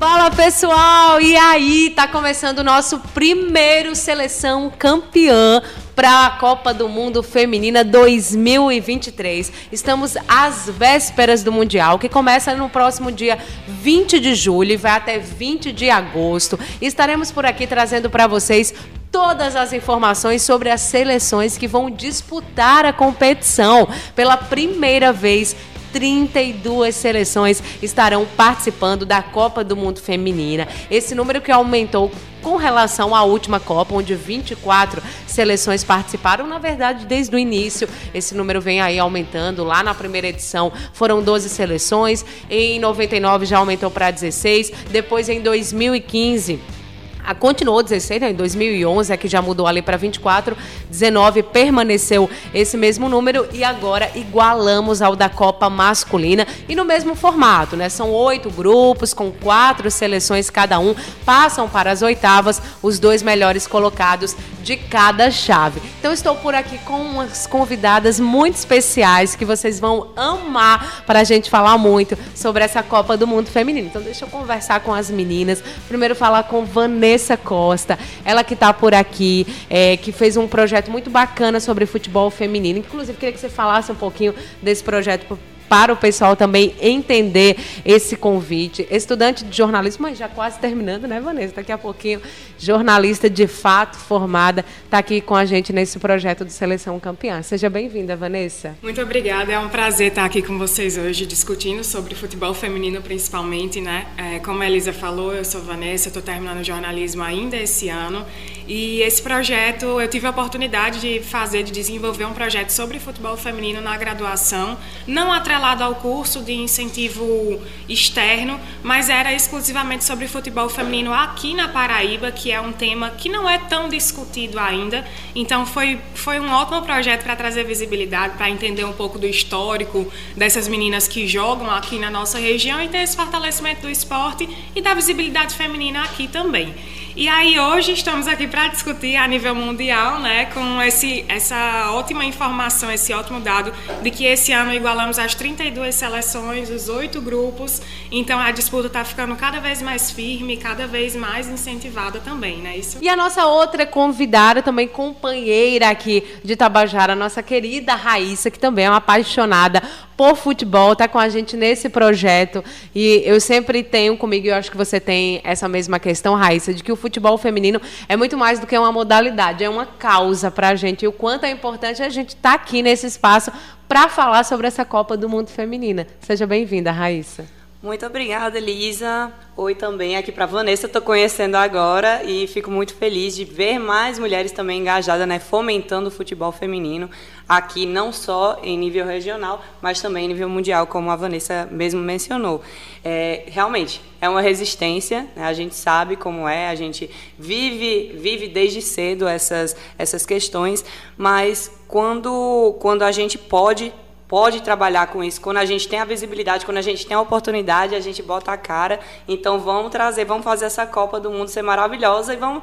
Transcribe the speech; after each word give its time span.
Fala 0.00 0.30
pessoal, 0.30 1.20
e 1.20 1.36
aí? 1.36 1.92
Tá 1.94 2.08
começando 2.08 2.60
o 2.60 2.64
nosso 2.64 2.98
primeiro 3.12 3.94
seleção 3.94 4.72
campeã 4.78 5.60
para 5.94 6.24
a 6.24 6.30
Copa 6.30 6.72
do 6.72 6.88
Mundo 6.88 7.22
Feminina 7.22 7.84
2023. 7.84 9.52
Estamos 9.70 10.16
às 10.26 10.70
vésperas 10.70 11.42
do 11.42 11.52
Mundial, 11.52 11.98
que 11.98 12.08
começa 12.08 12.54
no 12.54 12.70
próximo 12.70 13.12
dia 13.12 13.38
20 13.68 14.18
de 14.20 14.34
julho 14.34 14.72
e 14.72 14.76
vai 14.78 14.92
até 14.92 15.18
20 15.18 15.70
de 15.70 15.90
agosto. 15.90 16.58
Estaremos 16.80 17.30
por 17.30 17.44
aqui 17.44 17.66
trazendo 17.66 18.08
para 18.08 18.26
vocês 18.26 18.72
todas 19.12 19.54
as 19.54 19.74
informações 19.74 20.40
sobre 20.40 20.70
as 20.70 20.80
seleções 20.80 21.58
que 21.58 21.68
vão 21.68 21.90
disputar 21.90 22.86
a 22.86 22.92
competição 22.94 23.86
pela 24.16 24.38
primeira 24.38 25.12
vez 25.12 25.54
32 25.92 26.94
seleções 26.94 27.62
estarão 27.82 28.26
participando 28.36 29.04
da 29.04 29.22
Copa 29.22 29.62
do 29.62 29.76
Mundo 29.76 30.00
Feminina. 30.00 30.68
Esse 30.90 31.14
número 31.14 31.40
que 31.40 31.52
aumentou 31.52 32.10
com 32.42 32.56
relação 32.56 33.14
à 33.14 33.22
última 33.22 33.60
Copa, 33.60 33.94
onde 33.94 34.14
24 34.14 35.02
seleções 35.26 35.84
participaram, 35.84 36.46
na 36.46 36.58
verdade, 36.58 37.06
desde 37.06 37.34
o 37.34 37.38
início. 37.38 37.88
Esse 38.14 38.34
número 38.34 38.60
vem 38.60 38.80
aí 38.80 38.98
aumentando. 38.98 39.64
Lá 39.64 39.82
na 39.82 39.94
primeira 39.94 40.28
edição 40.28 40.72
foram 40.92 41.22
12 41.22 41.48
seleções, 41.48 42.24
em 42.48 42.78
99 42.78 43.46
já 43.46 43.58
aumentou 43.58 43.90
para 43.90 44.10
16, 44.10 44.72
depois 44.90 45.28
em 45.28 45.40
2015 45.40 46.79
a, 47.24 47.34
continuou 47.34 47.82
16, 47.82 48.20
né? 48.20 48.30
em 48.30 48.34
2011 48.34 49.12
é 49.12 49.16
que 49.16 49.28
já 49.28 49.40
mudou 49.42 49.66
ali 49.66 49.82
para 49.82 49.96
24, 49.96 50.56
19 50.88 51.42
permaneceu 51.44 52.28
esse 52.52 52.76
mesmo 52.76 53.08
número 53.08 53.46
e 53.52 53.62
agora 53.62 54.10
igualamos 54.14 55.02
ao 55.02 55.14
da 55.14 55.28
Copa 55.28 55.70
masculina 55.70 56.46
e 56.68 56.74
no 56.74 56.84
mesmo 56.84 57.14
formato, 57.14 57.76
né? 57.76 57.88
São 57.88 58.10
oito 58.10 58.50
grupos 58.50 59.14
com 59.14 59.30
quatro 59.30 59.90
seleções 59.90 60.50
cada 60.50 60.78
um, 60.78 60.94
passam 61.24 61.68
para 61.68 61.90
as 61.90 62.02
oitavas 62.02 62.60
os 62.82 62.98
dois 62.98 63.22
melhores 63.22 63.66
colocados 63.66 64.36
de 64.62 64.76
cada 64.76 65.30
chave. 65.30 65.80
Então 65.98 66.12
estou 66.12 66.34
por 66.36 66.54
aqui 66.54 66.78
com 66.78 67.00
umas 67.00 67.46
convidadas 67.46 68.20
muito 68.20 68.56
especiais 68.56 69.34
que 69.34 69.44
vocês 69.44 69.80
vão 69.80 70.08
amar 70.16 71.04
para 71.06 71.20
a 71.20 71.24
gente 71.24 71.50
falar 71.50 71.78
muito 71.78 72.16
sobre 72.34 72.64
essa 72.64 72.82
Copa 72.82 73.16
do 73.16 73.26
Mundo 73.26 73.48
Feminino. 73.48 73.86
Então 73.86 74.02
deixa 74.02 74.24
eu 74.24 74.28
conversar 74.28 74.80
com 74.80 74.94
as 74.94 75.10
meninas. 75.10 75.62
Primeiro 75.88 76.14
falar 76.14 76.44
com 76.44 76.64
Vanessa 76.64 77.09
Vanessa 77.10 77.36
Costa, 77.36 77.98
ela 78.24 78.44
que 78.44 78.54
está 78.54 78.72
por 78.72 78.94
aqui, 78.94 79.44
é, 79.68 79.96
que 79.96 80.12
fez 80.12 80.36
um 80.36 80.46
projeto 80.46 80.92
muito 80.92 81.10
bacana 81.10 81.58
sobre 81.58 81.84
futebol 81.84 82.30
feminino. 82.30 82.78
Inclusive, 82.78 83.18
queria 83.18 83.32
que 83.32 83.40
você 83.40 83.48
falasse 83.48 83.90
um 83.90 83.96
pouquinho 83.96 84.32
desse 84.62 84.84
projeto 84.84 85.36
para 85.70 85.92
o 85.92 85.96
pessoal 85.96 86.34
também 86.34 86.74
entender 86.80 87.56
esse 87.84 88.16
convite. 88.16 88.88
Estudante 88.90 89.44
de 89.44 89.56
jornalismo, 89.56 90.02
mas 90.02 90.18
já 90.18 90.28
quase 90.28 90.58
terminando, 90.58 91.06
né, 91.06 91.20
Vanessa? 91.20 91.54
Daqui 91.54 91.70
a 91.70 91.78
pouquinho, 91.78 92.20
jornalista 92.58 93.30
de 93.30 93.46
fato 93.46 93.96
formada, 93.96 94.64
está 94.84 94.98
aqui 94.98 95.20
com 95.20 95.36
a 95.36 95.44
gente 95.44 95.72
nesse 95.72 96.00
projeto 96.00 96.44
de 96.44 96.52
Seleção 96.52 96.98
Campeã. 96.98 97.40
Seja 97.42 97.70
bem-vinda, 97.70 98.16
Vanessa. 98.16 98.76
Muito 98.82 99.00
obrigada, 99.00 99.52
é 99.52 99.58
um 99.60 99.68
prazer 99.68 100.08
estar 100.08 100.24
aqui 100.24 100.42
com 100.42 100.58
vocês 100.58 100.98
hoje, 100.98 101.24
discutindo 101.24 101.84
sobre 101.84 102.16
futebol 102.16 102.52
feminino 102.52 103.00
principalmente, 103.00 103.80
né? 103.80 104.08
É, 104.16 104.40
como 104.40 104.60
a 104.64 104.66
Elisa 104.66 104.92
falou, 104.92 105.32
eu 105.32 105.44
sou 105.44 105.62
Vanessa, 105.62 106.08
estou 106.08 106.20
terminando 106.22 106.64
jornalismo 106.64 107.22
ainda 107.22 107.56
esse 107.56 107.88
ano 107.88 108.26
e 108.66 109.02
esse 109.02 109.22
projeto, 109.22 110.00
eu 110.00 110.08
tive 110.08 110.26
a 110.26 110.30
oportunidade 110.30 111.00
de 111.00 111.20
fazer, 111.20 111.62
de 111.62 111.70
desenvolver 111.70 112.24
um 112.24 112.34
projeto 112.34 112.70
sobre 112.70 112.98
futebol 112.98 113.36
feminino 113.36 113.80
na 113.80 113.96
graduação, 113.96 114.76
não 115.06 115.32
atrelado 115.32 115.59
ao 115.60 115.94
curso 115.94 116.42
de 116.42 116.52
incentivo 116.52 117.60
externo, 117.88 118.58
mas 118.82 119.08
era 119.08 119.32
exclusivamente 119.32 120.04
sobre 120.04 120.26
futebol 120.26 120.68
feminino 120.68 121.12
aqui 121.12 121.54
na 121.54 121.68
Paraíba, 121.68 122.32
que 122.32 122.50
é 122.50 122.60
um 122.60 122.72
tema 122.72 123.10
que 123.10 123.28
não 123.28 123.48
é 123.48 123.58
tão 123.58 123.88
discutido 123.88 124.58
ainda. 124.58 125.06
Então 125.34 125.66
foi, 125.66 126.00
foi 126.14 126.40
um 126.40 126.50
ótimo 126.50 126.82
projeto 126.82 127.22
para 127.22 127.36
trazer 127.36 127.64
visibilidade, 127.64 128.36
para 128.36 128.48
entender 128.48 128.84
um 128.84 128.92
pouco 128.92 129.18
do 129.18 129.26
histórico 129.26 130.10
dessas 130.36 130.66
meninas 130.66 131.06
que 131.06 131.28
jogam 131.28 131.70
aqui 131.70 131.98
na 131.98 132.10
nossa 132.10 132.38
região 132.38 132.82
e 132.82 132.88
ter 132.88 132.98
esse 132.98 133.16
fortalecimento 133.16 133.82
do 133.82 133.90
esporte 133.90 134.48
e 134.74 134.80
da 134.80 134.94
visibilidade 134.94 135.54
feminina 135.54 136.02
aqui 136.02 136.26
também. 136.26 136.74
E 137.16 137.28
aí 137.28 137.58
hoje 137.58 137.92
estamos 137.92 138.28
aqui 138.28 138.46
para 138.46 138.68
discutir 138.68 139.16
a 139.16 139.26
nível 139.26 139.52
mundial, 139.52 140.20
né, 140.20 140.46
com 140.46 140.80
esse, 140.80 141.24
essa 141.28 141.90
ótima 141.92 142.24
informação, 142.24 142.90
esse 142.90 143.12
ótimo 143.12 143.40
dado 143.40 143.72
de 144.00 144.10
que 144.12 144.24
esse 144.24 144.52
ano 144.52 144.72
igualamos 144.72 145.18
as 145.18 145.34
32 145.34 145.92
seleções, 145.94 146.70
os 146.70 146.88
oito 146.88 147.20
grupos. 147.20 147.82
Então 148.12 148.38
a 148.38 148.52
disputa 148.52 148.86
está 148.86 149.04
ficando 149.04 149.34
cada 149.34 149.58
vez 149.58 149.82
mais 149.82 150.12
firme, 150.12 150.56
cada 150.56 150.86
vez 150.86 151.16
mais 151.16 151.48
incentivada 151.48 152.20
também, 152.20 152.58
né? 152.58 152.76
Isso. 152.76 152.98
E 153.02 153.08
a 153.08 153.16
nossa 153.16 153.44
outra 153.44 153.84
convidada, 153.84 154.62
também 154.62 154.86
companheira 154.86 155.90
aqui 155.90 156.24
de 156.44 156.54
Tabajara, 156.54 157.14
a 157.14 157.16
nossa 157.16 157.42
querida 157.42 157.94
Raíssa, 157.96 158.50
que 158.50 158.58
também 158.58 158.84
é 158.84 158.90
uma 158.90 158.98
apaixonada 158.98 159.82
por 160.20 160.36
futebol, 160.36 160.92
está 160.92 161.08
com 161.08 161.18
a 161.18 161.30
gente 161.30 161.56
nesse 161.56 161.88
projeto. 161.88 162.62
E 162.94 163.22
eu 163.24 163.40
sempre 163.40 163.82
tenho 163.82 164.18
comigo, 164.18 164.46
e 164.46 164.50
eu 164.50 164.54
acho 164.54 164.70
que 164.70 164.76
você 164.76 165.00
tem 165.00 165.40
essa 165.42 165.66
mesma 165.66 165.98
questão, 165.98 166.34
Raíssa, 166.34 166.74
de 166.74 166.84
que 166.84 166.92
o 166.92 166.96
futebol 166.96 167.09
feminino 167.38 167.80
é 168.08 168.16
muito 168.16 168.36
mais 168.36 168.60
do 168.60 168.66
que 168.66 168.76
uma 168.76 168.92
modalidade, 168.92 169.64
é 169.64 169.68
uma 169.68 169.86
causa 169.86 170.50
para 170.50 170.68
a 170.68 170.74
gente. 170.74 171.04
E 171.04 171.08
o 171.08 171.12
quanto 171.12 171.44
é 171.44 171.50
importante 171.50 172.02
a 172.02 172.08
gente 172.08 172.28
estar 172.28 172.50
tá 172.50 172.54
aqui 172.54 172.82
nesse 172.82 173.06
espaço 173.06 173.50
para 173.88 174.08
falar 174.08 174.44
sobre 174.44 174.66
essa 174.66 174.84
Copa 174.84 175.16
do 175.16 175.28
Mundo 175.28 175.48
Feminina. 175.48 176.06
Seja 176.20 176.46
bem-vinda, 176.46 176.92
Raíssa. 176.92 177.59
Muito 177.82 178.04
obrigada, 178.04 178.58
Elisa. 178.58 179.32
Oi 179.56 179.74
também 179.74 180.14
aqui 180.14 180.30
para 180.30 180.44
Vanessa, 180.44 180.84
estou 180.84 181.00
conhecendo 181.00 181.54
agora 181.54 182.22
e 182.24 182.46
fico 182.46 182.70
muito 182.70 182.94
feliz 182.94 183.34
de 183.34 183.42
ver 183.42 183.78
mais 183.78 184.18
mulheres 184.18 184.52
também 184.52 184.80
engajadas, 184.80 185.26
né, 185.26 185.38
fomentando 185.38 186.08
o 186.08 186.10
futebol 186.10 186.52
feminino 186.52 187.08
aqui, 187.48 187.86
não 187.86 188.12
só 188.12 188.60
em 188.62 188.76
nível 188.76 189.06
regional, 189.06 189.64
mas 189.80 189.98
também 189.98 190.26
em 190.26 190.28
nível 190.28 190.46
mundial, 190.46 190.86
como 190.86 191.10
a 191.10 191.16
Vanessa 191.16 191.66
mesmo 191.70 192.02
mencionou. 192.02 192.60
É, 193.02 193.44
realmente, 193.46 194.02
é 194.20 194.28
uma 194.28 194.42
resistência, 194.42 195.26
né, 195.34 195.44
a 195.44 195.54
gente 195.54 195.74
sabe 195.74 196.16
como 196.16 196.46
é, 196.46 196.68
a 196.68 196.74
gente 196.74 197.08
vive, 197.38 198.12
vive 198.14 198.46
desde 198.46 198.82
cedo 198.82 199.26
essas, 199.26 199.74
essas 199.96 200.26
questões, 200.26 200.84
mas 201.16 201.80
quando, 201.88 202.76
quando 202.78 203.04
a 203.04 203.10
gente 203.10 203.38
pode 203.38 203.90
pode 204.30 204.62
trabalhar 204.62 205.08
com 205.08 205.24
isso. 205.24 205.40
Quando 205.40 205.56
a 205.56 205.64
gente 205.64 205.88
tem 205.88 205.98
a 205.98 206.04
visibilidade, 206.04 206.64
quando 206.64 206.78
a 206.78 206.82
gente 206.82 207.04
tem 207.04 207.16
a 207.16 207.20
oportunidade, 207.20 207.96
a 207.96 208.00
gente 208.00 208.22
bota 208.22 208.52
a 208.52 208.56
cara. 208.56 209.00
Então 209.26 209.58
vamos 209.58 209.90
trazer, 209.90 210.24
vamos 210.24 210.44
fazer 210.44 210.66
essa 210.66 210.86
Copa 210.86 211.18
do 211.18 211.32
Mundo 211.32 211.48
ser 211.48 211.62
maravilhosa 211.62 212.32
e 212.32 212.36
vamos 212.36 212.62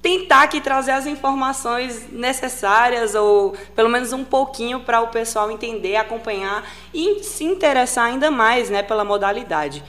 tentar 0.00 0.42
aqui 0.42 0.60
trazer 0.60 0.92
as 0.92 1.08
informações 1.08 2.08
necessárias 2.12 3.16
ou 3.16 3.56
pelo 3.74 3.88
menos 3.88 4.12
um 4.12 4.24
pouquinho 4.24 4.78
para 4.78 5.00
o 5.00 5.08
pessoal 5.08 5.50
entender, 5.50 5.96
acompanhar 5.96 6.64
e 6.94 7.24
se 7.24 7.42
interessar 7.42 8.04
ainda 8.04 8.30
mais, 8.30 8.70
né, 8.70 8.80
pela 8.80 9.04
modalidade. 9.04 9.82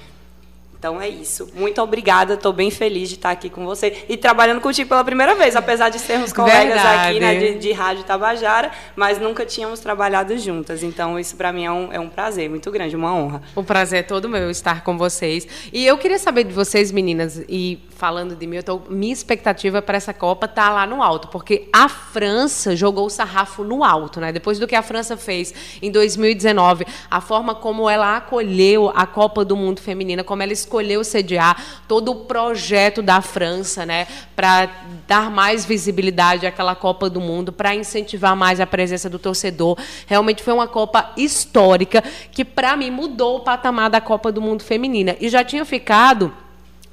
Então 0.80 1.02
é 1.02 1.10
isso. 1.10 1.50
Muito 1.54 1.82
obrigada. 1.82 2.36
Estou 2.36 2.54
bem 2.54 2.72
feliz 2.72 3.10
de 3.10 3.16
estar 3.16 3.32
aqui 3.32 3.50
com 3.50 3.66
você 3.66 4.06
e 4.08 4.16
trabalhando 4.16 4.62
contigo 4.62 4.88
pela 4.88 5.04
primeira 5.04 5.36
vez, 5.36 5.54
apesar 5.58 5.90
de 5.90 6.00
sermos 6.00 6.32
colegas 6.32 6.76
Verdade. 6.76 7.10
aqui 7.10 7.20
né, 7.20 7.36
de, 7.36 7.60
de 7.60 7.72
Rádio 7.74 8.06
Tabajara, 8.06 8.72
mas 8.96 9.20
nunca 9.20 9.46
tínhamos 9.46 9.82
trabalhado 9.82 10.38
juntas. 10.38 10.82
Então 10.82 11.20
isso 11.20 11.36
para 11.36 11.52
mim 11.52 11.66
é 11.66 11.72
um, 11.72 11.92
é 11.92 12.00
um 12.00 12.08
prazer 12.08 12.50
muito 12.50 12.72
grande, 12.72 12.96
uma 12.96 13.14
honra. 13.14 13.42
O 13.54 13.64
prazer 13.64 14.00
é 14.00 14.04
todo 14.04 14.30
meu 14.30 14.50
estar 14.50 14.82
com 14.82 14.98
vocês. 14.98 15.46
E 15.74 15.86
eu 15.86 15.98
queria 15.98 16.18
saber 16.18 16.46
de 16.46 16.54
vocês, 16.54 16.94
meninas, 16.94 17.44
e 17.50 17.78
falando 18.00 18.34
de 18.34 18.48
mim, 18.48 18.56
eu 18.56 18.64
tô, 18.64 18.82
minha 18.90 19.12
expectativa 19.12 19.82
para 19.82 19.98
essa 19.98 20.14
Copa 20.14 20.48
tá 20.48 20.70
lá 20.70 20.88
no 20.88 21.04
alto, 21.04 21.28
porque 21.28 21.68
a 21.74 21.90
França 21.90 22.74
jogou 22.74 23.06
o 23.06 23.10
sarrafo 23.10 23.66
no 23.66 23.84
alto, 23.84 24.22
né? 24.22 24.32
Depois 24.32 24.58
do 24.58 24.66
que 24.66 24.76
a 24.76 24.82
França 24.82 25.18
fez 25.18 25.54
em 25.82 25.92
2019, 25.92 26.86
a 27.12 27.20
forma 27.20 27.54
como 27.54 27.90
ela 27.90 28.16
acolheu 28.16 28.90
a 28.96 29.06
Copa 29.06 29.44
do 29.44 29.58
Mundo 29.58 29.82
Feminina, 29.82 30.24
como 30.24 30.42
ela 30.42 30.54
escolheu 30.70 31.04
sediar 31.04 31.82
todo 31.88 32.12
o 32.12 32.16
projeto 32.26 33.02
da 33.02 33.22
França, 33.22 33.88
né, 33.88 34.06
para 34.36 34.70
dar 35.08 35.32
mais 35.32 35.66
visibilidade 35.66 36.46
àquela 36.46 36.76
Copa 36.76 37.10
do 37.10 37.20
Mundo, 37.20 37.52
para 37.52 37.74
incentivar 37.74 38.36
mais 38.36 38.60
a 38.60 38.68
presença 38.68 39.10
do 39.10 39.18
torcedor. 39.18 39.76
Realmente 40.06 40.44
foi 40.44 40.54
uma 40.54 40.68
Copa 40.68 41.12
histórica 41.18 42.04
que 42.32 42.46
para 42.46 42.78
mim 42.78 42.92
mudou 42.92 43.38
o 43.38 43.40
patamar 43.40 43.90
da 43.90 44.00
Copa 44.00 44.32
do 44.32 44.40
Mundo 44.40 44.64
Feminina 44.64 45.18
e 45.20 45.28
já 45.28 45.44
tinha 45.44 45.66
ficado 45.66 46.32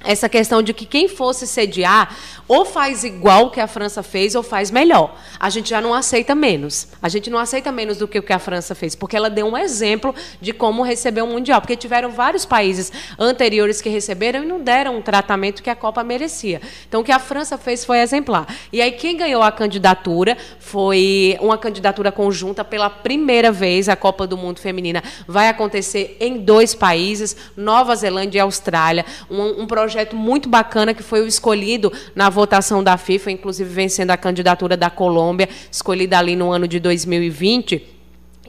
essa 0.07 0.29
questão 0.29 0.61
de 0.63 0.73
que 0.73 0.85
quem 0.85 1.07
fosse 1.07 1.45
sediar 1.45 2.15
ou 2.47 2.65
faz 2.65 3.03
igual 3.03 3.51
que 3.51 3.59
a 3.59 3.67
França 3.67 4.01
fez 4.01 4.33
ou 4.33 4.41
faz 4.41 4.71
melhor. 4.71 5.15
A 5.39 5.49
gente 5.49 5.69
já 5.69 5.81
não 5.81 5.93
aceita 5.93 6.33
menos. 6.33 6.87
A 7.01 7.09
gente 7.09 7.29
não 7.29 7.37
aceita 7.37 7.71
menos 7.71 7.97
do 7.97 8.07
que 8.07 8.17
o 8.17 8.23
que 8.23 8.31
a 8.31 8.39
França 8.39 8.73
fez, 8.73 8.95
porque 8.95 9.17
ela 9.17 9.29
deu 9.29 9.45
um 9.45 9.57
exemplo 9.57 10.15
de 10.41 10.53
como 10.53 10.81
receber 10.81 11.21
um 11.21 11.27
mundial, 11.27 11.59
porque 11.59 11.75
tiveram 11.75 12.09
vários 12.09 12.45
países 12.45 12.91
anteriores 13.19 13.81
que 13.81 13.89
receberam 13.89 14.43
e 14.43 14.45
não 14.45 14.61
deram 14.61 14.97
um 14.97 15.01
tratamento 15.01 15.61
que 15.61 15.69
a 15.69 15.75
Copa 15.75 16.03
merecia. 16.03 16.61
Então 16.87 17.01
o 17.01 17.03
que 17.03 17.11
a 17.11 17.19
França 17.19 17.57
fez 17.57 17.83
foi 17.83 17.99
exemplar. 17.99 18.47
E 18.71 18.81
aí 18.81 18.93
quem 18.93 19.17
ganhou 19.17 19.43
a 19.43 19.51
candidatura 19.51 20.37
foi 20.59 21.37
uma 21.41 21.57
candidatura 21.57 22.11
conjunta 22.11 22.63
pela 22.63 22.89
primeira 22.89 23.51
vez 23.51 23.89
a 23.89 23.95
Copa 23.95 24.25
do 24.25 24.37
Mundo 24.37 24.59
feminina 24.59 25.03
vai 25.27 25.49
acontecer 25.49 26.15
em 26.19 26.37
dois 26.37 26.73
países, 26.73 27.35
Nova 27.55 27.95
Zelândia 27.95 28.39
e 28.39 28.41
Austrália, 28.41 29.05
um, 29.29 29.63
um 29.63 29.67
projeto 29.67 29.96
projeto 29.97 30.15
muito 30.15 30.47
bacana 30.47 30.93
que 30.93 31.01
foi 31.01 31.21
o 31.21 31.27
escolhido 31.27 31.91
na 32.13 32.29
votação 32.29 32.83
da 32.83 32.97
FIFA, 32.97 33.31
inclusive 33.31 33.69
vencendo 33.69 34.11
a 34.11 34.17
candidatura 34.17 34.77
da 34.77 34.91
Colômbia, 34.91 35.49
escolhida 35.71 36.19
ali 36.19 36.35
no 36.35 36.51
ano 36.51 36.67
de 36.67 36.79
2020 36.79 37.97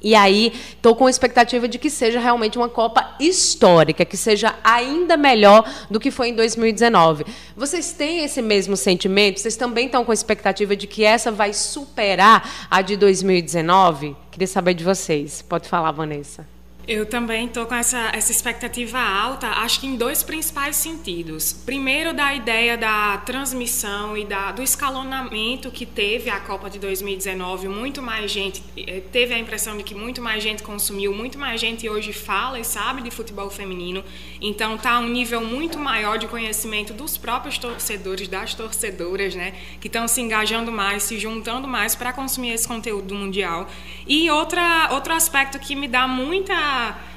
e 0.00 0.15
aí, 0.15 0.53
estou 0.77 0.95
com 0.95 1.06
a 1.06 1.11
expectativa 1.11 1.67
de 1.67 1.77
que 1.77 1.91
seja 1.91 2.21
realmente 2.21 2.56
uma 2.56 2.69
Copa 2.69 3.17
histórica, 3.19 4.05
que 4.05 4.17
seja 4.17 4.55
ainda 4.62 5.17
melhor 5.17 5.69
do 5.91 5.99
que 5.99 6.12
foi 6.12 6.29
em 6.29 6.35
2019. 6.35 7.25
Vocês 7.56 7.93
têm 7.93 8.23
esse 8.23 8.41
mesmo 8.41 8.77
sentimento? 8.77 9.41
Vocês 9.41 9.56
também 9.56 9.87
estão 9.87 10.05
com 10.05 10.12
a 10.12 10.15
expectativa 10.15 10.77
de 10.77 10.87
que 10.87 11.03
essa 11.03 11.33
vai 11.33 11.53
superar 11.53 12.69
a 12.71 12.81
de 12.81 12.97
2019? 12.97 14.15
Queria 14.31 14.47
saber 14.47 14.75
de 14.75 14.85
vocês. 14.85 15.43
Pode 15.43 15.69
falar, 15.69 15.91
Vanessa. 15.91 16.58
Eu 16.87 17.05
também 17.05 17.45
estou 17.45 17.67
com 17.67 17.75
essa, 17.75 18.11
essa 18.15 18.33
expectativa 18.33 18.99
alta, 18.99 19.47
acho 19.47 19.79
que 19.81 19.87
em 19.87 19.95
dois 19.95 20.23
principais 20.23 20.75
sentidos. 20.75 21.53
Primeiro, 21.53 22.15
da 22.15 22.35
ideia 22.35 22.79
da 22.79 23.19
transmissão 23.19 24.17
e 24.17 24.25
da, 24.25 24.53
do 24.53 24.63
escalonamento 24.63 25.71
que 25.71 25.85
teve 25.85 26.31
a 26.31 26.41
Copa 26.41 26.71
de 26.71 26.79
2019. 26.79 27.69
Muito 27.69 28.01
mais 28.01 28.31
gente, 28.31 28.63
eh, 28.75 29.03
teve 29.13 29.35
a 29.35 29.39
impressão 29.39 29.77
de 29.77 29.83
que 29.83 29.95
muito 29.95 30.23
mais 30.23 30.43
gente 30.43 30.63
consumiu, 30.63 31.13
muito 31.13 31.39
mais 31.39 31.61
gente 31.61 31.87
hoje 31.87 32.15
fala 32.15 32.59
e 32.59 32.65
sabe 32.65 33.03
de 33.03 33.11
futebol 33.11 33.51
feminino. 33.51 34.03
Então, 34.41 34.77
está 34.77 34.99
um 34.99 35.09
nível 35.09 35.43
muito 35.43 35.79
maior 35.79 36.17
de 36.17 36.27
conhecimento 36.27 36.95
dos 36.95 37.19
próprios 37.19 37.59
torcedores, 37.59 38.29
das 38.29 38.55
torcedoras, 38.55 39.35
né? 39.35 39.53
Que 39.79 39.89
estão 39.89 40.09
se 40.09 40.23
engajando 40.23 40.73
mais, 40.73 41.03
se 41.03 41.19
juntando 41.19 41.69
mais 41.69 41.95
para 41.95 42.15
consumir 42.15 42.53
esse 42.53 42.67
conteúdo 42.67 43.15
mundial. 43.15 43.69
E 44.07 44.31
outra, 44.31 44.89
outro 44.93 45.13
aspecto 45.13 45.59
que 45.59 45.77
me 45.77 45.87
dá 45.87 46.09
muita 46.09 46.68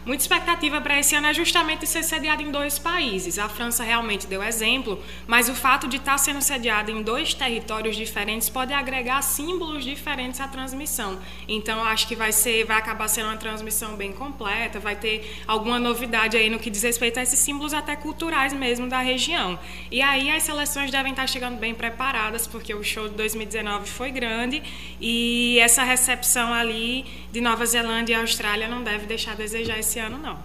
muita 0.05 0.23
expectativa 0.23 0.81
para 0.81 0.99
esse 0.99 1.15
ano 1.15 1.27
é 1.27 1.33
justamente 1.33 1.85
ser 1.87 2.03
sediado 2.03 2.41
em 2.41 2.51
dois 2.51 2.79
países. 2.79 3.37
A 3.37 3.47
França 3.47 3.83
realmente 3.83 4.27
deu 4.27 4.41
exemplo, 4.41 5.01
mas 5.27 5.49
o 5.49 5.55
fato 5.55 5.87
de 5.87 5.97
estar 5.97 6.17
sendo 6.17 6.41
sediado 6.41 6.91
em 6.91 7.01
dois 7.03 7.33
territórios 7.33 7.95
diferentes 7.95 8.49
pode 8.49 8.73
agregar 8.73 9.21
símbolos 9.21 9.83
diferentes 9.83 10.39
à 10.41 10.47
transmissão. 10.47 11.19
Então, 11.47 11.83
acho 11.83 12.07
que 12.07 12.15
vai 12.15 12.31
ser, 12.31 12.65
vai 12.65 12.77
acabar 12.77 13.07
sendo 13.07 13.27
uma 13.27 13.37
transmissão 13.37 13.95
bem 13.95 14.11
completa, 14.11 14.79
vai 14.79 14.95
ter 14.95 15.41
alguma 15.47 15.79
novidade 15.79 16.37
aí 16.37 16.49
no 16.49 16.59
que 16.59 16.69
diz 16.69 16.83
respeito 16.83 17.19
a 17.19 17.23
esses 17.23 17.39
símbolos 17.39 17.73
até 17.73 17.95
culturais 17.95 18.53
mesmo 18.53 18.87
da 18.87 18.99
região. 18.99 19.59
E 19.91 20.01
aí 20.01 20.29
as 20.31 20.43
seleções 20.43 20.89
devem 20.91 21.11
estar 21.11 21.27
chegando 21.27 21.59
bem 21.59 21.73
preparadas, 21.73 22.47
porque 22.47 22.73
o 22.73 22.83
show 22.83 23.07
de 23.07 23.15
2019 23.15 23.89
foi 23.89 24.11
grande 24.11 24.63
e 24.99 25.59
essa 25.59 25.83
recepção 25.83 26.53
ali 26.53 27.05
de 27.31 27.39
Nova 27.41 27.65
Zelândia 27.65 28.13
e 28.13 28.19
Austrália 28.19 28.67
não 28.67 28.83
deve 28.83 29.05
deixar 29.05 29.31
a 29.31 29.35
desejar 29.41 29.79
esse 29.79 29.99
ano, 29.99 30.17
não. 30.17 30.37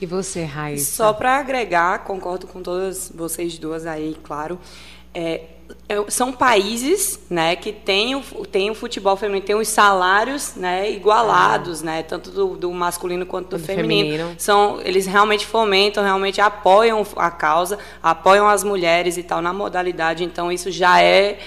E 0.00 0.06
você, 0.06 0.44
Raíssa? 0.44 0.96
Só 0.96 1.12
para 1.12 1.38
agregar, 1.38 2.00
concordo 2.00 2.46
com 2.46 2.60
todas 2.60 3.12
vocês 3.14 3.56
duas 3.56 3.86
aí, 3.86 4.16
claro. 4.22 4.58
É, 5.14 5.42
é, 5.88 6.10
são 6.10 6.32
países 6.32 7.20
né, 7.30 7.54
que 7.54 7.70
têm 7.72 8.16
o, 8.16 8.20
têm 8.44 8.68
o 8.70 8.74
futebol 8.74 9.16
feminino, 9.16 9.46
têm 9.46 9.54
os 9.54 9.68
salários 9.68 10.56
né, 10.56 10.90
igualados, 10.90 11.82
ah. 11.82 11.84
né, 11.84 12.02
tanto 12.02 12.30
do, 12.30 12.56
do, 12.56 12.72
masculino 12.72 13.24
quanto 13.24 13.50
do, 13.50 13.58
do 13.58 13.64
feminino. 13.64 14.16
feminino. 14.16 14.34
São, 14.38 14.80
eles 14.82 15.06
realmente 15.06 15.46
fomentam, 15.46 16.02
realmente 16.02 16.40
apoiam 16.40 17.06
a 17.16 17.30
causa, 17.30 17.78
apoiam 18.02 18.48
as 18.48 18.64
mulheres 18.64 19.16
e 19.16 19.22
tal 19.22 19.40
na 19.40 19.52
modalidade. 19.52 20.24
Então, 20.24 20.50
isso 20.50 20.70
já 20.70 21.00
é 21.00 21.38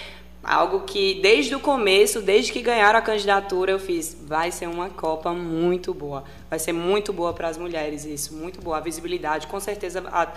Algo 0.46 0.82
que 0.82 1.20
desde 1.24 1.56
o 1.56 1.60
começo, 1.60 2.22
desde 2.22 2.52
que 2.52 2.62
ganharam 2.62 3.00
a 3.00 3.02
candidatura, 3.02 3.72
eu 3.72 3.80
fiz. 3.80 4.16
Vai 4.28 4.52
ser 4.52 4.68
uma 4.68 4.92
Copa 4.92 5.34
muito 5.34 5.92
boa. 5.92 6.24
Vai 6.56 6.60
ser 6.60 6.72
muito 6.72 7.12
boa 7.12 7.34
para 7.34 7.50
as 7.50 7.57
mulheres, 7.57 8.06
isso, 8.06 8.34
muito 8.34 8.62
boa. 8.62 8.78
A 8.78 8.80
visibilidade, 8.80 9.46
com 9.46 9.60
certeza, 9.60 10.02
a, 10.10 10.31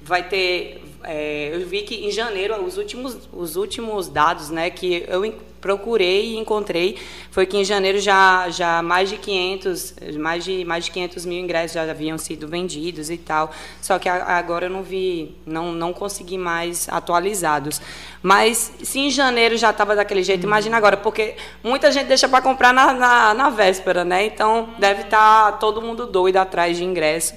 vai 0.00 0.28
ter. 0.28 0.80
É, 1.02 1.50
eu 1.52 1.66
vi 1.66 1.82
que 1.82 2.06
em 2.06 2.12
janeiro, 2.12 2.62
os 2.64 2.78
últimos, 2.78 3.28
os 3.32 3.56
últimos 3.56 4.06
dados 4.06 4.50
né, 4.50 4.70
que 4.70 5.04
eu 5.08 5.24
procurei 5.64 6.34
e 6.34 6.36
encontrei 6.36 6.98
foi 7.30 7.46
que 7.46 7.56
em 7.56 7.64
janeiro 7.64 7.98
já, 7.98 8.50
já 8.50 8.82
mais 8.82 9.08
de 9.08 9.16
500 9.16 9.94
mais 10.18 10.44
de 10.44 10.62
mais 10.62 10.84
de 10.84 10.90
500 10.90 11.24
mil 11.24 11.38
ingressos 11.42 11.72
já 11.72 11.90
haviam 11.90 12.18
sido 12.18 12.46
vendidos 12.46 13.08
e 13.08 13.16
tal 13.16 13.50
só 13.80 13.98
que 13.98 14.06
agora 14.06 14.66
eu 14.66 14.70
não 14.70 14.82
vi 14.82 15.34
não 15.46 15.72
não 15.72 15.94
consegui 15.94 16.36
mais 16.36 16.86
atualizados 16.90 17.80
mas 18.22 18.74
se 18.82 18.98
em 18.98 19.10
janeiro 19.10 19.56
já 19.56 19.70
estava 19.70 19.96
daquele 19.96 20.22
jeito 20.22 20.44
imagina 20.44 20.76
agora 20.76 20.98
porque 20.98 21.34
muita 21.62 21.90
gente 21.90 22.08
deixa 22.08 22.28
para 22.28 22.42
comprar 22.42 22.74
na, 22.74 22.92
na, 22.92 23.32
na, 23.32 23.48
véspera 23.48 24.04
né 24.04 24.26
então 24.26 24.68
deve 24.78 25.04
estar 25.04 25.52
tá 25.52 25.52
todo 25.64 25.80
mundo 25.80 26.06
doido 26.06 26.36
atrás 26.36 26.76
de 26.76 26.84
ingresso 26.84 27.34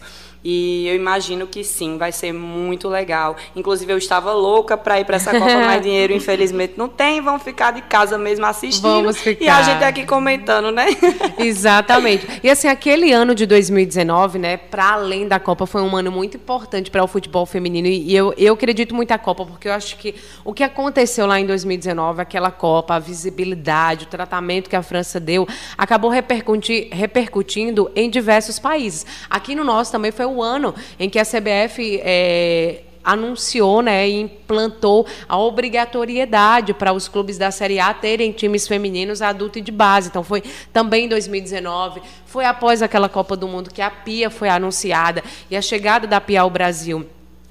e 0.49 0.87
eu 0.87 0.95
imagino 0.95 1.45
que 1.45 1.61
sim, 1.61 1.97
vai 1.97 2.13
ser 2.13 2.31
muito 2.31 2.87
legal. 2.87 3.35
Inclusive, 3.53 3.91
eu 3.91 3.97
estava 3.97 4.31
louca 4.31 4.77
para 4.77 4.97
ir 4.97 5.03
para 5.03 5.17
essa 5.17 5.37
Copa, 5.37 5.57
mas 5.57 5.81
dinheiro, 5.83 6.13
infelizmente, 6.13 6.75
não 6.77 6.87
tem. 6.87 7.19
Vamos 7.19 7.43
ficar 7.43 7.71
de 7.71 7.81
casa 7.81 8.17
mesmo 8.17 8.45
assistindo. 8.45 8.83
Vamos 8.83 9.17
ficar. 9.17 9.43
E 9.43 9.49
a 9.49 9.61
gente 9.61 9.83
aqui 9.83 10.05
comentando, 10.05 10.71
né? 10.71 10.85
Exatamente. 11.37 12.39
E 12.41 12.49
assim, 12.49 12.69
aquele 12.69 13.11
ano 13.11 13.35
de 13.35 13.45
2019, 13.45 14.39
né, 14.39 14.55
para 14.55 14.93
além 14.93 15.27
da 15.27 15.37
Copa, 15.37 15.65
foi 15.65 15.81
um 15.81 15.93
ano 15.97 16.13
muito 16.13 16.37
importante 16.37 16.89
para 16.89 17.03
o 17.03 17.07
futebol 17.07 17.45
feminino. 17.45 17.89
E 17.89 18.15
eu, 18.15 18.33
eu 18.37 18.53
acredito 18.53 18.95
muito 18.95 19.09
na 19.09 19.17
Copa, 19.17 19.45
porque 19.45 19.67
eu 19.67 19.73
acho 19.73 19.97
que 19.97 20.15
o 20.45 20.53
que 20.53 20.63
aconteceu 20.63 21.27
lá 21.27 21.37
em 21.41 21.45
2019, 21.45 22.21
aquela 22.21 22.51
Copa, 22.51 22.95
a 22.95 22.99
visibilidade, 22.99 24.05
o 24.05 24.07
tratamento 24.07 24.69
que 24.69 24.77
a 24.77 24.81
França 24.81 25.19
deu, 25.19 25.45
acabou 25.77 26.09
repercuti 26.09 26.87
repercutindo 26.89 27.91
em 27.93 28.09
diversos 28.09 28.57
países. 28.59 29.05
Aqui 29.29 29.53
no 29.53 29.65
nosso 29.65 29.91
também 29.91 30.09
foi 30.09 30.25
o 30.25 30.36
ano 30.41 30.73
em 30.99 31.09
que 31.09 31.19
a 31.19 31.25
CBF 31.25 31.99
é, 32.03 32.81
anunciou 33.07 33.81
né, 33.81 34.07
e 34.09 34.19
implantou 34.19 35.07
a 35.29 35.37
obrigatoriedade 35.37 36.73
para 36.73 36.91
os 36.91 37.07
clubes 37.07 37.37
da 37.37 37.51
Série 37.51 37.79
A 37.79 37.93
terem 37.93 38.33
times 38.33 38.67
femininos 38.67 39.21
adulto 39.21 39.59
e 39.59 39.61
de 39.61 39.71
base. 39.71 40.09
Então 40.09 40.23
foi 40.23 40.43
também 40.73 41.05
em 41.05 41.07
2019, 41.07 42.01
foi 42.25 42.43
após 42.43 42.81
aquela 42.81 43.07
Copa 43.07 43.37
do 43.37 43.47
Mundo 43.47 43.71
que 43.71 43.81
a 43.81 43.89
Pia 43.89 44.29
foi 44.29 44.49
anunciada 44.49 45.23
e 45.49 45.55
a 45.55 45.61
chegada 45.61 46.05
da 46.05 46.19
Pia 46.19 46.41
ao 46.41 46.49
Brasil 46.49 47.07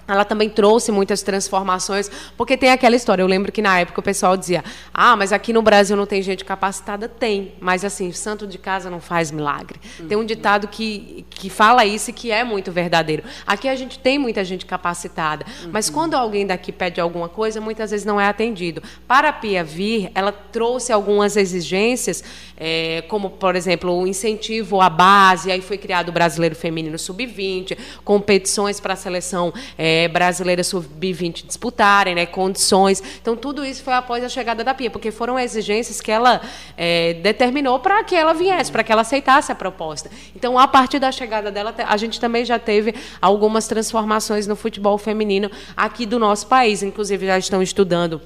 ela 0.09 0.25
também 0.25 0.49
trouxe 0.49 0.93
muitas 0.93 1.23
transformações, 1.23 2.11
porque 2.37 2.57
tem 2.57 2.71
aquela 2.71 2.95
história. 2.95 3.23
Eu 3.23 3.27
lembro 3.27 3.51
que 3.51 3.61
na 3.61 3.81
época 3.81 4.01
o 4.01 4.03
pessoal 4.03 4.37
dizia: 4.37 4.63
ah, 4.95 5.17
mas 5.17 5.33
aqui 5.33 5.53
no 5.53 5.63
Brasil 5.63 5.97
não 5.97 6.07
tem 6.07 6.23
gente 6.23 6.45
capacitada? 6.45 7.09
Tem, 7.09 7.55
mas 7.61 7.85
assim, 7.85 8.13
santo 8.13 8.47
de 8.47 8.59
casa 8.59 8.89
não 8.89 9.01
faz 9.01 9.31
milagre. 9.31 9.81
Uhum. 9.99 10.09
Tem 10.09 10.17
um 10.17 10.25
ditado 10.25 10.69
que, 10.69 11.25
que 11.31 11.51
fala 11.51 11.85
isso 11.85 12.11
e 12.11 12.13
que 12.13 12.31
é 12.31 12.45
muito 12.45 12.71
verdadeiro. 12.71 13.25
Aqui 13.47 13.69
a 13.69 13.75
gente 13.75 13.99
tem 13.99 14.19
muita 14.19 14.45
gente 14.45 14.65
capacitada, 14.65 15.45
uhum. 15.65 15.71
mas 15.73 15.91
quando 15.91 16.15
alguém 16.15 16.47
daqui 16.47 16.71
pede 16.71 17.01
alguma 17.01 17.29
coisa, 17.29 17.61
muitas 17.61 17.91
vezes 17.91 18.07
não 18.07 18.21
é 18.21 18.29
atendido. 18.29 18.83
Para 19.09 19.31
a 19.31 19.33
Pia 19.33 19.65
vir, 19.65 20.11
ela 20.15 20.31
trouxe 20.31 20.93
algumas 20.93 21.37
exigências, 21.37 22.23
é, 22.57 23.03
como, 23.09 23.31
por 23.31 23.57
exemplo, 23.57 23.93
o 23.93 24.07
incentivo 24.07 24.81
à 24.81 24.89
base, 24.89 25.51
aí 25.51 25.61
foi 25.61 25.79
criado 25.79 26.11
o 26.11 26.13
Brasileiro 26.13 26.55
Feminino 26.55 26.99
Sub-20, 26.99 27.77
competições 28.05 28.79
para 28.79 28.93
a 28.93 28.97
seleção. 28.97 29.53
É, 29.77 29.96
é, 29.97 30.09
brasileira 30.09 30.63
sub-20 30.63 31.47
disputarem, 31.47 32.15
né, 32.15 32.27
condições. 32.27 33.03
Então, 33.21 33.35
tudo 33.35 33.65
isso 33.65 33.83
foi 33.83 33.95
após 33.95 34.23
a 34.23 34.29
chegada 34.29 34.63
da 34.63 34.75
Pia, 34.75 34.91
porque 34.91 35.11
foram 35.11 35.39
exigências 35.39 36.01
que 36.01 36.13
ela 36.13 36.41
é, 36.77 37.15
determinou 37.15 37.79
para 37.81 38.05
que 38.05 38.15
ela 38.15 38.35
viesse, 38.35 38.71
para 38.71 38.85
que 38.85 38.93
ela 38.93 39.01
aceitasse 39.03 39.51
a 39.51 39.55
proposta. 39.55 40.11
Então, 40.35 40.59
a 40.59 40.69
partir 40.69 40.99
da 40.99 41.11
chegada 41.11 41.51
dela, 41.51 41.75
a 41.87 41.97
gente 41.97 42.21
também 42.21 42.45
já 42.45 42.59
teve 42.59 42.95
algumas 43.21 43.67
transformações 43.67 44.47
no 44.47 44.55
futebol 44.55 44.99
feminino 44.99 45.51
aqui 45.77 46.05
do 46.05 46.19
nosso 46.19 46.47
país. 46.47 46.83
Inclusive, 46.83 47.27
já 47.27 47.39
estão 47.39 47.63
estudando 47.63 48.21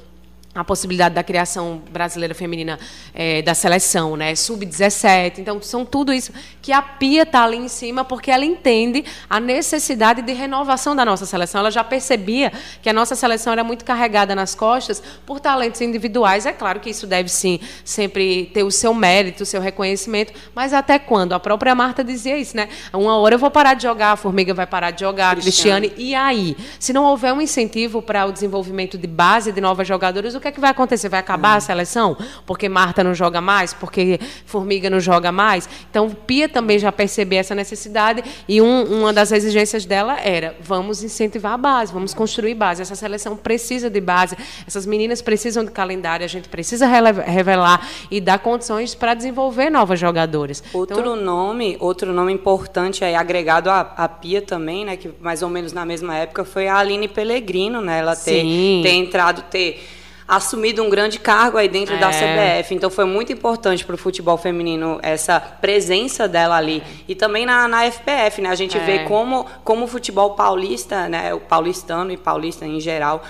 a 0.53 0.65
possibilidade 0.65 1.15
da 1.15 1.23
criação 1.23 1.81
brasileira 1.93 2.35
feminina 2.35 2.77
é, 3.15 3.41
da 3.41 3.55
seleção, 3.55 4.17
né, 4.17 4.35
sub-17. 4.35 5.39
Então, 5.39 5.63
são 5.63 5.85
tudo 5.85 6.13
isso 6.13 6.33
que 6.61 6.73
a 6.73 6.83
Pia 6.83 7.23
está 7.23 7.45
ali 7.45 7.57
em 7.57 7.69
cima 7.69 8.05
porque 8.05 8.33
ela 8.33 8.45
entende 8.45 9.05
a 9.29 9.39
necessidade 9.39 10.23
de 10.23 10.33
renovação 10.33 10.97
da 10.97 11.05
nossa 11.05 11.25
seleção. 11.25 11.61
Ela 11.61 11.71
já 11.71 11.85
percebia 11.85 12.53
que 12.83 12.89
a 12.89 12.93
nossa 12.93 13.15
seleção 13.15 13.53
era 13.53 13.63
muito 13.63 13.85
carregada 13.85 14.35
nas 14.35 14.53
costas 14.53 15.01
por 15.25 15.39
talentos 15.39 15.81
individuais. 15.81 16.45
É 16.47 16.53
claro 16.53 16.81
que 16.81 16.91
isso 16.91 17.07
deve, 17.07 17.29
sim, 17.29 17.61
sempre 17.85 18.47
ter 18.47 18.65
o 18.65 18.73
seu 18.73 18.93
mérito, 18.93 19.45
o 19.45 19.47
seu 19.47 19.61
reconhecimento, 19.61 20.33
mas 20.53 20.73
até 20.73 20.99
quando? 20.99 21.33
A 21.33 21.39
própria 21.39 21.77
Marta 21.77 22.03
dizia 22.03 22.37
isso, 22.37 22.57
né? 22.57 22.69
Uma 22.93 23.17
hora 23.19 23.37
eu 23.37 23.39
vou 23.39 23.53
parar 23.53 23.75
de 23.75 23.85
jogar, 23.85 24.13
a 24.13 24.17
Formiga 24.17 24.53
vai 24.53 24.67
parar 24.67 24.91
de 24.91 25.01
jogar, 25.01 25.31
a 25.31 25.41
Cristiane, 25.41 25.93
e 25.97 26.13
aí? 26.13 26.57
Se 26.81 26.93
não 26.93 27.05
houver 27.05 27.33
um 27.33 27.41
incentivo 27.41 28.03
para 28.03 28.27
o 28.27 28.33
desenvolvimento 28.33 28.99
de 28.99 29.07
base 29.07 29.53
de 29.53 29.61
novas 29.61 29.87
jogadoras, 29.87 30.40
o 30.41 30.43
que 30.43 30.49
é 30.49 30.53
que 30.53 30.61
vai 30.61 30.71
acontecer? 30.71 31.09
Vai 31.09 31.21
acabar 31.21 31.57
a 31.57 31.61
seleção? 31.61 32.17
Porque 32.47 32.69
Marta 32.69 33.05
não 33.05 33.15
joga 33.15 33.41
mais? 33.41 33.73
Porque 33.75 34.19
Formiga 34.47 34.89
não 34.89 34.99
joga 34.99 35.31
mais? 35.31 35.69
Então, 35.91 36.11
Pia 36.11 36.49
também 36.49 36.79
já 36.79 36.91
percebeu 36.91 37.39
essa 37.39 37.55
necessidade 37.55 38.25
e 38.49 38.61
um, 38.61 38.85
uma 38.85 39.13
das 39.13 39.31
exigências 39.31 39.85
dela 39.85 40.19
era: 40.19 40.57
vamos 40.61 41.03
incentivar 41.05 41.53
a 41.53 41.59
base, 41.59 41.93
vamos 41.93 42.15
construir 42.15 42.55
base. 42.55 42.83
Essa 42.83 42.95
seleção 42.95 43.37
precisa 43.37 43.91
de 43.91 44.01
base, 44.01 44.37
essas 44.67 44.87
meninas 44.87 45.21
precisam 45.21 45.65
de 45.65 45.71
calendário, 45.71 46.25
a 46.25 46.29
gente 46.29 46.49
precisa 46.49 46.87
revelar 46.87 47.87
e 48.11 48.21
dar 48.21 48.39
condições 48.39 48.95
para 48.95 49.15
desenvolver 49.15 49.71
novas 49.71 50.01
jogadoras. 50.01 50.65
Outro 50.73 51.01
então, 51.01 51.17
nome, 51.17 51.77
outro 51.79 52.13
nome 52.13 52.33
importante 52.33 53.05
aí 53.05 53.15
agregado 53.15 53.69
à, 53.69 53.81
à 53.81 54.09
Pia 54.09 54.41
também, 54.41 54.87
né, 54.87 54.97
que 54.97 55.11
mais 55.21 55.43
ou 55.43 55.51
menos 55.51 55.73
na 55.73 55.85
mesma 55.85 56.17
época 56.17 56.45
foi 56.45 56.67
a 56.67 56.77
Aline 56.79 57.09
Pellegrino, 57.09 57.83
né? 57.83 57.99
Ela 57.99 58.17
ter, 58.17 58.43
ter 58.83 58.93
entrado, 58.93 59.43
ter 59.43 60.00
assumido 60.31 60.81
um 60.83 60.89
grande 60.89 61.19
cargo 61.19 61.59
aí 61.59 61.69
dentro 61.69 61.97
é. 61.97 61.99
da 61.99 62.11
CBF. 62.11 62.73
Então 62.73 62.89
foi 62.89 63.05
muito 63.05 63.33
importante 63.33 63.85
para 63.85 63.97
o 63.97 63.99
futebol 63.99 64.39
feminino 64.39 65.01
essa 65.03 65.41
presença 65.41 66.29
dela 66.29 66.57
ali. 66.57 66.83
E 67.09 67.17
também 67.17 67.45
na, 67.45 67.67
na 67.67 67.91
FPF, 67.91 68.41
né? 68.41 68.49
A 68.49 68.55
gente 68.55 68.79
é. 68.79 68.81
vê 68.81 68.99
como, 69.01 69.45
como 69.65 69.85
o 69.85 69.89
futebol 69.89 70.31
paulista, 70.31 71.09
né? 71.09 71.35
O 71.35 71.41
paulistano 71.41 72.13
e 72.13 72.17
paulista 72.17 72.65
em 72.65 72.79
geral 72.79 73.25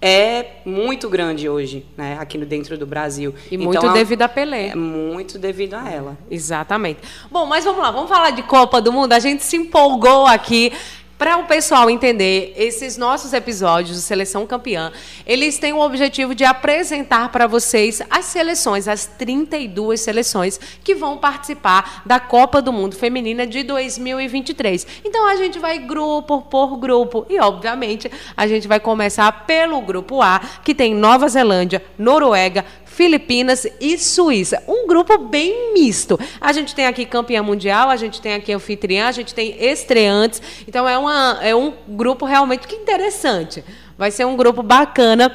é 0.00 0.60
muito 0.64 1.08
grande 1.08 1.48
hoje, 1.48 1.84
né, 1.96 2.18
aqui 2.20 2.36
dentro 2.38 2.76
do 2.76 2.86
Brasil. 2.86 3.34
E 3.50 3.54
então, 3.54 3.66
muito 3.66 3.92
devido 3.92 4.22
a 4.22 4.28
Pelé. 4.28 4.68
É 4.68 4.74
muito 4.74 5.38
devido 5.38 5.74
a 5.74 5.90
ela. 5.90 6.18
Exatamente. 6.30 7.00
Bom, 7.30 7.46
mas 7.46 7.64
vamos 7.64 7.80
lá, 7.80 7.90
vamos 7.90 8.08
falar 8.08 8.30
de 8.30 8.42
Copa 8.42 8.80
do 8.80 8.92
Mundo. 8.92 9.14
A 9.14 9.18
gente 9.18 9.42
se 9.42 9.56
empolgou 9.56 10.26
aqui. 10.26 10.72
Para 11.18 11.38
o 11.38 11.44
pessoal 11.44 11.88
entender, 11.88 12.52
esses 12.58 12.98
nossos 12.98 13.32
episódios 13.32 13.96
de 13.96 14.02
Seleção 14.02 14.46
Campeã, 14.46 14.92
eles 15.26 15.58
têm 15.58 15.72
o 15.72 15.80
objetivo 15.80 16.34
de 16.34 16.44
apresentar 16.44 17.30
para 17.32 17.46
vocês 17.46 18.02
as 18.10 18.26
seleções, 18.26 18.86
as 18.86 19.06
32 19.06 19.98
seleções 19.98 20.60
que 20.84 20.94
vão 20.94 21.16
participar 21.16 22.02
da 22.04 22.20
Copa 22.20 22.60
do 22.60 22.70
Mundo 22.70 22.96
Feminina 22.96 23.46
de 23.46 23.62
2023. 23.62 24.86
Então 25.06 25.26
a 25.26 25.36
gente 25.36 25.58
vai 25.58 25.78
grupo 25.78 26.42
por 26.42 26.76
grupo 26.76 27.24
e, 27.30 27.40
obviamente, 27.40 28.10
a 28.36 28.46
gente 28.46 28.68
vai 28.68 28.78
começar 28.78 29.46
pelo 29.46 29.80
grupo 29.80 30.20
A, 30.20 30.38
que 30.62 30.74
tem 30.74 30.94
Nova 30.94 31.28
Zelândia, 31.28 31.82
Noruega, 31.98 32.62
Filipinas 32.96 33.66
e 33.78 33.98
Suíça. 33.98 34.62
Um 34.66 34.86
grupo 34.86 35.18
bem 35.18 35.74
misto. 35.74 36.18
A 36.40 36.50
gente 36.50 36.74
tem 36.74 36.86
aqui 36.86 37.04
campeã 37.04 37.42
mundial, 37.42 37.90
a 37.90 37.96
gente 37.96 38.22
tem 38.22 38.32
aqui 38.32 38.50
anfitriã, 38.54 39.06
a 39.06 39.12
gente 39.12 39.34
tem 39.34 39.54
estreantes. 39.62 40.40
Então 40.66 40.88
é, 40.88 40.96
uma, 40.96 41.38
é 41.42 41.54
um 41.54 41.74
grupo 41.86 42.24
realmente 42.24 42.66
que 42.66 42.74
interessante. 42.74 43.62
Vai 43.98 44.10
ser 44.10 44.24
um 44.24 44.34
grupo 44.34 44.62
bacana 44.62 45.30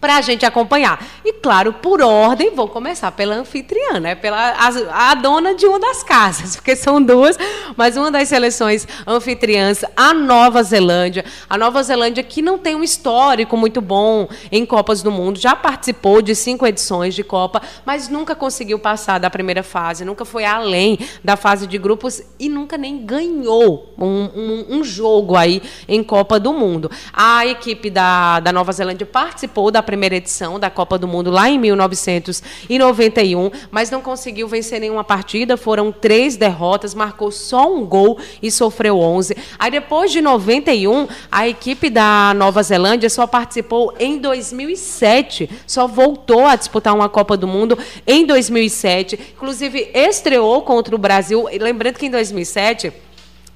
para 0.00 0.16
a 0.16 0.20
gente 0.20 0.46
acompanhar. 0.46 1.04
E 1.24 1.32
claro, 1.32 1.72
por 1.72 2.00
ordem, 2.00 2.54
vou 2.54 2.68
começar 2.68 3.10
pela 3.12 3.34
anfitriã, 3.34 3.98
né? 3.98 4.14
pela 4.14 4.38
a, 4.52 5.10
a, 5.10 5.14
dona 5.14 5.54
de 5.54 5.66
uma 5.66 5.78
das 5.78 6.02
casas, 6.02 6.54
porque 6.56 6.76
são 6.76 7.02
duas, 7.02 7.36
mas 7.76 7.96
uma 7.96 8.10
das 8.10 8.28
seleções 8.28 8.86
anfitriãs, 9.06 9.84
a 9.96 10.14
Nova 10.14 10.62
Zelândia. 10.62 11.24
A 11.48 11.58
Nova 11.58 11.82
Zelândia 11.82 12.22
que 12.22 12.40
não 12.40 12.58
tem 12.58 12.74
um 12.74 12.82
histórico 12.82 13.56
muito 13.56 13.80
bom 13.80 14.28
em 14.52 14.64
Copas 14.64 15.02
do 15.02 15.10
Mundo, 15.10 15.38
já 15.38 15.56
participou 15.56 16.22
de 16.22 16.34
cinco 16.34 16.66
edições 16.66 17.14
de 17.14 17.24
Copa, 17.24 17.60
mas 17.84 18.08
nunca 18.08 18.34
conseguiu 18.34 18.78
passar 18.78 19.18
da 19.18 19.28
primeira 19.28 19.62
fase, 19.62 20.04
nunca 20.04 20.24
foi 20.24 20.44
além 20.44 20.98
da 21.24 21.36
fase 21.36 21.66
de 21.66 21.76
grupos 21.76 22.22
e 22.38 22.48
nunca 22.48 22.78
nem 22.78 23.04
ganhou 23.04 23.94
um, 23.98 24.06
um, 24.06 24.66
um 24.78 24.84
jogo 24.84 25.36
aí 25.36 25.60
em 25.88 26.04
Copa 26.04 26.38
do 26.38 26.52
Mundo. 26.52 26.90
A 27.12 27.46
equipe 27.46 27.90
da, 27.90 28.38
da 28.40 28.52
Nova 28.52 28.70
Zelândia 28.72 29.06
participou 29.06 29.70
da 29.70 29.82
primeira 29.88 30.16
edição 30.16 30.60
da 30.60 30.68
Copa 30.68 30.98
do 30.98 31.08
Mundo 31.08 31.30
lá 31.30 31.48
em 31.48 31.58
1991, 31.58 33.50
mas 33.70 33.90
não 33.90 34.02
conseguiu 34.02 34.46
vencer 34.46 34.78
nenhuma 34.78 35.02
partida. 35.02 35.56
Foram 35.56 35.90
três 35.90 36.36
derrotas, 36.36 36.92
marcou 36.92 37.32
só 37.32 37.72
um 37.72 37.86
gol 37.86 38.18
e 38.42 38.50
sofreu 38.50 39.00
11. 39.00 39.34
Aí 39.58 39.70
depois 39.70 40.12
de 40.12 40.20
91, 40.20 41.08
a 41.32 41.48
equipe 41.48 41.88
da 41.88 42.34
Nova 42.34 42.62
Zelândia 42.62 43.08
só 43.08 43.26
participou 43.26 43.94
em 43.98 44.18
2007, 44.18 45.48
só 45.66 45.86
voltou 45.86 46.44
a 46.44 46.54
disputar 46.54 46.94
uma 46.94 47.08
Copa 47.08 47.34
do 47.34 47.46
Mundo 47.46 47.78
em 48.06 48.26
2007. 48.26 49.18
Inclusive 49.34 49.90
estreou 49.94 50.60
contra 50.60 50.94
o 50.94 50.98
Brasil. 50.98 51.48
Lembrando 51.58 51.96
que 51.96 52.04
em 52.04 52.10
2007 52.10 52.92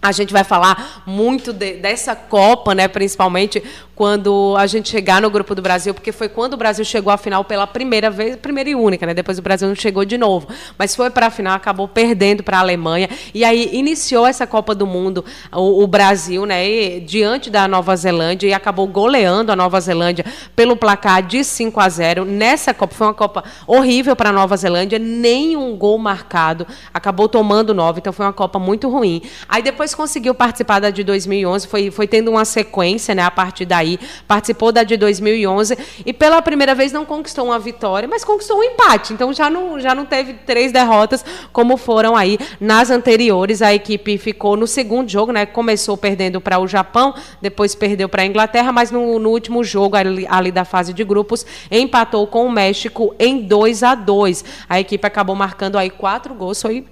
a 0.02 0.10
gente 0.10 0.32
vai 0.32 0.42
falar 0.42 1.04
muito 1.06 1.52
de, 1.52 1.74
dessa 1.74 2.16
Copa, 2.16 2.74
né, 2.74 2.88
principalmente 2.88 3.62
quando 4.02 4.56
a 4.58 4.66
gente 4.66 4.88
chegar 4.88 5.22
no 5.22 5.30
grupo 5.30 5.54
do 5.54 5.62
Brasil, 5.62 5.94
porque 5.94 6.10
foi 6.10 6.28
quando 6.28 6.54
o 6.54 6.56
Brasil 6.56 6.84
chegou 6.84 7.12
à 7.12 7.16
final 7.16 7.44
pela 7.44 7.68
primeira 7.68 8.10
vez, 8.10 8.34
primeira 8.34 8.68
e 8.68 8.74
única, 8.74 9.06
né? 9.06 9.14
Depois 9.14 9.38
o 9.38 9.42
Brasil 9.42 9.68
não 9.68 9.76
chegou 9.76 10.04
de 10.04 10.18
novo, 10.18 10.48
mas 10.76 10.96
foi 10.96 11.08
para 11.08 11.28
a 11.28 11.30
final, 11.30 11.54
acabou 11.54 11.86
perdendo 11.86 12.42
para 12.42 12.56
a 12.56 12.60
Alemanha 12.62 13.08
e 13.32 13.44
aí 13.44 13.70
iniciou 13.72 14.26
essa 14.26 14.44
Copa 14.44 14.74
do 14.74 14.88
Mundo 14.88 15.24
o, 15.52 15.84
o 15.84 15.86
Brasil, 15.86 16.44
né, 16.44 16.68
e, 16.68 16.98
diante 16.98 17.48
da 17.48 17.68
Nova 17.68 17.94
Zelândia 17.94 18.48
e 18.48 18.52
acabou 18.52 18.88
goleando 18.88 19.52
a 19.52 19.54
Nova 19.54 19.80
Zelândia 19.80 20.24
pelo 20.56 20.74
placar 20.74 21.22
de 21.22 21.44
5 21.44 21.78
a 21.78 21.88
0. 21.88 22.24
Nessa 22.24 22.74
Copa 22.74 22.96
foi 22.96 23.06
uma 23.06 23.14
Copa 23.14 23.44
horrível 23.68 24.16
para 24.16 24.30
a 24.30 24.32
Nova 24.32 24.56
Zelândia, 24.56 24.98
nenhum 24.98 25.76
gol 25.76 25.96
marcado, 25.96 26.66
acabou 26.92 27.28
tomando 27.28 27.72
nove, 27.72 28.00
então 28.00 28.12
foi 28.12 28.26
uma 28.26 28.32
Copa 28.32 28.58
muito 28.58 28.88
ruim. 28.88 29.22
Aí 29.48 29.62
depois 29.62 29.94
conseguiu 29.94 30.34
participar 30.34 30.80
da 30.80 30.90
de 30.90 31.04
2011, 31.04 31.68
foi 31.68 31.92
foi 31.92 32.08
tendo 32.08 32.32
uma 32.32 32.44
sequência, 32.44 33.14
né, 33.14 33.22
a 33.22 33.30
partir 33.30 33.64
daí 33.64 33.91
participou 34.26 34.72
da 34.72 34.82
de 34.82 34.96
2011 34.96 35.76
e 36.04 36.12
pela 36.12 36.42
primeira 36.42 36.74
vez 36.74 36.92
não 36.92 37.04
conquistou 37.04 37.46
uma 37.46 37.58
vitória, 37.58 38.08
mas 38.08 38.24
conquistou 38.24 38.58
um 38.58 38.62
empate. 38.62 39.12
Então 39.12 39.32
já 39.32 39.48
não, 39.48 39.80
já 39.80 39.94
não 39.94 40.04
teve 40.04 40.34
três 40.34 40.72
derrotas 40.72 41.24
como 41.52 41.76
foram 41.76 42.16
aí 42.16 42.38
nas 42.60 42.90
anteriores. 42.90 43.62
A 43.62 43.72
equipe 43.74 44.18
ficou 44.18 44.56
no 44.56 44.66
segundo 44.66 45.08
jogo, 45.08 45.32
né? 45.32 45.46
Começou 45.46 45.96
perdendo 45.96 46.40
para 46.40 46.58
o 46.58 46.66
Japão, 46.66 47.14
depois 47.40 47.74
perdeu 47.74 48.08
para 48.08 48.22
a 48.22 48.26
Inglaterra, 48.26 48.72
mas 48.72 48.90
no, 48.90 49.18
no 49.18 49.30
último 49.30 49.64
jogo 49.64 49.96
ali, 49.96 50.26
ali, 50.28 50.52
da 50.52 50.64
fase 50.64 50.92
de 50.92 51.04
grupos 51.04 51.46
empatou 51.70 52.26
com 52.26 52.46
o 52.46 52.52
México 52.52 53.14
em 53.18 53.42
2 53.42 53.82
a 53.82 53.94
2. 53.94 54.44
A 54.68 54.80
equipe 54.80 55.06
acabou 55.06 55.34
marcando 55.34 55.78
aí 55.78 55.90
quatro 55.90 56.34
gols, 56.34 56.60
foi 56.60 56.84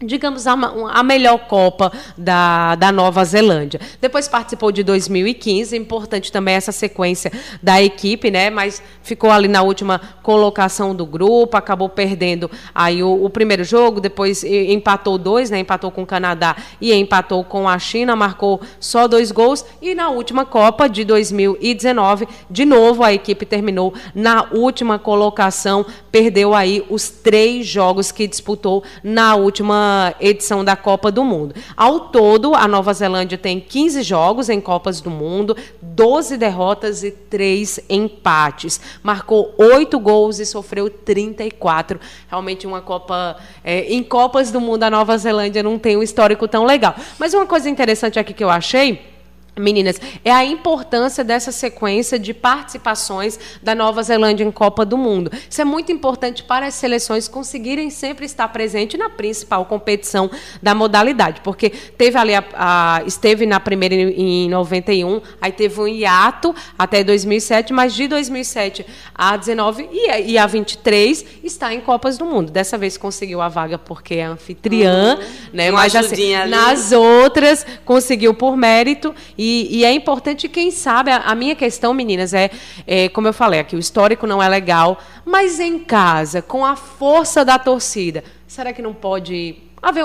digamos, 0.00 0.46
a, 0.46 0.52
a, 0.52 1.02
melhor 1.02 1.38
Copa 1.48 1.92
da, 2.16 2.76
da 2.76 2.92
Nova 2.92 3.24
Zelândia. 3.24 3.80
Depois 4.00 4.28
participou 4.28 4.70
de 4.70 4.82
2015, 4.82 5.76
importante 5.76 6.30
também 6.30 6.54
essa 6.54 6.70
sequência 6.70 7.32
da 7.62 7.82
equipe, 7.82 8.30
né? 8.30 8.48
Mas 8.48 8.82
ficou 9.02 9.30
ali 9.30 9.48
na 9.48 9.62
última 9.62 10.00
colocação 10.22 10.94
do 10.94 11.04
grupo, 11.04 11.56
acabou 11.56 11.88
perdendo 11.88 12.50
aí 12.74 13.02
o, 13.02 13.24
o 13.24 13.30
primeiro 13.30 13.64
jogo, 13.64 14.00
depois 14.00 14.44
empatou 14.44 15.18
dois, 15.18 15.50
né? 15.50 15.58
Empatou 15.58 15.90
com 15.90 16.02
o 16.02 16.06
Canadá 16.06 16.54
e 16.80 16.92
empatou 16.92 17.42
com 17.42 17.68
a 17.68 17.78
China, 17.78 18.14
marcou 18.14 18.60
só 18.78 19.08
dois 19.08 19.32
gols. 19.32 19.64
E 19.82 19.94
na 19.94 20.10
última 20.10 20.44
Copa 20.44 20.88
de 20.88 21.04
2019, 21.04 22.28
de 22.48 22.64
novo 22.64 23.02
a 23.02 23.12
equipe 23.12 23.44
terminou 23.44 23.92
na 24.14 24.46
última 24.52 24.98
colocação, 24.98 25.84
perdeu 26.12 26.54
aí 26.54 26.84
os 26.88 27.08
três 27.08 27.66
jogos 27.66 28.12
que 28.12 28.26
disputou 28.26 28.84
na 29.02 29.34
última 29.34 29.87
edição 30.20 30.64
da 30.64 30.76
Copa 30.76 31.10
do 31.10 31.24
Mundo. 31.24 31.54
Ao 31.76 32.00
todo, 32.00 32.54
a 32.54 32.66
Nova 32.66 32.92
Zelândia 32.92 33.38
tem 33.38 33.60
15 33.60 34.02
jogos 34.02 34.48
em 34.48 34.60
Copas 34.60 35.00
do 35.00 35.10
Mundo, 35.10 35.56
12 35.80 36.36
derrotas 36.36 37.02
e 37.02 37.10
3 37.10 37.80
empates. 37.88 38.80
Marcou 39.02 39.54
8 39.58 39.98
gols 39.98 40.38
e 40.38 40.46
sofreu 40.46 40.88
34. 40.88 42.00
Realmente 42.28 42.66
uma 42.66 42.80
Copa. 42.80 43.36
É, 43.64 43.92
em 43.92 44.02
Copas 44.02 44.50
do 44.50 44.60
Mundo, 44.60 44.84
a 44.84 44.90
Nova 44.90 45.16
Zelândia 45.18 45.62
não 45.62 45.78
tem 45.78 45.96
um 45.96 46.02
histórico 46.02 46.46
tão 46.46 46.64
legal. 46.64 46.94
Mas 47.18 47.34
uma 47.34 47.46
coisa 47.46 47.68
interessante 47.68 48.18
aqui 48.18 48.32
que 48.32 48.44
eu 48.44 48.50
achei 48.50 49.17
Meninas, 49.58 50.00
é 50.24 50.30
a 50.30 50.44
importância 50.44 51.24
dessa 51.24 51.52
sequência 51.52 52.18
de 52.18 52.32
participações 52.32 53.38
da 53.62 53.74
Nova 53.74 54.02
Zelândia 54.02 54.44
em 54.44 54.50
Copa 54.50 54.84
do 54.84 54.96
Mundo. 54.96 55.30
Isso 55.48 55.60
é 55.60 55.64
muito 55.64 55.92
importante 55.92 56.42
para 56.42 56.66
as 56.66 56.74
seleções 56.74 57.28
conseguirem 57.28 57.90
sempre 57.90 58.26
estar 58.26 58.48
presente 58.48 58.96
na 58.96 59.08
principal 59.08 59.64
competição 59.64 60.30
da 60.62 60.74
modalidade, 60.74 61.40
porque 61.42 61.70
teve 61.70 62.18
ali 62.18 62.34
a, 62.34 62.44
a, 62.54 63.02
esteve 63.06 63.46
na 63.46 63.58
primeira 63.60 63.94
em, 63.94 64.44
em 64.44 64.48
91, 64.48 65.20
aí 65.40 65.52
teve 65.52 65.80
um 65.80 65.88
hiato 65.88 66.54
até 66.78 67.02
2007, 67.02 67.72
mas 67.72 67.94
de 67.94 68.06
2007 68.08 68.86
a 69.14 69.36
19 69.36 69.88
e, 69.90 70.32
e 70.32 70.38
a 70.38 70.46
23 70.46 71.24
está 71.42 71.72
em 71.72 71.80
Copas 71.80 72.16
do 72.18 72.24
Mundo. 72.24 72.52
Dessa 72.52 72.78
vez 72.78 72.96
conseguiu 72.96 73.40
a 73.40 73.48
vaga 73.48 73.78
porque 73.78 74.14
é 74.14 74.24
anfitriã, 74.24 75.16
uhum. 75.18 75.26
né? 75.52 75.70
Uma 75.70 75.78
mas 75.80 75.94
assim, 75.94 76.34
nas 76.46 76.92
outras 76.92 77.64
conseguiu 77.84 78.34
por 78.34 78.56
mérito 78.56 79.14
e 79.36 79.47
e, 79.70 79.84
é 79.84 79.92
importante, 79.92 80.48
quem 80.48 80.70
sabe, 80.70 81.10
a, 81.10 81.18
a 81.18 81.34
minha 81.34 81.54
questão, 81.54 81.94
meninas, 81.94 82.34
é, 82.34 82.50
é, 82.86 83.08
como 83.08 83.28
eu 83.28 83.32
falei 83.32 83.60
aqui, 83.60 83.76
o 83.76 83.78
histórico 83.78 84.26
não 84.26 84.42
é 84.42 84.48
legal, 84.48 84.98
mas 85.24 85.60
em 85.60 85.78
casa, 85.78 86.42
com 86.42 86.64
a 86.64 86.76
força 86.76 87.44
da 87.44 87.58
torcida, 87.58 88.24
será 88.46 88.72
que 88.72 88.82
não 88.82 88.94
pode 88.94 89.56
haver 89.82 90.04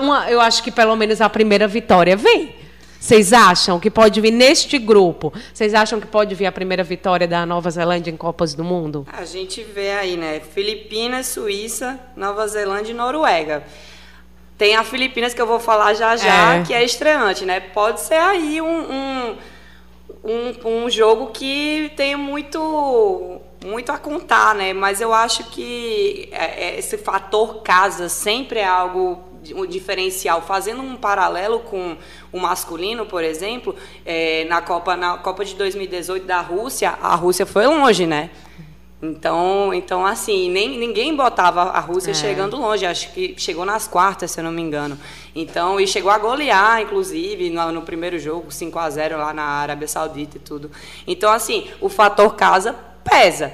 uma, 0.00 0.30
eu 0.30 0.40
acho 0.40 0.62
que 0.62 0.70
pelo 0.70 0.94
menos 0.96 1.20
a 1.20 1.28
primeira 1.28 1.66
vitória 1.66 2.16
vem? 2.16 2.54
Vocês 3.04 3.34
acham 3.34 3.78
que 3.78 3.90
pode 3.90 4.18
vir 4.18 4.30
neste 4.30 4.78
grupo? 4.78 5.30
Vocês 5.52 5.74
acham 5.74 6.00
que 6.00 6.06
pode 6.06 6.34
vir 6.34 6.46
a 6.46 6.52
primeira 6.52 6.82
vitória 6.82 7.28
da 7.28 7.44
Nova 7.44 7.70
Zelândia 7.70 8.10
em 8.10 8.16
Copas 8.16 8.54
do 8.54 8.64
Mundo? 8.64 9.06
A 9.12 9.26
gente 9.26 9.62
vê 9.62 9.92
aí, 9.92 10.16
né? 10.16 10.40
Filipinas, 10.40 11.26
Suíça, 11.26 12.00
Nova 12.16 12.48
Zelândia 12.48 12.92
e 12.92 12.94
Noruega. 12.94 13.62
Tem 14.56 14.76
a 14.76 14.84
Filipinas 14.84 15.34
que 15.34 15.42
eu 15.42 15.46
vou 15.46 15.58
falar 15.58 15.94
já 15.94 16.16
já, 16.16 16.56
é. 16.56 16.62
que 16.62 16.72
é 16.72 16.84
estreante, 16.84 17.44
né? 17.44 17.60
Pode 17.60 18.00
ser 18.00 18.14
aí 18.14 18.60
um, 18.60 18.66
um, 18.66 19.36
um, 20.24 20.84
um 20.84 20.90
jogo 20.90 21.28
que 21.28 21.92
tem 21.96 22.14
muito 22.14 23.40
muito 23.64 23.90
a 23.90 23.98
contar, 23.98 24.54
né? 24.54 24.72
Mas 24.72 25.00
eu 25.00 25.12
acho 25.12 25.44
que 25.44 26.28
é, 26.30 26.68
é, 26.68 26.78
esse 26.78 26.98
fator 26.98 27.62
casa 27.62 28.08
sempre 28.08 28.60
é 28.60 28.66
algo 28.66 29.24
um 29.54 29.66
diferencial. 29.66 30.40
Fazendo 30.42 30.82
um 30.82 30.96
paralelo 30.96 31.60
com 31.60 31.96
o 32.32 32.38
masculino, 32.38 33.06
por 33.06 33.24
exemplo, 33.24 33.74
é, 34.04 34.44
na 34.44 34.60
Copa 34.60 34.96
na 34.96 35.18
Copa 35.18 35.44
de 35.44 35.54
2018 35.56 36.26
da 36.26 36.40
Rússia, 36.40 36.96
a 37.00 37.14
Rússia 37.14 37.44
foi 37.44 37.66
longe, 37.66 38.06
né? 38.06 38.30
Então, 39.10 39.74
então 39.74 40.06
assim, 40.06 40.50
nem, 40.50 40.78
ninguém 40.78 41.14
botava 41.14 41.62
a 41.62 41.80
Rússia 41.80 42.12
é. 42.12 42.14
chegando 42.14 42.56
longe. 42.56 42.86
Acho 42.86 43.12
que 43.12 43.34
chegou 43.36 43.64
nas 43.64 43.86
quartas, 43.86 44.30
se 44.30 44.40
eu 44.40 44.44
não 44.44 44.52
me 44.52 44.62
engano. 44.62 44.98
Então, 45.34 45.78
e 45.78 45.86
chegou 45.86 46.10
a 46.10 46.18
golear, 46.18 46.80
inclusive, 46.80 47.50
no, 47.50 47.72
no 47.72 47.82
primeiro 47.82 48.18
jogo, 48.18 48.50
5 48.50 48.78
a 48.78 48.88
0 48.88 49.18
lá 49.18 49.34
na 49.34 49.44
Arábia 49.44 49.86
Saudita 49.86 50.38
e 50.38 50.40
tudo. 50.40 50.70
Então, 51.06 51.30
assim, 51.30 51.66
o 51.80 51.88
fator 51.88 52.34
casa 52.34 52.74
pesa. 53.04 53.52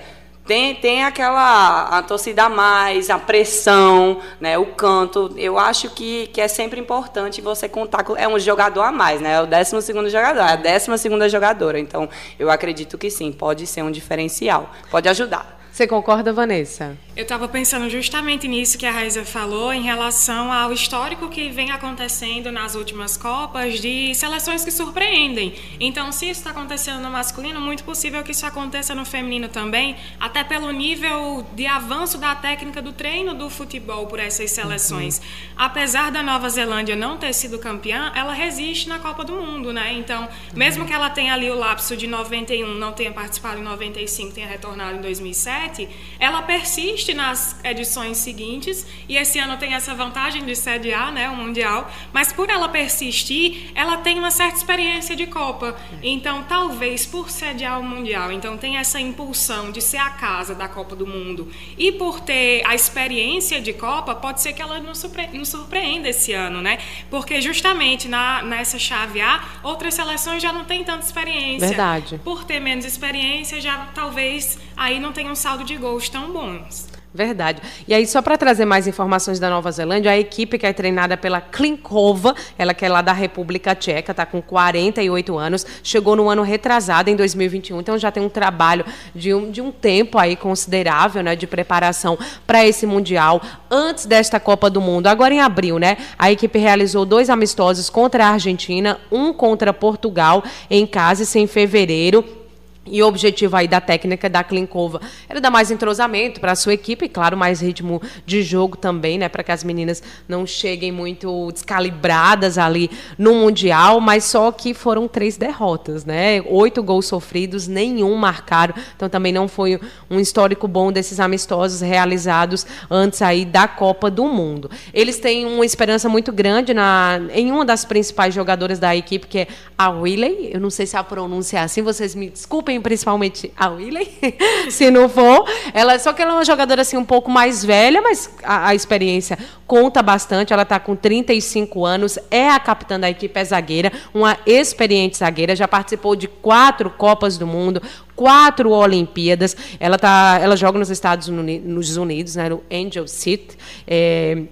Tem, 0.51 0.75
tem 0.75 1.05
aquela 1.05 1.97
a 1.97 2.03
torcida 2.03 2.47
a 2.47 2.49
mais, 2.49 3.09
a 3.09 3.21
pressão, 3.21 4.21
né, 4.41 4.59
o 4.59 4.67
canto. 4.67 5.33
Eu 5.37 5.57
acho 5.57 5.91
que, 5.91 6.27
que 6.27 6.41
é 6.41 6.49
sempre 6.49 6.81
importante 6.81 7.41
você 7.41 7.69
contar 7.69 8.03
com. 8.03 8.17
É 8.17 8.27
um 8.27 8.37
jogador 8.37 8.83
a 8.83 8.91
mais, 8.91 9.21
né? 9.21 9.35
É 9.35 9.41
o 9.41 9.47
12 9.47 10.11
jogador, 10.11 10.41
é 10.41 10.53
a 10.55 10.57
12 10.57 11.29
jogadora. 11.29 11.79
Então, 11.79 12.09
eu 12.37 12.51
acredito 12.51 12.99
que 12.99 13.13
sim, 13.13 13.31
pode 13.31 13.65
ser 13.65 13.83
um 13.83 13.93
diferencial. 13.93 14.71
Pode 14.91 15.09
ajudar. 15.09 15.57
Você 15.71 15.87
concorda, 15.87 16.33
Vanessa? 16.33 16.99
Eu 17.17 17.25
estava 17.25 17.49
pensando 17.49 17.91
justamente 17.91 18.47
nisso 18.47 18.79
que 18.79 18.87
a 18.87 18.93
Raíza 18.93 19.25
falou 19.25 19.73
em 19.73 19.83
relação 19.83 20.53
ao 20.53 20.73
histórico 20.73 21.29
que 21.29 21.49
vem 21.49 21.73
acontecendo 21.73 22.53
nas 22.53 22.77
últimas 22.77 23.17
Copas 23.17 23.81
de 23.81 24.15
seleções 24.15 24.65
que 24.65 24.71
surpreendem. 24.71 25.55
Então, 25.81 26.13
se 26.13 26.27
isso 26.27 26.41
está 26.41 26.51
acontecendo 26.51 27.01
no 27.01 27.11
masculino, 27.11 27.61
muito 27.61 27.83
possível 27.83 28.23
que 28.23 28.31
isso 28.31 28.47
aconteça 28.47 28.95
no 28.95 29.05
feminino 29.05 29.49
também, 29.49 29.97
até 30.21 30.45
pelo 30.45 30.71
nível 30.71 31.45
de 31.53 31.67
avanço 31.67 32.17
da 32.17 32.35
técnica 32.37 32.81
do 32.81 32.93
treino 32.93 33.35
do 33.35 33.51
futebol 33.51 34.07
por 34.07 34.21
essas 34.21 34.53
seleções. 34.53 35.19
Uhum. 35.19 35.25
Apesar 35.57 36.13
da 36.13 36.23
Nova 36.23 36.49
Zelândia 36.49 36.95
não 36.95 37.19
ter 37.19 37.33
sido 37.33 37.59
campeã, 37.59 38.13
ela 38.15 38.33
resiste 38.33 38.89
na 38.89 39.01
Copa 39.01 39.25
do 39.25 39.35
Mundo, 39.35 39.73
né? 39.73 39.93
Então, 39.95 40.29
mesmo 40.55 40.83
uhum. 40.83 40.89
que 40.89 40.95
ela 40.95 41.11
tenha 41.11 41.35
ali 41.35 41.51
o 41.51 41.57
lapso 41.57 41.97
de 41.97 42.07
91, 42.07 42.73
não 42.75 42.93
tenha 42.93 43.11
participado 43.11 43.59
em 43.59 43.65
95, 43.65 44.33
tenha 44.33 44.47
retornado 44.47 44.97
em 44.97 45.01
2007, 45.01 45.89
ela 46.21 46.43
persiste 46.43 47.00
nas 47.15 47.57
edições 47.63 48.17
seguintes 48.17 48.87
e 49.09 49.17
esse 49.17 49.39
ano 49.39 49.57
tem 49.57 49.75
essa 49.75 49.95
vantagem 49.95 50.45
de 50.45 50.57
sediar 50.57 51.13
né, 51.13 51.29
o 51.29 51.37
Mundial, 51.37 51.91
mas 52.13 52.33
por 52.33 52.51
ela 52.51 52.69
persistir, 52.69 53.71
ela 53.75 53.99
tem 53.99 54.19
uma 54.19 54.31
certa 54.31 54.57
experiência 54.57 55.15
de 55.15 55.27
Copa. 55.27 55.77
Então, 56.03 56.43
talvez 56.45 57.07
por 57.07 57.31
sediar 57.31 57.79
o 57.79 57.85
Mundial, 57.85 58.33
então 58.33 58.57
tem 58.57 58.79
essa 58.79 59.01
impulsão 59.01 59.71
de 59.71 59.81
ser 59.81 59.99
a 59.99 60.11
casa 60.11 60.55
da 60.55 60.69
Copa 60.69 60.97
do 60.97 61.07
Mundo 61.07 61.51
e 61.79 61.93
por 61.93 62.21
ter 62.21 62.63
a 62.67 62.75
experiência 62.75 63.61
de 63.61 63.73
Copa, 63.73 64.15
pode 64.15 64.41
ser 64.41 64.53
que 64.53 64.63
ela 64.63 64.81
nos, 64.81 64.99
surpre 64.99 65.29
nos 65.33 65.49
surpreenda 65.49 66.09
esse 66.09 66.33
ano, 66.33 66.61
né? 66.61 66.79
Porque 67.09 67.41
justamente 67.41 68.09
na, 68.09 68.43
nessa 68.43 68.79
chave 68.79 69.21
A, 69.21 69.43
outras 69.63 69.95
seleções 69.95 70.43
já 70.43 70.53
não 70.53 70.65
têm 70.65 70.83
tanta 70.83 71.05
experiência. 71.05 71.69
Verdade. 71.69 72.21
Por 72.25 72.45
ter 72.45 72.61
menos 72.61 72.85
experiência, 72.85 73.61
já 73.61 73.89
talvez 73.95 74.59
aí 74.77 74.99
não 74.99 75.13
tenha 75.13 75.31
um 75.31 75.35
saldo 75.35 75.61
saldo 75.61 75.65
de 75.65 75.77
gols 75.77 76.09
tão 76.09 76.33
bons. 76.33 76.89
Verdade. 77.13 77.61
E 77.89 77.93
aí, 77.93 78.07
só 78.07 78.23
para 78.23 78.39
trazer 78.39 78.65
mais 78.65 78.87
informações 78.87 79.41
da 79.41 79.51
Nova 79.51 79.73
Zelândia, 79.73 80.13
a 80.13 80.19
equipe 80.19 80.57
que 80.57 80.65
é 80.65 80.73
treinada 80.73 81.17
pela 81.17 81.41
Klinkova, 81.41 82.37
ela 82.57 82.73
que 82.73 82.85
é 82.85 82.89
lá 82.89 83.03
da 83.03 83.13
República 83.13 83.75
Tcheca, 83.75 84.13
está 84.13 84.25
com 84.25 84.41
48 84.41 85.37
anos, 85.37 85.67
chegou 85.83 86.15
no 86.15 86.29
ano 86.29 86.43
retrasado, 86.43 87.11
em 87.11 87.17
2021, 87.17 87.81
então 87.81 87.99
já 87.99 88.13
tem 88.13 88.23
um 88.23 88.29
trabalho 88.29 88.85
de 89.13 89.35
um, 89.35 89.51
de 89.51 89.61
um 89.61 89.73
tempo 89.73 90.19
aí 90.19 90.37
considerável 90.37 91.21
né, 91.21 91.35
de 91.35 91.49
preparação 91.49 92.17
para 92.47 92.65
esse 92.65 92.87
Mundial, 92.87 93.43
antes 93.69 94.07
desta 94.07 94.39
Copa 94.39 94.71
do 94.71 94.81
Mundo. 94.81 95.09
Agora, 95.09 95.35
em 95.35 95.41
abril, 95.41 95.81
né, 95.81 95.97
a 96.17 96.31
equipe 96.31 96.61
realizou 96.61 97.05
dois 97.05 97.29
amistosos 97.29 97.91
contra 97.91 98.27
a 98.27 98.31
Argentina, 98.31 99.01
um 99.11 99.33
contra 99.33 99.73
Portugal 99.73 100.45
em 100.71 100.87
casa, 100.87 101.25
em 101.37 101.47
fevereiro 101.49 102.40
e 102.87 103.03
o 103.03 103.07
objetivo 103.07 103.57
aí 103.57 103.69
da 103.69 103.81
técnica 103.81 104.29
da 104.29 104.43
Klinkova 104.43 105.01
era 105.29 105.41
dar 105.41 105.51
mais 105.51 105.71
entrosamento 105.71 106.41
para 106.41 106.53
a 106.53 106.57
sua 106.57 106.73
equipe, 106.73 107.05
e 107.05 107.09
claro, 107.09 107.37
mais 107.37 107.61
ritmo 107.61 108.01
de 108.25 108.43
jogo 108.43 108.77
também, 108.77 109.19
né, 109.19 109.29
para 109.29 109.43
que 109.43 109.53
as 109.53 109.63
meninas 109.63 110.03
não 110.29 110.47
cheguem 110.47 110.91
muito 110.91 111.53
descalibradas 111.53 112.59
ali 112.59 112.91
no 113.19 113.35
Mundial, 113.35 114.01
mas 114.01 114.25
só 114.25 114.51
que 114.51 114.73
foram 114.73 115.07
três 115.07 115.37
derrotas, 115.37 116.05
né? 116.05 116.43
Oito 116.47 116.83
gols 116.83 117.07
sofridos, 117.07 117.69
nenhum 117.69 118.15
marcado, 118.17 118.75
então 118.97 119.09
também 119.09 119.33
não 119.33 119.47
foi 119.47 119.79
um 120.11 120.19
histórico 120.19 120.67
bom 120.67 120.91
desses 120.91 121.21
amistosos 121.21 121.81
realizados 121.81 122.67
antes 122.91 123.21
aí 123.23 123.45
da 123.45 123.69
Copa 123.69 124.11
do 124.11 124.25
Mundo. 124.25 124.71
Eles 124.93 125.19
têm 125.19 125.47
uma 125.47 125.65
esperança 125.65 126.09
muito 126.09 126.33
grande 126.33 126.73
na, 126.73 127.21
em 127.33 127.51
uma 127.53 127.65
das 127.65 127.85
principais 127.85 128.35
jogadoras 128.35 128.79
da 128.79 128.97
equipe, 128.97 129.27
que 129.27 129.41
é 129.41 129.49
a 129.77 129.91
Willey, 129.91 130.51
eu 130.53 130.61
não 130.61 130.71
sei 130.71 130.87
se 130.87 130.97
a 130.97 131.05
pronúncia 131.05 131.59
é 131.59 131.61
assim, 131.61 131.83
vocês 131.83 132.15
me 132.15 132.31
desculpem, 132.31 132.70
principalmente 132.79 133.51
a 133.57 133.71
Willen, 133.71 134.07
se 134.69 134.91
não 134.91 135.09
for. 135.09 135.49
Ela, 135.73 135.99
só 135.99 136.13
que 136.13 136.21
ela 136.21 136.33
é 136.33 136.35
uma 136.35 136.45
jogadora 136.45 136.83
assim 136.83 136.99
um 136.99 137.05
pouco 137.05 137.31
mais 137.31 137.65
velha, 137.65 138.03
mas 138.03 138.37
a, 138.43 138.69
a 138.69 138.75
experiência 138.75 139.39
conta 139.67 140.03
bastante. 140.03 140.53
Ela 140.53 140.63
está 140.63 140.79
com 140.79 140.95
35 140.95 141.87
anos, 141.87 142.19
é 142.31 142.51
a 142.51 142.61
capitã 142.61 143.01
da 143.01 143.09
equipe, 143.09 143.41
é 143.41 143.45
zagueira, 143.45 143.91
uma 144.13 144.37
experiente 144.45 145.17
zagueira, 145.17 145.57
já 145.57 145.67
participou 145.67 146.15
de 146.15 146.29
quatro 146.29 146.91
Copas 146.91 147.39
do 147.39 147.47
Mundo, 147.47 147.81
quatro 148.15 148.71
Olimpíadas. 148.71 149.57
Ela, 149.79 149.99
tá, 149.99 150.39
ela 150.43 150.57
joga 150.57 150.79
nos 150.79 150.91
Estados 150.91 151.29
Unidos, 151.29 152.37
né, 152.37 152.51
no 152.51 152.63
Angel 152.71 153.09
City. 153.09 153.57
É, 153.87 154.43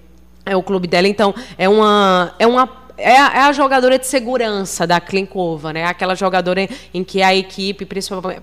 é 0.46 0.56
o 0.56 0.62
clube 0.62 0.88
dela, 0.88 1.06
então 1.06 1.34
é 1.58 1.68
uma, 1.68 2.34
é 2.38 2.46
uma 2.46 2.87
é 2.98 3.16
a, 3.16 3.32
é 3.34 3.40
a, 3.42 3.52
jogadora 3.52 3.98
de 3.98 4.06
segurança 4.06 4.86
da 4.86 5.00
Klinkova, 5.00 5.72
né? 5.72 5.84
Aquela 5.84 6.14
jogadora 6.14 6.68
em 6.92 7.04
que 7.04 7.22
a 7.22 7.34
equipe, 7.34 7.86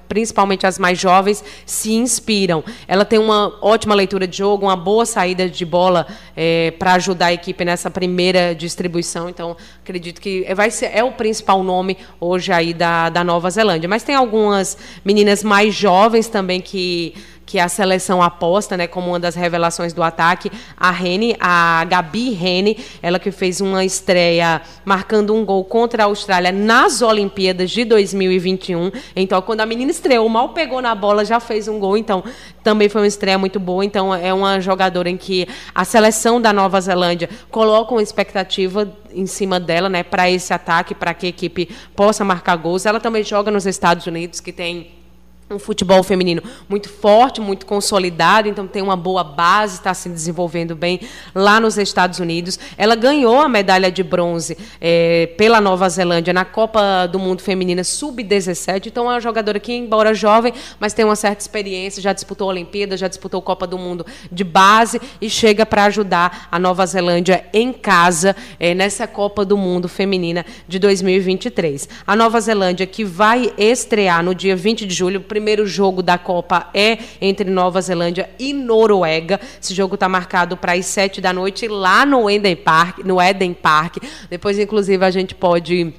principalmente 0.07 0.65
as 0.65 0.79
mais 0.79 0.97
jovens, 0.97 1.43
se 1.65 1.93
inspiram. 1.93 2.63
Ela 2.87 3.03
tem 3.03 3.19
uma 3.19 3.53
ótima 3.61 3.93
leitura 3.93 4.25
de 4.25 4.37
jogo, 4.37 4.65
uma 4.65 4.75
boa 4.75 5.05
saída 5.05 5.49
de 5.49 5.65
bola 5.65 6.07
é, 6.35 6.71
para 6.71 6.93
ajudar 6.93 7.27
a 7.27 7.33
equipe 7.33 7.65
nessa 7.65 7.91
primeira 7.91 8.55
distribuição. 8.55 9.29
Então, 9.29 9.57
acredito 9.83 10.21
que 10.21 10.45
vai 10.55 10.71
ser 10.71 10.85
é 10.93 11.03
o 11.03 11.11
principal 11.11 11.61
nome 11.61 11.97
hoje 12.19 12.51
aí 12.51 12.73
da, 12.73 13.09
da 13.09 13.23
Nova 13.23 13.49
Zelândia. 13.49 13.89
Mas 13.89 14.03
tem 14.03 14.15
algumas 14.15 14.77
meninas 15.03 15.43
mais 15.43 15.75
jovens 15.75 16.27
também 16.27 16.61
que 16.61 17.13
que 17.45 17.59
a 17.59 17.69
seleção 17.69 18.21
aposta, 18.21 18.75
né, 18.75 18.87
como 18.87 19.09
uma 19.09 19.19
das 19.19 19.35
revelações 19.35 19.93
do 19.93 20.01
ataque, 20.01 20.51
a 20.75 20.89
Rene, 20.89 21.35
a 21.39 21.85
Gabi 21.85 22.31
Rene, 22.31 22.77
ela 23.01 23.19
que 23.19 23.31
fez 23.31 23.61
uma 23.61 23.85
estreia 23.85 24.61
marcando 24.83 25.33
um 25.33 25.45
gol 25.45 25.63
contra 25.63 26.03
a 26.03 26.05
Austrália 26.07 26.51
nas 26.51 27.01
Olimpíadas 27.01 27.69
de 27.69 27.85
2021. 27.85 28.91
Então, 29.15 29.41
quando 29.41 29.61
a 29.61 29.65
menina 29.65 29.91
estreou, 29.91 30.27
mal 30.27 30.49
pegou 30.49 30.81
na 30.81 30.95
bola, 30.95 31.23
já 31.23 31.39
fez 31.39 31.67
um 31.67 31.79
gol. 31.79 31.97
Então, 31.97 32.23
também 32.63 32.89
foi 32.89 33.01
uma 33.01 33.07
estreia 33.07 33.37
muito 33.37 33.59
boa. 33.59 33.85
Então, 33.85 34.13
é 34.13 34.33
uma 34.33 34.59
jogadora 34.59 35.09
em 35.09 35.17
que 35.17 35.47
a 35.73 35.85
seleção 35.85 36.41
da 36.41 36.51
Nova 36.51 36.81
Zelândia 36.81 37.29
coloca 37.51 37.93
uma 37.93 38.01
expectativa 38.01 38.91
em 39.13 39.25
cima 39.25 39.59
dela, 39.59 39.87
né, 39.87 40.03
para 40.03 40.29
esse 40.29 40.53
ataque, 40.53 40.95
para 40.95 41.13
que 41.13 41.27
a 41.27 41.29
equipe 41.29 41.69
possa 41.95 42.25
marcar 42.25 42.55
gols. 42.55 42.85
Ela 42.85 42.99
também 42.99 43.23
joga 43.23 43.51
nos 43.51 43.65
Estados 43.65 44.05
Unidos, 44.07 44.39
que 44.39 44.51
tem 44.51 45.04
um 45.47 45.59
futebol 45.59 46.01
feminino 46.01 46.41
muito 46.67 46.89
forte, 46.89 47.39
muito 47.39 47.67
consolidado, 47.67 48.47
então 48.47 48.65
tem 48.65 48.81
uma 48.81 48.95
boa 48.95 49.23
base, 49.23 49.75
está 49.75 49.93
se 49.93 50.09
desenvolvendo 50.09 50.75
bem 50.75 50.99
lá 51.35 51.59
nos 51.59 51.77
Estados 51.77 52.19
Unidos. 52.19 52.57
Ela 52.75 52.95
ganhou 52.95 53.39
a 53.39 53.47
medalha 53.47 53.91
de 53.91 54.01
bronze 54.01 54.57
é, 54.81 55.27
pela 55.37 55.61
Nova 55.61 55.87
Zelândia 55.87 56.33
na 56.33 56.43
Copa 56.43 57.05
do 57.05 57.19
Mundo 57.19 57.43
Feminina 57.43 57.83
Sub-17, 57.83 58.87
então 58.87 59.05
é 59.05 59.13
uma 59.13 59.19
jogadora 59.19 59.59
que, 59.59 59.71
embora 59.71 60.15
jovem, 60.15 60.51
mas 60.79 60.93
tem 60.93 61.05
uma 61.05 61.15
certa 61.15 61.41
experiência, 61.41 62.01
já 62.01 62.11
disputou 62.11 62.47
a 62.49 62.51
Olimpíada, 62.51 62.97
já 62.97 63.07
disputou 63.07 63.39
a 63.39 63.43
Copa 63.43 63.67
do 63.67 63.77
Mundo 63.77 64.03
de 64.31 64.43
base 64.43 64.99
e 65.21 65.29
chega 65.29 65.63
para 65.63 65.85
ajudar 65.85 66.47
a 66.51 66.57
Nova 66.57 66.83
Zelândia 66.87 67.45
em 67.53 67.71
casa 67.71 68.35
é, 68.59 68.73
nessa 68.73 69.05
Copa 69.05 69.45
do 69.45 69.55
Mundo 69.55 69.87
Feminina 69.87 70.43
de 70.67 70.79
2023. 70.79 71.87
A 72.07 72.15
Nova 72.15 72.41
Zelândia 72.41 72.87
que 72.87 73.03
vai 73.03 73.53
estrear 73.59 74.23
no 74.23 74.33
dia 74.33 74.55
20 74.55 74.87
de 74.87 74.93
julho, 74.95 75.21
primeiro 75.35 75.67
jogo 75.67 76.01
da 76.01 76.17
Copa 76.17 76.69
é 76.73 76.97
entre 77.19 77.49
Nova 77.49 77.81
Zelândia 77.81 78.29
e 78.39 78.53
Noruega. 78.53 79.37
Esse 79.61 79.73
jogo 79.73 79.95
está 79.95 80.07
marcado 80.07 80.55
para 80.55 80.71
as 80.71 80.85
sete 80.85 81.19
da 81.19 81.33
noite 81.33 81.67
lá 81.67 82.05
no 82.05 82.29
Eden 82.29 82.55
Park, 82.55 82.99
no 82.99 83.21
Eden 83.21 83.53
Park. 83.53 83.97
Depois, 84.29 84.57
inclusive, 84.57 85.03
a 85.03 85.11
gente 85.11 85.35
pode 85.35 85.93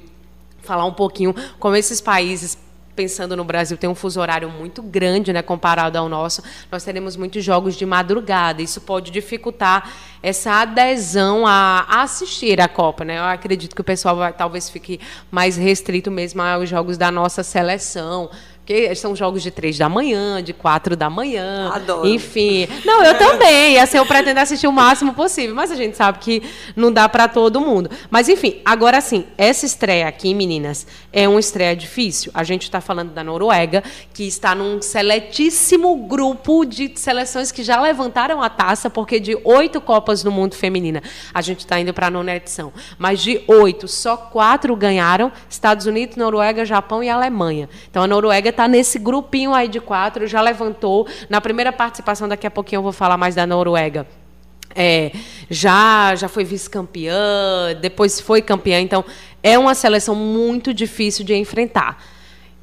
falar 0.63 0.85
um 0.85 0.91
pouquinho 0.91 1.35
como 1.59 1.75
esses 1.75 2.01
países 2.01 2.57
pensando 2.95 3.37
no 3.37 3.43
Brasil, 3.43 3.77
tem 3.77 3.87
um 3.87 3.93
fuso 3.93 4.19
horário 4.19 4.49
muito 4.49 4.81
grande, 4.81 5.31
né, 5.31 5.43
comparado 5.43 5.99
ao 5.99 6.09
nosso. 6.09 6.41
Nós 6.71 6.83
teremos 6.83 7.15
muitos 7.15 7.43
jogos 7.43 7.75
de 7.75 7.85
madrugada. 7.85 8.59
Isso 8.59 8.81
pode 8.81 9.11
dificultar 9.11 9.87
essa 10.23 10.61
adesão 10.61 11.45
a, 11.45 11.85
assistir 12.01 12.59
a 12.59 12.67
Copa, 12.67 13.05
né? 13.05 13.19
Eu 13.19 13.25
acredito 13.25 13.75
que 13.75 13.81
o 13.81 13.83
pessoal 13.83 14.15
vai, 14.15 14.33
talvez 14.33 14.67
fique 14.67 14.99
mais 15.29 15.55
restrito 15.55 16.09
mesmo 16.09 16.41
aos 16.41 16.67
jogos 16.67 16.97
da 16.97 17.11
nossa 17.11 17.43
seleção. 17.43 18.31
Porque 18.67 18.93
são 18.95 19.15
jogos 19.15 19.41
de 19.41 19.49
três 19.49 19.77
da 19.77 19.87
manhã, 19.87 20.43
de 20.43 20.51
quatro 20.51 20.93
da 20.93 21.09
manhã. 21.09 21.71
Adoro. 21.73 22.05
Enfim. 22.05 22.67
Não, 22.83 23.01
eu 23.01 23.17
também. 23.17 23.79
Assim, 23.79 23.95
eu 23.95 24.05
pretendo 24.05 24.41
assistir 24.41 24.67
o 24.67 24.73
máximo 24.73 25.13
possível. 25.13 25.55
Mas 25.55 25.71
a 25.71 25.75
gente 25.75 25.95
sabe 25.95 26.19
que 26.19 26.43
não 26.75 26.91
dá 26.91 27.07
para 27.07 27.29
todo 27.29 27.61
mundo. 27.61 27.89
Mas, 28.11 28.27
enfim, 28.27 28.59
agora 28.65 28.99
sim, 28.99 29.23
essa 29.37 29.65
estreia 29.65 30.05
aqui, 30.05 30.33
meninas, 30.33 30.85
é 31.13 31.29
uma 31.29 31.39
estreia 31.39 31.73
difícil. 31.77 32.29
A 32.33 32.43
gente 32.43 32.63
está 32.63 32.81
falando 32.81 33.13
da 33.13 33.23
Noruega, 33.23 33.81
que 34.13 34.27
está 34.27 34.53
num 34.53 34.81
seletíssimo 34.81 35.95
grupo 36.05 36.65
de 36.65 36.91
seleções 36.95 37.53
que 37.53 37.63
já 37.63 37.79
levantaram 37.79 38.41
a 38.41 38.49
taça, 38.49 38.89
porque 38.89 39.17
de 39.17 39.39
oito 39.45 39.79
Copas 39.79 40.21
do 40.21 40.29
Mundo 40.29 40.55
feminina, 40.55 41.01
a 41.33 41.41
gente 41.41 41.59
está 41.59 41.79
indo 41.79 41.93
para 41.93 42.07
a 42.07 42.11
nona 42.11 42.35
edição. 42.35 42.73
Mas 42.97 43.21
de 43.21 43.41
oito, 43.47 43.87
só 43.87 44.17
quatro 44.17 44.75
ganharam: 44.75 45.31
Estados 45.49 45.85
Unidos, 45.85 46.17
Noruega, 46.17 46.65
Japão 46.65 47.01
e 47.01 47.07
Alemanha. 47.07 47.69
Então 47.89 48.03
a 48.03 48.07
Noruega 48.07 48.56
está 48.57 48.67
nesse 48.67 48.97
grupinho 48.97 49.53
aí 49.53 49.67
de 49.67 49.79
quatro, 49.79 50.25
já 50.25 50.41
levantou. 50.41 51.07
Na 51.29 51.39
primeira 51.39 51.71
participação, 51.71 52.27
daqui 52.27 52.47
a 52.47 52.51
pouquinho 52.51 52.79
eu 52.79 52.83
vou 52.83 52.91
falar 52.91 53.15
mais 53.15 53.35
da 53.35 53.45
Noruega. 53.45 54.07
É, 54.75 55.11
já 55.49 56.15
já 56.15 56.27
foi 56.27 56.43
vice-campeã, 56.43 57.75
depois 57.79 58.19
foi 58.19 58.41
campeã, 58.41 58.79
então 58.79 59.05
é 59.41 59.57
uma 59.57 59.73
seleção 59.73 60.13
muito 60.13 60.73
difícil 60.73 61.23
de 61.23 61.35
enfrentar. 61.35 62.03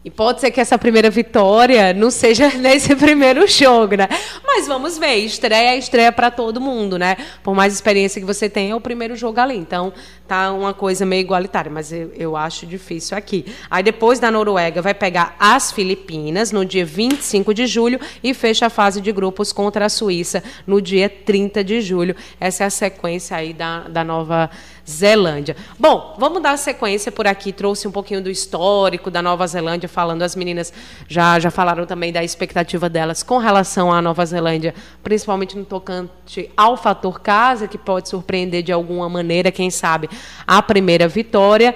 E 0.05 0.11
pode 0.11 0.43
ser 0.43 0.51
que 0.51 0.61
essa 0.61 0.77
primeira 0.77 1.09
vitória 1.09 1.95
não 1.95 2.11
seja 2.11 2.51
nesse 2.61 2.95
primeiro 2.95 3.47
jogo, 3.47 3.97
né? 3.97 4.07
Mas 4.45 4.67
vamos 4.67 4.99
ver, 4.99 5.15
estreia 5.17 5.75
é 5.75 5.79
estreia 5.79 6.13
para 6.13 6.31
todo 6.31 6.61
mundo, 6.61 6.99
né? 6.99 7.17
Por 7.43 7.55
mais 7.55 7.73
experiência 7.73 8.21
que 8.21 8.27
você 8.27 8.51
tenha, 8.51 8.73
é 8.73 8.75
o 8.75 8.81
primeiro 8.81 9.17
jogo 9.17 9.41
ali. 9.41 9.57
Então, 9.57 9.95
tá 10.29 10.53
uma 10.53 10.75
coisa 10.75 11.07
meio 11.07 11.21
igualitária, 11.21 11.71
mas 11.71 11.91
eu, 11.91 12.13
eu 12.15 12.37
acho 12.37 12.67
difícil 12.67 13.17
aqui. 13.17 13.47
Aí 13.71 13.83
depois 13.83 14.19
da 14.19 14.31
Noruega 14.31 14.83
vai 14.83 14.93
pegar 14.93 15.35
as 15.39 15.73
Filipinas 15.73 16.53
no 16.53 16.67
dia 16.67 16.85
25 16.85 17.55
de 17.55 17.67
julho 17.67 17.99
e 18.23 18.35
fecha 18.35 18.67
a 18.67 18.71
fase 18.71 19.01
de 19.01 19.11
grupos 19.11 19.53
contra 19.53 19.87
a 19.87 19.89
Suíça 19.89 20.45
no 20.67 20.83
dia 20.83 21.09
30 21.09 21.65
de 21.65 21.81
julho. 21.81 22.15
Essa 22.39 22.65
é 22.65 22.67
a 22.67 22.71
sequência 22.71 23.39
aí 23.39 23.55
da, 23.55 23.81
da 23.89 24.05
nova 24.05 24.51
Zelândia. 24.89 25.57
Bom, 25.79 26.15
vamos 26.19 26.43
dar 26.43 26.57
sequência 26.59 27.11
por 27.11 27.27
aqui. 27.27 27.53
Trouxe 27.53 27.89
um 27.89 27.91
pouquinho 27.91 28.23
do 28.23 28.31
histórico 28.31 29.11
da 29.11 29.23
Nova 29.23 29.47
Zelândia, 29.47 29.89
falando. 29.89 30.23
As 30.23 30.37
meninas 30.37 30.73
já, 31.09 31.39
já 31.39 31.51
falaram 31.51 31.87
também 31.87 32.13
da 32.13 32.23
expectativa 32.23 32.89
delas 32.89 33.23
com 33.23 33.39
relação 33.39 33.93
à 33.93 34.03
Nova 34.03 34.25
Zelândia, 34.27 34.75
principalmente 35.03 35.57
no 35.57 35.65
tocante 35.65 36.51
ao 36.57 36.77
fator 36.77 37.21
casa, 37.21 37.67
que 37.67 37.79
pode 37.79 38.09
surpreender 38.09 38.63
de 38.63 38.73
alguma 38.73 39.09
maneira, 39.09 39.51
quem 39.51 39.71
sabe, 39.71 40.09
a 40.47 40.61
primeira 40.61 41.09
vitória. 41.09 41.75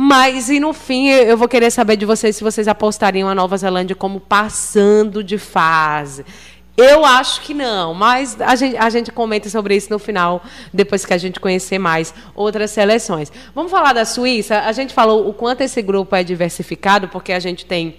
Mas, 0.00 0.48
e 0.48 0.60
no 0.60 0.72
fim, 0.72 1.08
eu 1.08 1.36
vou 1.36 1.48
querer 1.48 1.72
saber 1.72 1.96
de 1.96 2.06
vocês 2.06 2.36
se 2.36 2.44
vocês 2.44 2.68
apostariam 2.68 3.28
a 3.28 3.34
Nova 3.34 3.56
Zelândia 3.56 3.96
como 3.96 4.20
passando 4.20 5.24
de 5.24 5.36
fase. 5.36 6.24
Eu 6.80 7.04
acho 7.04 7.40
que 7.40 7.52
não, 7.52 7.92
mas 7.92 8.40
a 8.40 8.54
gente, 8.54 8.76
a 8.76 8.88
gente 8.88 9.10
comenta 9.10 9.50
sobre 9.50 9.74
isso 9.74 9.90
no 9.90 9.98
final, 9.98 10.40
depois 10.72 11.04
que 11.04 11.12
a 11.12 11.18
gente 11.18 11.40
conhecer 11.40 11.76
mais 11.76 12.14
outras 12.36 12.70
seleções. 12.70 13.32
Vamos 13.52 13.72
falar 13.72 13.92
da 13.92 14.04
Suíça? 14.04 14.60
A 14.60 14.70
gente 14.70 14.94
falou 14.94 15.28
o 15.28 15.34
quanto 15.34 15.62
esse 15.62 15.82
grupo 15.82 16.14
é 16.14 16.22
diversificado, 16.22 17.08
porque 17.08 17.32
a 17.32 17.40
gente 17.40 17.66
tem 17.66 17.96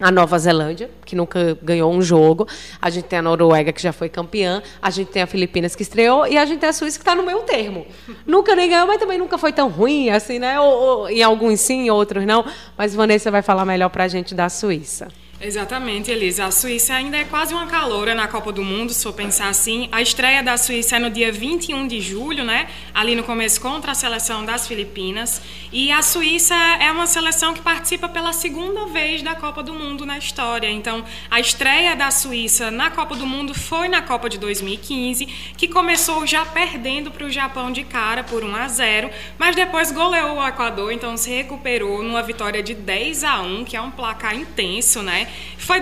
a 0.00 0.10
Nova 0.10 0.36
Zelândia, 0.40 0.90
que 1.04 1.14
nunca 1.14 1.56
ganhou 1.62 1.92
um 1.92 2.02
jogo, 2.02 2.48
a 2.82 2.90
gente 2.90 3.04
tem 3.04 3.20
a 3.20 3.22
Noruega, 3.22 3.72
que 3.72 3.80
já 3.80 3.92
foi 3.92 4.08
campeã, 4.08 4.60
a 4.82 4.90
gente 4.90 5.12
tem 5.12 5.22
a 5.22 5.26
Filipinas, 5.28 5.76
que 5.76 5.82
estreou, 5.82 6.26
e 6.26 6.36
a 6.36 6.44
gente 6.44 6.58
tem 6.58 6.68
a 6.68 6.72
Suíça, 6.72 6.98
que 6.98 7.02
está 7.02 7.14
no 7.14 7.22
meio 7.22 7.42
termo. 7.42 7.86
nunca 8.26 8.56
nem 8.56 8.68
ganhou, 8.68 8.88
mas 8.88 8.98
também 8.98 9.18
nunca 9.18 9.38
foi 9.38 9.52
tão 9.52 9.68
ruim, 9.68 10.10
assim, 10.10 10.40
né? 10.40 10.58
Ou, 10.58 10.72
ou, 10.72 11.08
em 11.08 11.22
alguns 11.22 11.60
sim, 11.60 11.86
em 11.86 11.90
outros 11.90 12.26
não. 12.26 12.44
Mas 12.76 12.92
Vanessa 12.92 13.30
vai 13.30 13.40
falar 13.40 13.64
melhor 13.64 13.88
para 13.88 14.02
a 14.02 14.08
gente 14.08 14.34
da 14.34 14.48
Suíça. 14.48 15.06
Exatamente, 15.38 16.10
Elisa. 16.10 16.46
A 16.46 16.50
Suíça 16.50 16.94
ainda 16.94 17.18
é 17.18 17.24
quase 17.24 17.52
uma 17.52 17.66
caloura 17.66 18.14
na 18.14 18.26
Copa 18.26 18.50
do 18.50 18.64
Mundo, 18.64 18.94
se 18.94 19.02
for 19.02 19.12
pensar 19.12 19.48
assim. 19.50 19.86
A 19.92 20.00
estreia 20.00 20.42
da 20.42 20.56
Suíça 20.56 20.96
é 20.96 20.98
no 20.98 21.10
dia 21.10 21.30
21 21.30 21.86
de 21.86 22.00
julho, 22.00 22.42
né? 22.42 22.68
Ali 22.94 23.14
no 23.14 23.22
começo 23.22 23.60
contra 23.60 23.92
a 23.92 23.94
seleção 23.94 24.46
das 24.46 24.66
Filipinas. 24.66 25.42
E 25.70 25.92
a 25.92 26.00
Suíça 26.00 26.54
é 26.54 26.90
uma 26.90 27.06
seleção 27.06 27.52
que 27.52 27.60
participa 27.60 28.08
pela 28.08 28.32
segunda 28.32 28.86
vez 28.86 29.20
da 29.20 29.34
Copa 29.34 29.62
do 29.62 29.74
Mundo 29.74 30.06
na 30.06 30.16
história. 30.16 30.70
Então, 30.70 31.04
a 31.30 31.38
estreia 31.38 31.94
da 31.94 32.10
Suíça 32.10 32.70
na 32.70 32.90
Copa 32.90 33.14
do 33.14 33.26
Mundo 33.26 33.52
foi 33.52 33.88
na 33.88 34.00
Copa 34.00 34.30
de 34.30 34.38
2015, 34.38 35.26
que 35.54 35.68
começou 35.68 36.26
já 36.26 36.46
perdendo 36.46 37.10
para 37.10 37.26
o 37.26 37.30
Japão 37.30 37.70
de 37.70 37.84
cara 37.84 38.24
por 38.24 38.42
1 38.42 38.56
a 38.56 38.68
0, 38.68 39.10
mas 39.38 39.54
depois 39.54 39.92
goleou 39.92 40.38
o 40.38 40.48
Equador, 40.48 40.92
então 40.92 41.14
se 41.14 41.30
recuperou 41.30 42.02
numa 42.02 42.22
vitória 42.22 42.62
de 42.62 42.72
10 42.72 43.22
a 43.22 43.42
1, 43.42 43.64
que 43.66 43.76
é 43.76 43.80
um 43.82 43.90
placar 43.90 44.34
intenso, 44.34 45.02
né? 45.02 45.25
Foi 45.58 45.80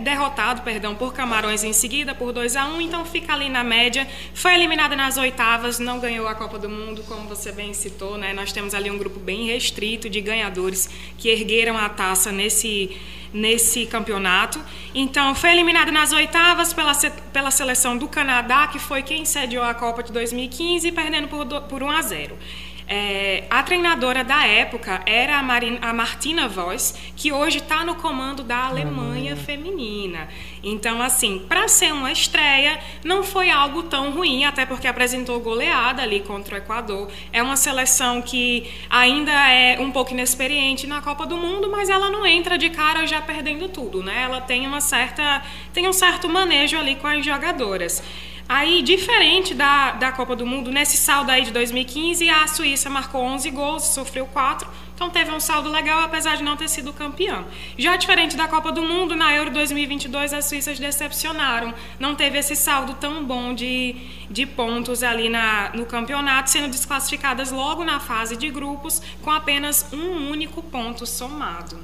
derrotado, 0.00 0.62
perdão, 0.62 0.94
por 0.94 1.12
Camarões 1.14 1.64
em 1.64 1.72
seguida 1.72 2.14
por 2.14 2.32
2 2.32 2.56
a 2.56 2.66
1, 2.66 2.80
então 2.80 3.04
fica 3.04 3.32
ali 3.32 3.48
na 3.48 3.64
média. 3.64 4.06
Foi 4.34 4.54
eliminada 4.54 4.94
nas 4.96 5.16
oitavas, 5.16 5.78
não 5.78 5.98
ganhou 5.98 6.28
a 6.28 6.34
Copa 6.34 6.58
do 6.58 6.68
Mundo, 6.68 7.02
como 7.08 7.28
você 7.28 7.52
bem 7.52 7.72
citou, 7.72 8.18
né? 8.18 8.32
Nós 8.32 8.52
temos 8.52 8.74
ali 8.74 8.90
um 8.90 8.98
grupo 8.98 9.18
bem 9.18 9.46
restrito 9.46 10.08
de 10.08 10.20
ganhadores 10.20 10.88
que 11.18 11.28
ergueram 11.28 11.78
a 11.78 11.88
taça 11.88 12.30
nesse 12.32 12.90
nesse 13.34 13.84
campeonato. 13.86 14.60
Então, 14.94 15.34
foi 15.34 15.50
eliminada 15.50 15.90
nas 15.90 16.12
oitavas 16.12 16.72
pela, 16.72 16.94
pela 17.32 17.50
seleção 17.50 17.98
do 17.98 18.06
Canadá, 18.06 18.68
que 18.68 18.78
foi 18.78 19.02
quem 19.02 19.24
sediou 19.24 19.64
a 19.64 19.74
Copa 19.74 20.04
de 20.04 20.12
2015, 20.12 20.92
perdendo 20.92 21.26
por, 21.26 21.44
por 21.62 21.82
1 21.82 21.90
a 21.90 22.00
0. 22.00 22.38
É, 22.86 23.44
a 23.48 23.62
treinadora 23.62 24.22
da 24.22 24.46
época 24.46 25.02
era 25.06 25.38
a, 25.38 25.42
Marina, 25.42 25.78
a 25.80 25.92
Martina 25.92 26.46
Voss, 26.48 26.94
que 27.16 27.32
hoje 27.32 27.58
está 27.58 27.82
no 27.82 27.94
comando 27.94 28.42
da 28.42 28.66
Alemanha 28.66 29.36
feminina. 29.36 30.28
Então, 30.62 31.00
assim, 31.00 31.44
para 31.48 31.66
ser 31.66 31.92
uma 31.92 32.12
estreia, 32.12 32.78
não 33.02 33.22
foi 33.22 33.50
algo 33.50 33.84
tão 33.84 34.10
ruim, 34.10 34.44
até 34.44 34.66
porque 34.66 34.86
apresentou 34.86 35.40
goleada 35.40 36.02
ali 36.02 36.20
contra 36.20 36.56
o 36.56 36.58
Equador. 36.58 37.10
É 37.32 37.42
uma 37.42 37.56
seleção 37.56 38.20
que 38.20 38.70
ainda 38.90 39.32
é 39.32 39.78
um 39.80 39.90
pouco 39.90 40.12
inexperiente 40.12 40.86
na 40.86 41.00
Copa 41.00 41.26
do 41.26 41.36
Mundo, 41.36 41.70
mas 41.70 41.88
ela 41.88 42.10
não 42.10 42.26
entra 42.26 42.58
de 42.58 42.68
cara 42.68 43.06
já 43.06 43.20
perdendo 43.20 43.68
tudo, 43.68 44.02
né? 44.02 44.22
Ela 44.24 44.40
tem 44.42 44.66
uma 44.66 44.80
certa, 44.80 45.42
tem 45.72 45.88
um 45.88 45.92
certo 45.92 46.28
manejo 46.28 46.76
ali 46.76 46.96
com 46.96 47.06
as 47.06 47.24
jogadoras. 47.24 48.02
Aí, 48.46 48.82
diferente 48.82 49.54
da, 49.54 49.92
da 49.92 50.12
Copa 50.12 50.36
do 50.36 50.44
Mundo, 50.44 50.70
nesse 50.70 50.98
saldo 50.98 51.30
aí 51.30 51.42
de 51.42 51.50
2015, 51.50 52.28
a 52.28 52.46
Suíça 52.46 52.90
marcou 52.90 53.22
11 53.22 53.50
gols, 53.50 53.84
sofreu 53.84 54.26
4, 54.26 54.68
então 54.94 55.08
teve 55.08 55.30
um 55.30 55.40
saldo 55.40 55.70
legal, 55.70 56.02
apesar 56.02 56.36
de 56.36 56.42
não 56.42 56.54
ter 56.54 56.68
sido 56.68 56.92
campeão. 56.92 57.46
Já 57.78 57.96
diferente 57.96 58.36
da 58.36 58.46
Copa 58.46 58.70
do 58.70 58.82
Mundo, 58.82 59.16
na 59.16 59.34
Euro 59.34 59.50
2022 59.50 60.34
as 60.34 60.44
suíças 60.44 60.78
decepcionaram. 60.78 61.72
Não 61.98 62.14
teve 62.14 62.38
esse 62.38 62.54
saldo 62.54 62.94
tão 62.94 63.24
bom 63.24 63.54
de, 63.54 63.96
de 64.30 64.44
pontos 64.44 65.02
ali 65.02 65.30
na, 65.30 65.70
no 65.70 65.86
campeonato, 65.86 66.50
sendo 66.50 66.68
desclassificadas 66.68 67.50
logo 67.50 67.82
na 67.82 67.98
fase 67.98 68.36
de 68.36 68.50
grupos, 68.50 69.00
com 69.22 69.30
apenas 69.30 69.90
um 69.90 70.30
único 70.30 70.62
ponto 70.62 71.06
somado. 71.06 71.80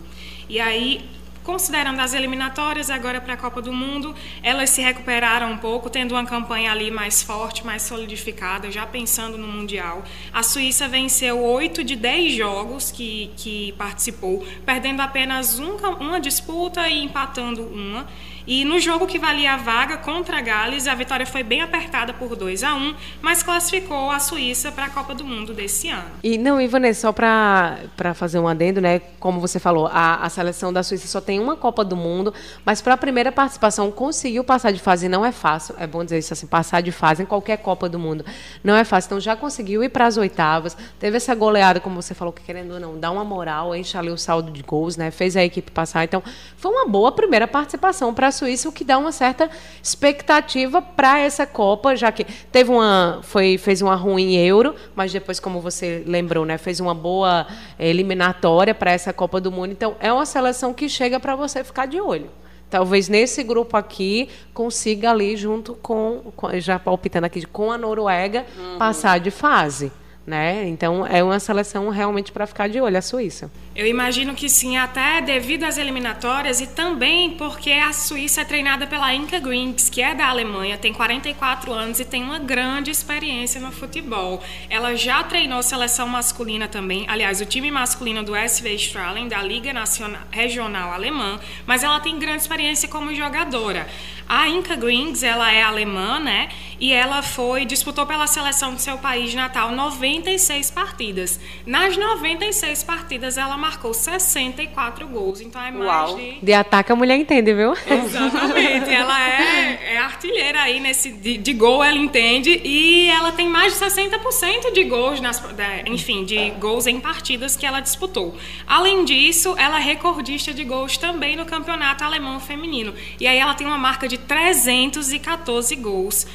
E 0.46 0.60
aí, 0.60 1.08
considerando 1.50 1.98
as 1.98 2.14
eliminatórias 2.14 2.90
agora 2.90 3.20
para 3.20 3.34
a 3.34 3.36
Copa 3.36 3.60
do 3.60 3.72
Mundo, 3.72 4.14
elas 4.40 4.70
se 4.70 4.80
recuperaram 4.80 5.50
um 5.50 5.56
pouco, 5.56 5.90
tendo 5.90 6.12
uma 6.12 6.24
campanha 6.24 6.70
ali 6.70 6.92
mais 6.92 7.24
forte, 7.24 7.66
mais 7.66 7.82
solidificada, 7.82 8.70
já 8.70 8.86
pensando 8.86 9.36
no 9.36 9.48
Mundial. 9.48 10.04
A 10.32 10.44
Suíça 10.44 10.86
venceu 10.86 11.42
oito 11.42 11.82
de 11.82 11.96
dez 11.96 12.34
jogos 12.34 12.92
que, 12.92 13.32
que 13.36 13.72
participou, 13.72 14.46
perdendo 14.64 15.00
apenas 15.00 15.58
um, 15.58 15.74
uma 15.98 16.20
disputa 16.20 16.88
e 16.88 17.02
empatando 17.02 17.64
uma. 17.64 18.06
E 18.46 18.64
no 18.64 18.78
jogo 18.80 19.06
que 19.06 19.18
valia 19.18 19.54
a 19.54 19.56
vaga 19.56 19.96
contra 19.98 20.38
a 20.38 20.40
Gales, 20.40 20.86
a 20.86 20.94
vitória 20.94 21.26
foi 21.26 21.42
bem 21.42 21.62
apertada 21.62 22.12
por 22.12 22.36
2 22.36 22.62
a 22.62 22.74
1 22.74 22.94
mas 23.20 23.42
classificou 23.42 24.10
a 24.10 24.18
Suíça 24.18 24.72
para 24.72 24.86
a 24.86 24.90
Copa 24.90 25.14
do 25.14 25.24
Mundo 25.24 25.52
desse 25.52 25.88
ano. 25.88 26.10
E 26.22 26.38
não, 26.38 26.60
Ivanessa, 26.60 27.02
só 27.02 27.12
para 27.12 28.14
fazer 28.14 28.38
um 28.38 28.48
adendo, 28.48 28.80
né? 28.80 29.00
Como 29.18 29.40
você 29.40 29.58
falou, 29.58 29.86
a, 29.86 30.16
a 30.16 30.28
seleção 30.28 30.72
da 30.72 30.82
Suíça 30.82 31.06
só 31.06 31.20
tem 31.20 31.38
uma 31.40 31.56
Copa 31.56 31.84
do 31.84 31.96
Mundo, 31.96 32.32
mas 32.64 32.80
para 32.80 32.94
a 32.94 32.96
primeira 32.96 33.30
participação 33.30 33.90
conseguiu 33.90 34.44
passar 34.44 34.72
de 34.72 34.80
fase, 34.80 35.08
não 35.08 35.24
é 35.24 35.32
fácil, 35.32 35.74
é 35.78 35.86
bom 35.86 36.04
dizer 36.04 36.18
isso 36.18 36.32
assim, 36.32 36.46
passar 36.46 36.80
de 36.80 36.92
fase 36.92 37.22
em 37.22 37.26
qualquer 37.26 37.58
Copa 37.58 37.88
do 37.88 37.98
Mundo 37.98 38.24
não 38.62 38.74
é 38.74 38.84
fácil. 38.84 39.08
Então 39.08 39.20
já 39.20 39.36
conseguiu 39.36 39.82
ir 39.82 39.88
para 39.88 40.06
as 40.06 40.16
oitavas, 40.16 40.76
teve 40.98 41.16
essa 41.16 41.34
goleada, 41.34 41.80
como 41.80 42.00
você 42.00 42.14
falou, 42.14 42.32
que 42.32 42.42
querendo 42.42 42.74
ou 42.74 42.80
não, 42.80 42.98
dá 42.98 43.10
uma 43.10 43.24
moral, 43.24 43.74
enche 43.74 43.96
ali 43.96 44.10
o 44.10 44.18
saldo 44.18 44.50
de 44.50 44.62
gols, 44.62 44.96
né? 44.96 45.10
Fez 45.10 45.36
a 45.36 45.44
equipe 45.44 45.70
passar. 45.70 46.04
Então 46.04 46.22
foi 46.56 46.70
uma 46.70 46.86
boa 46.86 47.12
primeira 47.12 47.46
participação 47.46 48.12
para 48.14 48.29
a 48.30 48.32
Suíça, 48.32 48.68
o 48.68 48.72
que 48.72 48.82
dá 48.82 48.96
uma 48.96 49.12
certa 49.12 49.50
expectativa 49.82 50.80
para 50.80 51.18
essa 51.18 51.46
Copa, 51.46 51.94
já 51.94 52.10
que 52.10 52.24
teve 52.24 52.70
uma 52.70 53.20
foi 53.22 53.58
fez 53.58 53.82
uma 53.82 53.94
ruim 53.94 54.34
Euro, 54.36 54.74
mas 54.94 55.12
depois 55.12 55.38
como 55.38 55.60
você 55.60 56.02
lembrou, 56.06 56.46
né, 56.46 56.56
fez 56.56 56.80
uma 56.80 56.94
boa 56.94 57.46
eliminatória 57.78 58.74
para 58.74 58.90
essa 58.90 59.12
Copa 59.12 59.40
do 59.40 59.52
Mundo. 59.52 59.72
Então 59.72 59.94
é 60.00 60.12
uma 60.12 60.26
seleção 60.26 60.72
que 60.72 60.88
chega 60.88 61.20
para 61.20 61.36
você 61.36 61.62
ficar 61.62 61.86
de 61.86 62.00
olho. 62.00 62.30
Talvez 62.70 63.08
nesse 63.08 63.42
grupo 63.42 63.76
aqui 63.76 64.28
consiga 64.54 65.10
ali 65.10 65.36
junto 65.36 65.74
com, 65.74 66.32
já 66.54 66.78
palpitando 66.78 67.26
aqui 67.26 67.44
com 67.44 67.72
a 67.72 67.76
Noruega 67.76 68.46
uhum. 68.56 68.78
passar 68.78 69.18
de 69.18 69.30
fase. 69.30 69.90
Né? 70.24 70.68
Então 70.68 71.04
é 71.04 71.24
uma 71.24 71.40
seleção 71.40 71.88
realmente 71.88 72.30
para 72.30 72.46
ficar 72.46 72.68
de 72.68 72.80
olho 72.80 72.96
a 72.96 73.02
Suíça. 73.02 73.50
Eu 73.74 73.86
imagino 73.86 74.34
que 74.34 74.48
sim, 74.48 74.76
até 74.76 75.20
devido 75.20 75.62
às 75.62 75.78
eliminatórias 75.78 76.60
e 76.60 76.66
também 76.66 77.30
porque 77.30 77.70
a 77.70 77.92
Suíça 77.92 78.40
é 78.40 78.44
treinada 78.44 78.84
pela 78.84 79.14
Inka 79.14 79.38
Grings, 79.38 79.88
que 79.88 80.02
é 80.02 80.12
da 80.12 80.28
Alemanha, 80.28 80.76
tem 80.76 80.92
44 80.92 81.72
anos 81.72 82.00
e 82.00 82.04
tem 82.04 82.24
uma 82.24 82.40
grande 82.40 82.90
experiência 82.90 83.60
no 83.60 83.70
futebol. 83.70 84.42
Ela 84.68 84.96
já 84.96 85.22
treinou 85.22 85.62
seleção 85.62 86.08
masculina 86.08 86.66
também, 86.66 87.04
aliás, 87.08 87.40
o 87.40 87.46
time 87.46 87.70
masculino 87.70 88.24
do 88.24 88.34
SV 88.34 88.74
Strahlen, 88.74 89.28
da 89.28 89.40
Liga 89.40 89.72
Nacional, 89.72 90.22
Regional 90.32 90.92
Alemã, 90.92 91.38
mas 91.64 91.84
ela 91.84 92.00
tem 92.00 92.18
grande 92.18 92.42
experiência 92.42 92.88
como 92.88 93.14
jogadora. 93.14 93.86
A 94.28 94.48
Inka 94.48 94.76
Grings, 94.76 95.24
ela 95.24 95.52
é 95.52 95.62
alemã, 95.62 96.20
né? 96.20 96.50
E 96.78 96.92
ela 96.92 97.20
foi, 97.20 97.64
disputou 97.64 98.06
pela 98.06 98.28
seleção 98.28 98.72
do 98.72 98.80
seu 98.80 98.96
país 98.96 99.34
natal 99.34 99.72
96 99.72 100.70
partidas. 100.70 101.40
Nas 101.66 101.96
96 101.96 102.84
partidas, 102.84 103.36
ela 103.36 103.56
marcou 103.60 103.94
64 103.94 105.06
gols. 105.06 105.40
Então 105.40 105.62
é 105.62 105.70
mais 105.70 105.84
Uau. 105.84 106.16
de. 106.16 106.40
De 106.42 106.52
ataque 106.52 106.90
a 106.90 106.96
mulher 106.96 107.16
entende, 107.16 107.52
viu? 107.54 107.72
Exatamente. 107.72 108.90
ela 108.90 109.30
é, 109.30 109.94
é 109.94 109.98
artilheira 109.98 110.62
aí 110.62 110.80
nesse. 110.80 111.12
De, 111.12 111.36
de, 111.36 111.52
gol 111.52 111.84
ela 111.84 111.98
entende. 111.98 112.60
E 112.64 113.08
ela 113.10 113.32
tem 113.32 113.48
mais 113.48 113.78
de 113.78 113.84
60% 113.84 114.72
de 114.72 114.84
gols, 114.84 115.20
nas, 115.20 115.42
enfim, 115.86 116.24
de 116.24 116.50
gols 116.58 116.86
em 116.86 116.98
partidas 116.98 117.56
que 117.56 117.66
ela 117.66 117.80
disputou. 117.80 118.34
Além 118.66 119.04
disso, 119.04 119.54
ela 119.58 119.78
é 119.78 119.82
recordista 119.82 120.52
de 120.52 120.64
gols 120.64 120.96
também 120.96 121.36
no 121.36 121.44
campeonato 121.44 122.02
alemão 122.02 122.40
feminino. 122.40 122.94
E 123.20 123.26
aí 123.26 123.38
ela 123.38 123.54
tem 123.54 123.66
uma 123.66 123.78
marca 123.78 124.08
de 124.08 124.18
314 124.18 125.76
gols 125.76 126.26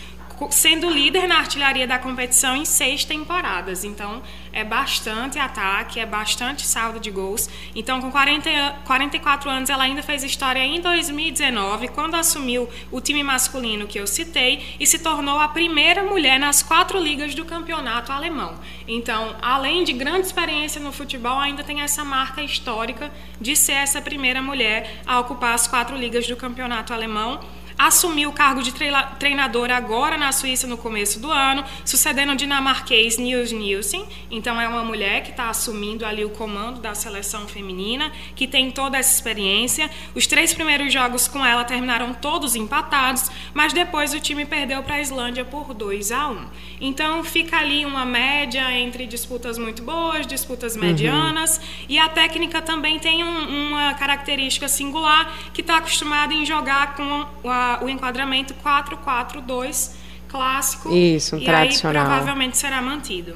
sendo 0.49 0.89
líder 0.89 1.27
na 1.27 1.37
artilharia 1.37 1.87
da 1.87 1.97
competição 1.97 2.55
em 2.55 2.65
seis 2.65 3.05
temporadas. 3.05 3.83
Então, 3.83 4.21
é 4.51 4.63
bastante 4.63 5.37
ataque, 5.37 5.99
é 5.99 6.05
bastante 6.05 6.65
saldo 6.65 6.99
de 6.99 7.11
gols. 7.11 7.49
Então, 7.75 8.01
com 8.01 8.11
40, 8.11 8.49
44 8.85 9.49
anos, 9.49 9.69
ela 9.69 9.83
ainda 9.83 10.01
fez 10.01 10.23
história 10.23 10.59
em 10.59 10.79
2019, 10.79 11.89
quando 11.89 12.15
assumiu 12.15 12.69
o 12.91 13.01
time 13.01 13.23
masculino 13.23 13.87
que 13.87 13.99
eu 13.99 14.07
citei 14.07 14.75
e 14.79 14.87
se 14.87 14.99
tornou 14.99 15.39
a 15.39 15.47
primeira 15.47 16.03
mulher 16.03 16.39
nas 16.39 16.63
quatro 16.63 16.99
ligas 16.99 17.35
do 17.35 17.45
campeonato 17.45 18.11
alemão. 18.11 18.55
Então, 18.87 19.35
além 19.41 19.83
de 19.83 19.93
grande 19.93 20.27
experiência 20.27 20.81
no 20.81 20.91
futebol, 20.91 21.39
ainda 21.39 21.63
tem 21.63 21.81
essa 21.81 22.03
marca 22.03 22.41
histórica 22.41 23.11
de 23.39 23.55
ser 23.55 23.73
essa 23.73 24.01
primeira 24.01 24.41
mulher 24.41 25.01
a 25.05 25.19
ocupar 25.19 25.53
as 25.53 25.67
quatro 25.67 25.97
ligas 25.97 26.27
do 26.27 26.35
campeonato 26.35 26.93
alemão 26.93 27.39
assumiu 27.77 28.29
o 28.29 28.33
cargo 28.33 28.61
de 28.61 28.73
treinadora 29.19 29.75
agora 29.75 30.17
na 30.17 30.31
Suíça 30.31 30.65
no 30.65 30.77
começo 30.77 31.19
do 31.19 31.31
ano, 31.31 31.63
sucedendo 31.83 32.31
o 32.31 32.35
dinamarquês 32.35 33.17
Niels 33.17 33.51
Nielsen. 33.51 34.05
Então 34.31 34.59
é 34.59 34.67
uma 34.67 34.83
mulher 34.83 35.23
que 35.23 35.31
está 35.31 35.49
assumindo 35.49 36.05
ali 36.05 36.23
o 36.23 36.29
comando 36.29 36.79
da 36.79 36.95
seleção 36.95 37.47
feminina, 37.47 38.11
que 38.35 38.47
tem 38.47 38.71
toda 38.71 38.97
essa 38.97 39.13
experiência. 39.13 39.89
Os 40.13 40.25
três 40.25 40.53
primeiros 40.53 40.91
jogos 40.91 41.27
com 41.27 41.45
ela 41.45 41.63
terminaram 41.63 42.13
todos 42.13 42.55
empatados, 42.55 43.29
mas 43.53 43.73
depois 43.73 44.13
o 44.13 44.19
time 44.19 44.45
perdeu 44.45 44.81
para 44.83 44.95
a 44.95 45.01
Islândia 45.01 45.43
por 45.43 45.73
2 45.73 46.11
a 46.11 46.29
1. 46.29 46.45
Então 46.81 47.23
fica 47.23 47.57
ali 47.57 47.85
uma 47.85 48.05
média 48.05 48.71
entre 48.71 49.05
disputas 49.05 49.57
muito 49.57 49.81
boas, 49.81 50.25
disputas 50.25 50.75
uhum. 50.75 50.81
medianas, 50.81 51.57
uhum. 51.57 51.63
e 51.89 51.99
a 51.99 52.07
técnica 52.07 52.61
também 52.61 52.99
tem 52.99 53.23
um, 53.23 53.67
uma 53.69 53.93
característica 53.95 54.67
singular 54.67 55.31
que 55.53 55.61
está 55.61 55.77
acostumada 55.77 56.33
em 56.33 56.45
jogar 56.45 56.95
com 56.95 57.25
a 57.49 57.64
o 57.81 57.89
enquadramento 57.89 58.53
442 58.55 59.95
clássico. 60.27 60.93
Isso, 60.93 61.35
um 61.35 61.39
e 61.39 61.45
tradicional. 61.45 62.03
aí 62.03 62.09
provavelmente 62.09 62.57
será 62.57 62.81
mantido. 62.81 63.35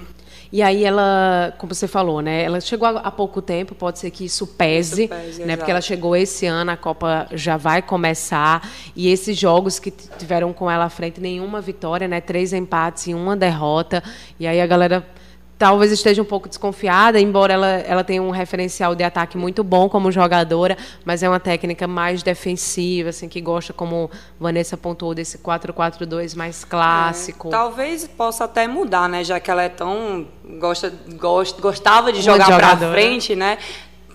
E 0.51 0.63
aí 0.63 0.83
ela, 0.83 1.53
como 1.59 1.75
você 1.75 1.87
falou, 1.87 2.21
né? 2.21 2.43
Ela 2.43 2.59
chegou 2.59 2.87
há 2.87 3.11
pouco 3.11 3.39
tempo, 3.39 3.75
pode 3.75 3.99
ser 3.99 4.09
que 4.09 4.25
isso 4.25 4.47
pese, 4.47 5.03
isso 5.03 5.09
pese 5.09 5.39
né? 5.39 5.45
Exato. 5.45 5.57
Porque 5.57 5.71
ela 5.71 5.81
chegou 5.81 6.15
esse 6.15 6.47
ano, 6.47 6.71
a 6.71 6.77
Copa 6.77 7.27
já 7.33 7.55
vai 7.55 7.83
começar 7.83 8.67
e 8.95 9.09
esses 9.09 9.37
jogos 9.37 9.77
que 9.77 9.91
tiveram 9.91 10.51
com 10.51 10.69
ela 10.69 10.85
à 10.85 10.89
frente, 10.89 11.21
nenhuma 11.21 11.61
vitória, 11.61 12.07
né? 12.07 12.19
Três 12.19 12.51
empates 12.51 13.05
e 13.07 13.13
uma 13.13 13.37
derrota. 13.37 14.03
E 14.39 14.47
aí 14.47 14.59
a 14.59 14.65
galera 14.65 15.05
talvez 15.59 15.91
esteja 15.91 16.21
um 16.21 16.25
pouco 16.25 16.47
desconfiada, 16.47 17.19
embora 17.19 17.53
ela, 17.53 17.67
ela 17.67 18.03
tenha 18.03 18.23
um 18.23 18.29
referencial 18.29 18.95
de 18.95 19.03
ataque 19.03 19.37
muito 19.37 19.61
bom 19.61 19.89
como 19.89 20.09
jogadora, 20.09 20.77
mas 21.03 21.21
é 21.21 21.27
uma 21.27 21.39
técnica 21.39 21.85
mais 21.85 22.23
defensiva, 22.23 23.09
assim, 23.09 23.27
que 23.27 23.41
gosta, 23.41 23.73
como 23.73 24.09
Vanessa 24.39 24.77
pontuou, 24.77 25.13
desse 25.13 25.37
4-4-2 25.37 26.33
mais 26.35 26.63
clássico. 26.63 27.49
É, 27.49 27.51
talvez 27.51 28.07
possa 28.07 28.45
até 28.45 28.67
mudar, 28.67 29.09
né? 29.09 29.21
Já 29.21 29.37
que 29.41 29.51
ela 29.51 29.61
é 29.61 29.69
tão. 29.69 30.25
gosta, 30.57 30.93
gosta 31.15 31.61
gostava 31.61 32.13
de 32.13 32.21
jogar 32.21 32.47
para 32.47 32.91
frente, 32.93 33.35
né? 33.35 33.57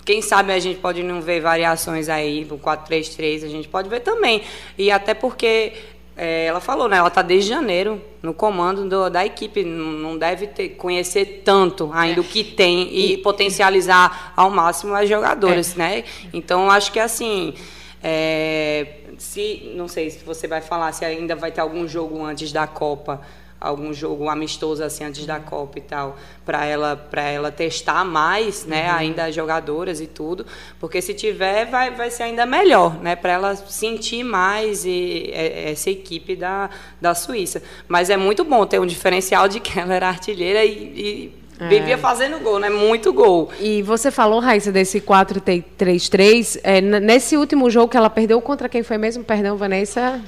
Quem 0.03 0.21
sabe 0.21 0.51
a 0.51 0.59
gente 0.59 0.79
pode 0.79 1.01
não 1.03 1.21
ver 1.21 1.41
variações 1.41 2.09
aí 2.09 2.43
do 2.43 2.57
4-3-3, 2.57 3.43
a 3.43 3.47
gente 3.47 3.67
pode 3.67 3.87
ver 3.87 4.01
também. 4.01 4.41
E 4.77 4.91
até 4.91 5.13
porque 5.13 5.73
é, 6.17 6.45
ela 6.45 6.61
falou, 6.61 6.87
né? 6.87 6.97
Ela 6.97 7.09
está 7.09 7.21
desde 7.21 7.49
janeiro 7.49 8.01
no 8.21 8.33
comando 8.33 8.87
do, 8.87 9.09
da 9.09 9.25
equipe, 9.25 9.63
não 9.63 10.17
deve 10.17 10.47
ter, 10.47 10.69
conhecer 10.69 11.41
tanto 11.43 11.91
ainda 11.93 12.19
é. 12.19 12.21
o 12.21 12.23
que 12.23 12.43
tem 12.43 12.87
e, 12.89 13.13
e, 13.13 13.17
potencializar 13.17 14.33
ao 14.35 14.49
máximo 14.49 14.93
as 14.93 15.09
jogadoras, 15.09 15.75
é. 15.75 15.77
né? 15.77 16.03
Então 16.33 16.71
acho 16.71 16.91
que 16.91 16.99
assim, 16.99 17.53
é, 18.01 18.87
se 19.17 19.73
não 19.75 19.89
sei 19.89 20.09
se 20.09 20.23
você 20.23 20.47
vai 20.47 20.61
falar 20.61 20.93
se 20.93 21.03
ainda 21.03 21.35
vai 21.35 21.51
ter 21.51 21.59
algum 21.59 21.85
jogo 21.85 22.23
antes 22.23 22.51
da 22.51 22.65
Copa 22.65 23.21
algum 23.59 23.93
jogo 23.93 24.29
amistoso 24.29 24.83
assim 24.83 25.03
antes 25.03 25.25
da 25.25 25.39
Copa 25.39 25.79
e 25.79 25.81
tal, 25.81 26.17
para 26.45 26.65
ela 26.65 26.95
para 26.95 27.23
ela 27.23 27.51
testar 27.51 28.03
mais, 28.03 28.65
né, 28.65 28.89
uhum. 28.89 28.97
ainda 28.97 29.25
as 29.25 29.35
jogadoras 29.35 29.99
e 29.99 30.07
tudo, 30.07 30.45
porque 30.79 31.01
se 31.01 31.13
tiver 31.13 31.65
vai, 31.65 31.91
vai 31.91 32.11
ser 32.11 32.23
ainda 32.23 32.45
melhor, 32.45 33.01
né, 33.01 33.15
para 33.15 33.33
ela 33.33 33.55
sentir 33.55 34.23
mais 34.23 34.85
e, 34.85 35.31
é, 35.33 35.71
essa 35.71 35.89
equipe 35.89 36.35
da, 36.35 36.69
da 37.01 37.15
Suíça. 37.15 37.61
Mas 37.87 38.09
é 38.09 38.17
muito 38.17 38.43
bom 38.43 38.65
ter 38.65 38.79
um 38.79 38.85
diferencial 38.85 39.47
de 39.47 39.59
que 39.59 39.79
ela 39.79 39.93
era 39.93 40.07
artilheira 40.07 40.63
e, 40.63 40.71
e 40.71 41.45
é. 41.59 41.69
Vivia 41.69 41.97
fazendo 41.97 42.39
gol, 42.39 42.59
né? 42.59 42.69
Muito 42.69 43.13
gol. 43.13 43.49
E 43.61 43.81
você 43.81 44.11
falou, 44.11 44.39
Raíssa, 44.39 44.71
desse 44.71 44.99
4-3-3. 44.99 46.59
É, 46.63 46.81
nesse 46.81 47.37
último 47.37 47.69
jogo 47.69 47.87
que 47.87 47.95
ela 47.95 48.09
perdeu, 48.09 48.41
contra 48.41 48.67
quem 48.67 48.83
foi 48.83 48.97
mesmo? 48.97 49.23
Perdão, 49.23 49.55
Vanessa? 49.55 50.21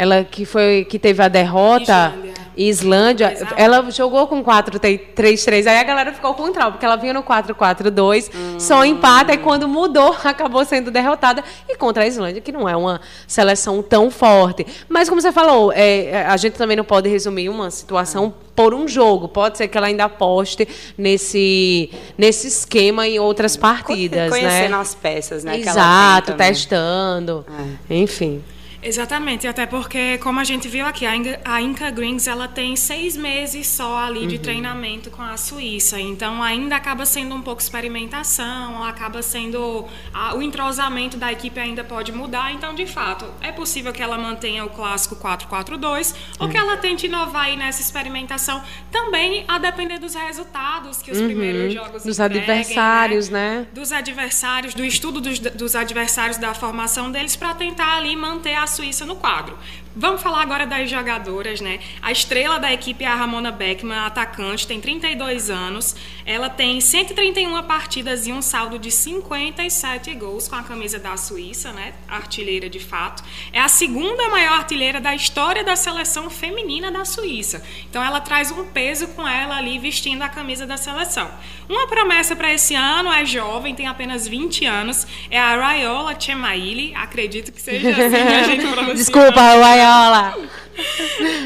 Ela 0.00 0.24
que 0.24 0.46
foi 0.46 0.86
que 0.88 0.98
teve 0.98 1.22
a 1.22 1.28
derrota. 1.28 2.14
Islândia. 2.56 3.32
Islândia 3.34 3.54
ela 3.54 3.90
jogou 3.90 4.26
com 4.26 4.42
4-3-3. 4.42 5.66
Aí 5.66 5.76
a 5.78 5.82
galera 5.82 6.10
ficou 6.10 6.32
com 6.32 6.50
trauma, 6.50 6.72
porque 6.72 6.86
ela 6.86 6.96
vinha 6.96 7.12
no 7.12 7.22
4-4-2, 7.22 8.30
hum. 8.34 8.58
só 8.58 8.82
empata, 8.82 9.34
e 9.34 9.36
quando 9.36 9.68
mudou, 9.68 10.16
acabou 10.24 10.64
sendo 10.64 10.90
derrotada. 10.90 11.44
E 11.68 11.76
contra 11.76 12.04
a 12.04 12.06
Islândia, 12.06 12.40
que 12.40 12.50
não 12.50 12.66
é 12.66 12.74
uma 12.74 12.98
seleção 13.26 13.82
tão 13.82 14.10
forte. 14.10 14.66
Mas, 14.88 15.06
como 15.06 15.20
você 15.20 15.32
falou, 15.32 15.70
é, 15.70 16.24
a 16.24 16.36
gente 16.38 16.54
também 16.54 16.78
não 16.78 16.84
pode 16.84 17.06
resumir 17.06 17.50
uma 17.50 17.70
situação 17.70 18.32
por 18.56 18.72
um 18.72 18.88
jogo. 18.88 19.28
Pode 19.28 19.58
ser 19.58 19.68
que 19.68 19.76
ela 19.76 19.88
ainda 19.88 20.04
aposte 20.04 20.66
nesse, 20.96 21.90
nesse 22.16 22.48
esquema 22.48 23.06
em 23.06 23.18
outras 23.18 23.54
partidas. 23.54 24.30
Conhecendo 24.30 24.70
né? 24.70 24.78
as 24.78 24.94
peças, 24.94 25.44
né? 25.44 25.58
Exato, 25.58 26.32
testando. 26.32 27.44
É. 27.90 27.94
Enfim. 27.96 28.42
Exatamente, 28.82 29.46
até 29.46 29.66
porque, 29.66 30.18
como 30.18 30.40
a 30.40 30.44
gente 30.44 30.66
viu 30.68 30.86
aqui, 30.86 31.04
a 31.04 31.14
Inca, 31.14 31.40
a 31.44 31.60
Inca 31.60 31.90
Greens 31.90 32.26
ela 32.26 32.48
tem 32.48 32.74
seis 32.76 33.16
meses 33.16 33.66
só 33.66 33.98
ali 33.98 34.26
de 34.26 34.36
uhum. 34.36 34.42
treinamento 34.42 35.10
com 35.10 35.22
a 35.22 35.36
Suíça, 35.36 36.00
então 36.00 36.42
ainda 36.42 36.76
acaba 36.76 37.04
sendo 37.04 37.34
um 37.34 37.42
pouco 37.42 37.60
experimentação, 37.60 38.82
acaba 38.82 39.22
sendo. 39.22 39.86
A, 40.14 40.34
o 40.34 40.42
entrosamento 40.42 41.16
da 41.16 41.30
equipe 41.30 41.60
ainda 41.60 41.84
pode 41.84 42.10
mudar, 42.10 42.52
então, 42.52 42.74
de 42.74 42.86
fato, 42.86 43.26
é 43.40 43.52
possível 43.52 43.92
que 43.92 44.02
ela 44.02 44.16
mantenha 44.16 44.64
o 44.64 44.70
clássico 44.70 45.16
4-4-2 45.16 46.14
ou 46.38 46.48
que 46.48 46.56
ela 46.56 46.76
tente 46.76 47.06
inovar 47.06 47.44
aí 47.44 47.56
nessa 47.56 47.82
experimentação, 47.82 48.62
também 48.90 49.44
a 49.46 49.58
depender 49.58 49.98
dos 49.98 50.14
resultados 50.14 51.02
que 51.02 51.10
os 51.10 51.18
uhum. 51.18 51.26
primeiros 51.26 51.74
jogos 51.74 52.02
Dos 52.02 52.18
entreguem, 52.18 52.42
adversários, 52.42 53.28
né? 53.28 53.60
né? 53.60 53.66
Dos 53.72 53.92
adversários, 53.92 54.74
do 54.74 54.84
estudo 54.84 55.20
dos, 55.20 55.38
dos 55.38 55.74
adversários, 55.74 56.38
da 56.38 56.54
formação 56.54 57.10
deles, 57.10 57.36
para 57.36 57.54
tentar 57.54 57.96
ali 57.96 58.16
manter 58.16 58.54
a 58.54 58.69
Suíça 58.70 59.04
no 59.04 59.16
quadro. 59.16 59.58
Vamos 59.94 60.22
falar 60.22 60.42
agora 60.42 60.64
das 60.68 60.88
jogadoras, 60.88 61.60
né? 61.60 61.80
A 62.00 62.12
estrela 62.12 62.60
da 62.60 62.72
equipe 62.72 63.02
é 63.02 63.08
a 63.08 63.14
Ramona 63.16 63.50
Beckman, 63.50 63.98
atacante, 63.98 64.64
tem 64.64 64.80
32 64.80 65.50
anos. 65.50 65.96
Ela 66.24 66.48
tem 66.48 66.80
131 66.80 67.60
partidas 67.64 68.24
e 68.24 68.32
um 68.32 68.40
saldo 68.40 68.78
de 68.78 68.88
57 68.88 70.14
gols 70.14 70.46
com 70.46 70.54
a 70.54 70.62
camisa 70.62 70.96
da 71.00 71.16
Suíça, 71.16 71.72
né? 71.72 71.92
Artilheira 72.08 72.70
de 72.70 72.78
fato. 72.78 73.24
É 73.52 73.60
a 73.60 73.66
segunda 73.66 74.28
maior 74.28 74.58
artilheira 74.58 75.00
da 75.00 75.12
história 75.12 75.64
da 75.64 75.74
seleção 75.74 76.30
feminina 76.30 76.92
da 76.92 77.04
Suíça. 77.04 77.60
Então 77.88 78.00
ela 78.00 78.20
traz 78.20 78.52
um 78.52 78.66
peso 78.66 79.08
com 79.08 79.26
ela 79.26 79.56
ali 79.56 79.76
vestindo 79.80 80.22
a 80.22 80.28
camisa 80.28 80.68
da 80.68 80.76
seleção. 80.76 81.28
Uma 81.68 81.88
promessa 81.88 82.36
para 82.36 82.52
esse 82.52 82.76
ano 82.76 83.12
é 83.12 83.24
jovem, 83.24 83.74
tem 83.74 83.88
apenas 83.88 84.28
20 84.28 84.66
anos, 84.66 85.04
é 85.28 85.38
a 85.38 85.56
Raiola 85.56 86.14
Chemaili, 86.18 86.94
acredito 86.94 87.50
que 87.50 87.60
seja 87.60 87.90
assim 87.90 88.16
a 88.16 88.42
gente 88.44 88.66
pronuncia. 88.68 88.94
Desculpa, 88.94 89.40
Raiola. 89.40 89.79
Raiola. 89.80 90.34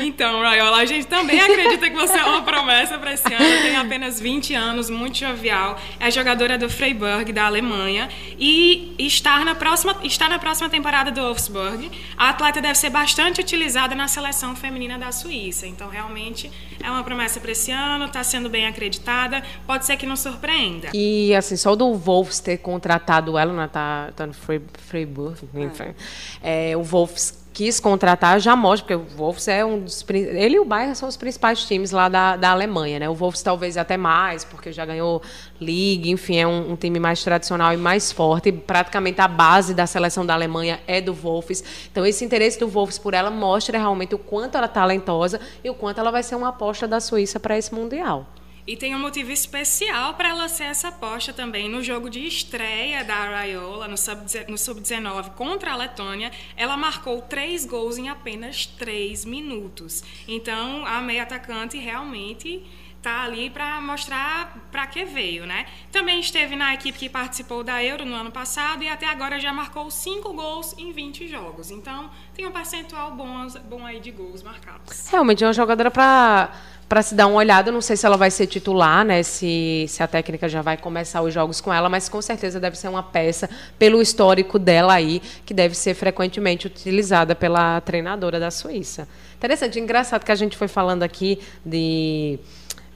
Então, 0.05 0.41
Raiola, 0.43 0.77
a 0.79 0.85
gente 0.85 1.07
também 1.07 1.41
acredita 1.41 1.91
que 1.91 1.97
você 1.97 2.17
é 2.17 2.25
uma 2.25 2.43
promessa 2.43 2.99
para 2.99 3.13
esse 3.13 3.27
ano. 3.33 3.63
Tem 3.63 3.77
apenas 3.77 4.21
20 4.21 4.55
anos, 4.55 4.89
muito 4.89 5.19
jovial. 5.19 5.79
É 5.99 6.11
jogadora 6.11 6.57
do 6.57 6.71
Freiburg, 6.71 7.33
da 7.33 7.47
Alemanha. 7.47 8.09
E 8.39 8.95
está 8.99 9.45
na 9.45 9.55
próxima, 9.55 9.97
está 10.05 10.29
na 10.29 10.39
próxima 10.39 10.69
temporada 10.69 11.11
do 11.11 11.21
Wolfsburg. 11.21 11.91
A 12.17 12.31
atleta 12.31 12.61
deve 12.61 12.77
ser 12.77 12.91
bastante 12.91 13.41
utilizada 13.41 13.95
na 13.95 14.07
seleção 14.07 14.55
feminina 14.55 14.99
da 14.99 15.11
Suíça. 15.11 15.67
Então, 15.67 15.89
realmente, 15.89 16.51
é 16.81 16.89
uma 16.89 17.03
promessa 17.03 17.41
para 17.41 17.51
esse 17.51 17.73
ano. 17.73 18.05
Está 18.05 18.23
sendo 18.23 18.49
bem 18.49 18.67
acreditada. 18.67 19.43
Pode 19.67 19.85
ser 19.85 19.97
que 19.97 20.07
não 20.07 20.17
surpreenda. 20.17 20.91
E, 20.95 21.35
assim, 21.35 21.57
só 21.57 21.75
do 21.75 21.93
Wolfs 21.95 22.39
ter 22.39 22.59
contratado 22.59 23.37
ela, 23.37 23.53
né, 23.53 23.69
tá, 23.73 24.13
tá 24.15 24.27
no 24.27 24.35
Freiburg, 24.35 25.41
enfim. 25.55 25.95
É. 26.43 26.71
É, 26.71 26.77
o 26.77 26.83
Wolfs 26.83 27.44
quis 27.55 27.79
contratar 27.79 28.41
já 28.41 28.57
mostra, 28.57 28.99
porque 28.99 29.15
o 29.15 29.17
Wolves 29.17 29.47
é 29.47 29.65
um 29.65 29.79
dos. 29.79 30.05
Ele 30.11 30.57
e 30.57 30.59
o 30.59 30.65
Bayern 30.65 30.95
são 30.97 31.09
os 31.09 31.17
principais 31.17 31.65
times 31.65 31.93
lá 31.93 32.09
da, 32.09 32.37
da 32.37 32.51
Alemanha, 32.51 32.99
né? 32.99 33.09
O 33.09 33.15
Wolves 33.15 33.43
talvez 33.43 33.77
até 33.77 33.97
mais, 33.97 34.45
porque 34.45 34.73
já 34.73 34.85
ganhou 34.85 35.23
League, 35.61 36.11
enfim, 36.11 36.37
é 36.37 36.47
um, 36.47 36.73
um, 36.73 36.77
time 36.77 36.99
mais 36.99 37.23
tradicional 37.23 37.73
e 37.73 37.77
mais 37.77 38.11
forte. 38.11 38.51
Praticamente 38.51 39.21
a 39.21 39.29
base 39.29 39.73
da 39.73 39.87
seleção 39.87 40.27
da 40.27 40.35
Alemanha 40.35 40.81
é 40.89 41.01
do 41.01 41.15
Wolves. 41.15 41.63
Então, 41.91 42.05
esse 42.05 42.25
interesse 42.25 42.59
do 42.59 42.67
Wolves 42.67 42.99
por 42.99 43.15
ela 43.15 43.31
mostra 43.31 43.79
realmente 43.79 44.17
o 44.17 44.19
quanto 44.19 44.57
ela 44.57 44.67
é 44.67 44.69
talentosa 44.69 45.41
e 45.63 45.71
o 45.71 45.75
quanto 45.75 46.01
ela 46.01 46.11
vai 46.11 46.25
ser 46.25 46.35
uma 46.35 46.49
aposta 46.49 46.89
da 46.89 46.99
Suíça 46.99 47.39
para 47.39 47.57
esse 47.57 47.73
Mundial. 47.73 48.27
E 48.67 48.77
tem 48.77 48.95
um 48.95 48.99
motivo 48.99 49.31
especial 49.31 50.15
para 50.15 50.31
ela 50.31 50.49
ser 50.49 50.65
essa 50.65 50.89
aposta 50.89 51.35
também. 51.35 51.69
No 51.69 51.83
jogo 51.83 52.09
de 52.09 52.27
estreia 52.27 53.05
da 53.05 53.15
Raiola, 53.15 53.87
no 53.87 53.97
Sub-19 53.99 55.35
contra 55.35 55.73
a 55.73 55.77
Letônia, 55.77 56.33
ela 56.57 56.75
marcou 56.75 57.21
três 57.21 57.67
gols 57.67 57.99
em 57.99 58.09
apenas 58.09 58.65
três 58.65 59.27
minutos. 59.27 60.03
Então, 60.27 60.87
a 60.87 61.03
meia 61.03 61.25
atacante 61.25 61.77
realmente 61.77 62.65
está 63.05 63.23
ali 63.23 63.51
para 63.51 63.83
mostrar 63.83 64.57
para 64.73 64.87
que 64.87 65.05
veio, 65.05 65.45
né? 65.45 65.67
Também 65.93 66.19
esteve 66.21 66.57
na 66.57 66.73
equipe 66.73 66.99
que 66.99 67.09
participou 67.11 67.63
da 67.63 67.85
Euro 67.85 68.07
no 68.07 68.15
ano 68.15 68.33
passado 68.33 68.83
e 68.83 68.89
até 68.89 69.07
agora 69.07 69.39
já 69.39 69.53
marcou 69.53 69.91
cinco 69.91 70.33
gols 70.33 70.75
em 70.79 70.91
20 70.91 71.29
jogos. 71.29 71.71
Então, 71.71 72.11
tem 72.33 72.47
um 72.47 72.51
percentual 72.51 73.15
bom, 73.15 73.47
bom 73.69 73.85
aí 73.85 74.01
de 74.01 74.11
gols 74.11 74.43
marcados. 74.43 75.07
Realmente 75.11 75.45
é 75.45 75.47
uma 75.47 75.53
jogadora 75.53 75.91
para 75.91 76.51
para 76.89 77.03
se 77.03 77.15
dar 77.15 77.27
uma 77.27 77.37
olhada. 77.37 77.71
Não 77.71 77.81
sei 77.81 77.97
se 77.97 78.07
ela 78.07 78.17
vai 78.17 78.31
ser 78.31 78.47
titular, 78.47 79.05
né? 79.05 79.23
Se, 79.23 79.87
se 79.89 80.03
a 80.03 80.07
técnica 80.07 80.49
já 80.49 80.63
vai 80.63 80.77
começar 80.77 81.23
os 81.23 81.33
jogos 81.33 81.61
com 81.61 81.73
ela, 81.73 81.89
mas 81.89 82.09
com 82.09 82.21
certeza 82.21 82.61
deve 82.61 82.77
ser 82.77 82.89
uma 82.89 83.03
peça 83.03 83.49
pelo 83.79 84.01
histórico 84.01 84.59
dela 84.59 84.95
aí, 84.95 85.21
que 85.45 85.55
deve 85.55 85.75
ser 85.75 85.95
frequentemente 85.95 86.67
utilizada 86.67 87.35
pela 87.35 87.81
treinadora 87.81 88.39
da 88.39 88.51
Suíça. 88.51 89.09
Interessante, 89.37 89.79
engraçado 89.79 90.25
que 90.25 90.33
a 90.33 90.37
gente 90.37 90.57
foi 90.57 90.69
falando 90.69 91.03
aqui 91.03 91.39
de 91.65 92.39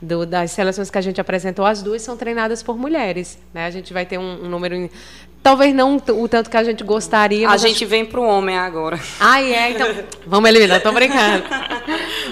do, 0.01 0.25
das 0.25 0.51
seleções 0.51 0.89
que 0.89 0.97
a 0.97 1.01
gente 1.01 1.19
apresentou, 1.19 1.65
as 1.65 1.81
duas 1.81 2.01
são 2.01 2.15
treinadas 2.15 2.63
por 2.63 2.77
mulheres. 2.77 3.37
Né? 3.53 3.65
A 3.65 3.71
gente 3.71 3.93
vai 3.93 4.05
ter 4.05 4.17
um, 4.17 4.45
um 4.45 4.49
número. 4.49 4.89
Talvez 5.41 5.73
não 5.73 5.95
o 5.95 6.27
tanto 6.27 6.49
que 6.49 6.57
a 6.57 6.63
gente 6.63 6.83
gostaria. 6.83 7.49
A 7.49 7.57
gente 7.57 7.83
acho... 7.83 7.87
vem 7.87 8.05
para 8.05 8.19
o 8.19 8.23
homem 8.23 8.57
agora. 8.57 8.99
Ah, 9.19 9.41
é? 9.41 9.71
Então, 9.71 9.87
vamos 10.25 10.49
eliminar, 10.49 10.77
estou 10.77 10.91
brincando. 10.91 11.43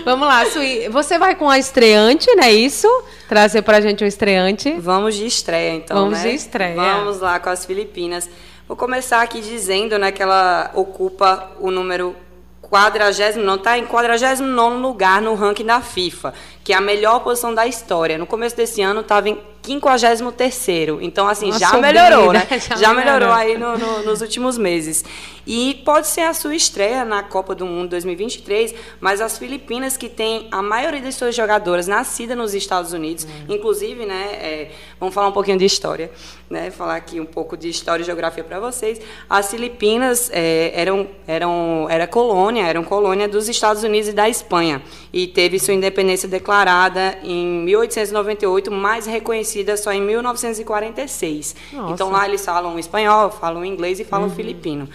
vamos 0.03 0.27
lá, 0.27 0.45
Sui. 0.45 0.89
Você 0.89 1.17
vai 1.17 1.36
com 1.36 1.49
a 1.49 1.58
estreante, 1.58 2.34
não 2.36 2.43
é 2.43 2.51
isso? 2.51 2.88
Trazer 3.27 3.62
para 3.62 3.77
a 3.77 3.82
gente 3.82 4.03
um 4.03 4.08
estreante. 4.08 4.73
Vamos 4.80 5.15
de 5.15 5.25
estreia, 5.25 5.75
então. 5.75 5.97
Vamos 5.97 6.19
né? 6.19 6.30
de 6.30 6.36
estreia. 6.36 6.75
Vamos 6.75 7.19
lá 7.19 7.39
com 7.39 7.49
as 7.49 7.65
Filipinas. 7.65 8.30
Vou 8.67 8.75
começar 8.75 9.21
aqui 9.21 9.39
dizendo 9.39 9.97
né, 9.97 10.12
que 10.12 10.21
ela 10.21 10.71
ocupa 10.73 11.51
o 11.60 11.71
número 11.71 12.13
49, 12.69 13.39
não, 13.39 13.56
está 13.56 13.77
em 13.77 13.86
49 13.86 14.43
lugar 14.82 15.21
no 15.21 15.36
ranking 15.36 15.65
da 15.65 15.82
FIFA, 15.82 16.34
que 16.63 16.73
é 16.73 16.75
a 16.75 16.82
melhor 16.82 17.19
posição 17.19 17.53
da 17.53 17.65
história. 17.65 18.17
No 18.17 18.25
começo 18.25 18.56
desse 18.56 18.82
ano 18.82 19.01
estava 19.01 19.30
em 19.30 19.38
53º. 19.63 20.99
Então, 21.01 21.27
assim, 21.27 21.49
Uma 21.49 21.60
já 21.60 21.73
melhorou, 21.77 22.34
né? 22.34 22.45
Já, 22.60 22.75
já 22.75 22.93
melhorou. 22.93 23.30
melhorou 23.30 23.34
aí 23.34 23.58
no, 23.58 23.77
no, 23.77 24.03
nos 24.03 24.21
últimos 24.21 24.58
meses. 24.58 25.03
E 25.48 25.82
pode 25.86 26.08
ser 26.08 26.22
a 26.22 26.34
sua 26.34 26.54
estreia 26.54 27.06
na 27.06 27.24
Copa 27.24 27.56
do 27.56 27.66
Mundo 27.66 27.92
2023, 27.92 28.76
mas 29.00 29.22
as 29.22 29.38
Filipinas, 29.38 29.96
que 29.96 30.10
tem 30.10 30.50
a 30.52 30.62
maioria 30.62 31.00
das 31.00 31.16
suas 31.16 31.34
jogadoras 31.34 31.88
nascidas 31.88 32.38
nos 32.38 32.54
Estados 32.54 32.92
Unidos, 32.92 33.24
hum. 33.24 33.54
inclusive, 33.54 34.06
né, 34.06 34.28
é, 34.34 34.72
vamos 35.00 35.16
falar 35.16 35.30
um 35.30 35.32
pouquinho 35.32 35.58
de 35.58 35.64
história, 35.64 36.12
né, 36.50 36.70
falar 36.70 36.98
aqui 36.98 37.22
um 37.22 37.26
pouco 37.26 37.56
de 37.56 37.70
história 37.70 38.04
e 38.04 38.06
geografia 38.06 38.44
para 38.44 38.60
vocês. 38.60 39.00
As 39.30 39.50
Filipinas 39.50 40.30
é, 40.34 40.74
eram, 40.76 41.08
eram, 41.26 41.88
era 41.90 42.06
colônia, 42.06 42.66
eram 42.68 42.84
colônia 42.84 43.26
dos 43.26 43.48
Estados 43.48 43.84
Unidos 43.84 44.10
e 44.10 44.14
da 44.14 44.28
Espanha, 44.28 44.84
e 45.14 45.28
teve 45.28 45.60
sua 45.60 45.74
independência 45.74 46.28
declarada 46.28 47.20
em 47.24 47.64
1898, 47.64 48.70
mais 48.70 49.06
reconhecida 49.06 49.78
só 49.78 49.94
em 49.94 50.02
1946. 50.02 51.56
Nossa. 51.72 51.94
Então 51.94 52.12
lá 52.12 52.28
eles 52.28 52.44
falam 52.44 52.78
espanhol, 52.78 53.32
falam 53.32 53.64
inglês 53.64 53.98
e 54.02 54.04
falam 54.04 54.28
uhum. 54.28 54.36
filipino. 54.36 54.90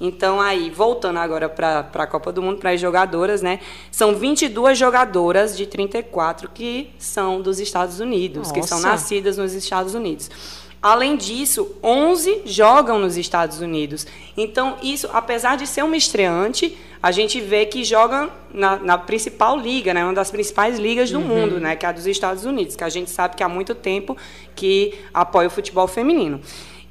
Então, 0.00 0.40
aí, 0.40 0.70
voltando 0.70 1.18
agora 1.18 1.48
para 1.48 1.88
a 1.94 2.06
Copa 2.06 2.32
do 2.32 2.42
Mundo, 2.42 2.58
para 2.58 2.70
as 2.70 2.80
jogadoras, 2.80 3.42
né? 3.42 3.60
São 3.90 4.14
22 4.14 4.76
jogadoras 4.76 5.56
de 5.56 5.66
34 5.66 6.50
que 6.52 6.90
são 6.98 7.40
dos 7.40 7.60
Estados 7.60 8.00
Unidos, 8.00 8.48
Nossa. 8.48 8.54
que 8.54 8.62
são 8.66 8.80
nascidas 8.80 9.38
nos 9.38 9.54
Estados 9.54 9.94
Unidos. 9.94 10.30
Além 10.84 11.16
disso, 11.16 11.74
11 11.82 12.42
jogam 12.44 12.98
nos 12.98 13.16
Estados 13.16 13.60
Unidos. 13.62 14.06
Então, 14.36 14.76
isso, 14.82 15.08
apesar 15.14 15.56
de 15.56 15.66
ser 15.66 15.82
uma 15.82 15.96
estreante, 15.96 16.76
a 17.02 17.10
gente 17.10 17.40
vê 17.40 17.64
que 17.64 17.82
joga 17.82 18.28
na, 18.52 18.76
na 18.76 18.98
principal 18.98 19.58
liga, 19.58 19.94
né? 19.94 20.04
uma 20.04 20.12
das 20.12 20.30
principais 20.30 20.78
ligas 20.78 21.10
do 21.10 21.20
uhum. 21.20 21.26
mundo, 21.26 21.58
né? 21.58 21.74
que 21.74 21.86
é 21.86 21.88
a 21.88 21.92
dos 21.92 22.06
Estados 22.06 22.44
Unidos, 22.44 22.76
que 22.76 22.84
a 22.84 22.90
gente 22.90 23.10
sabe 23.10 23.34
que 23.34 23.42
há 23.42 23.48
muito 23.48 23.74
tempo 23.74 24.14
que 24.54 24.92
apoia 25.14 25.48
o 25.48 25.50
futebol 25.50 25.88
feminino. 25.88 26.38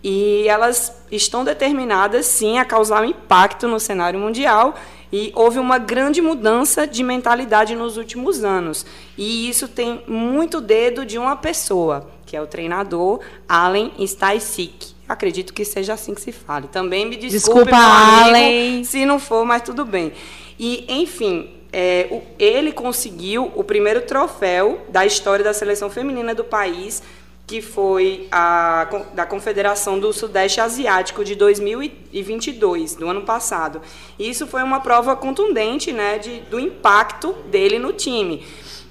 E 0.04 0.46
elas 0.48 0.92
estão 1.12 1.44
determinadas, 1.44 2.26
sim, 2.26 2.58
a 2.58 2.66
causar 2.66 3.02
um 3.02 3.06
impacto 3.06 3.68
no 3.68 3.80
cenário 3.80 4.20
mundial. 4.20 4.76
E 5.12 5.32
houve 5.36 5.60
uma 5.60 5.78
grande 5.78 6.22
mudança 6.22 6.88
de 6.88 7.04
mentalidade 7.04 7.76
nos 7.76 7.98
últimos 7.98 8.44
anos. 8.44 8.84
E 9.18 9.48
isso 9.48 9.68
tem 9.68 10.04
muito 10.08 10.60
dedo 10.60 11.06
de 11.06 11.20
uma 11.20 11.36
pessoa, 11.36 12.10
que 12.26 12.36
é 12.36 12.42
o 12.42 12.48
treinador 12.48 13.20
Allen 13.48 13.94
Stysik. 14.06 14.94
Acredito 15.08 15.54
que 15.54 15.64
seja 15.64 15.94
assim 15.94 16.16
que 16.16 16.22
se 16.22 16.32
fale. 16.32 16.68
Também 16.68 17.06
me 17.06 17.16
desculpe, 17.16 17.66
Desculpa, 17.66 17.78
Allen. 17.78 18.84
se 18.84 19.06
não 19.06 19.20
for, 19.20 19.46
mas 19.46 19.62
tudo 19.62 19.86
bem. 19.86 20.12
E, 20.60 20.86
enfim, 20.90 21.50
é, 21.72 22.08
o, 22.10 22.22
ele 22.40 22.72
conseguiu 22.72 23.52
o 23.56 23.64
primeiro 23.64 24.02
troféu 24.02 24.82
da 24.90 25.06
história 25.06 25.44
da 25.46 25.54
seleção 25.54 25.90
feminina 25.90 26.34
do 26.34 26.44
país 26.44 27.04
que 27.46 27.62
foi 27.62 28.28
a, 28.32 28.88
da 29.14 29.26
Confederação 29.26 30.00
do 30.00 30.14
Sudeste 30.14 30.62
Asiático 30.62 31.24
de 31.26 31.36
2022, 31.36 32.96
do 32.96 33.10
ano 33.10 33.22
passado. 33.22 33.82
E 34.18 34.30
isso 34.30 34.48
foi 34.48 34.64
uma 34.64 34.80
prova 34.80 35.16
contundente 35.16 35.92
né, 35.92 36.18
de, 36.18 36.40
do 36.42 36.60
impacto 36.60 37.34
dele 37.52 37.78
no 37.78 37.92
time. 37.92 38.46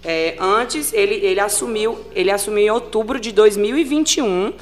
É, 0.04 0.36
antes, 0.38 0.92
ele, 0.92 1.14
ele, 1.14 1.40
assumiu, 1.40 1.98
ele 2.14 2.30
assumiu 2.30 2.64
em 2.64 2.70
outubro 2.70 3.18
de 3.18 3.32
2021 3.32 4.52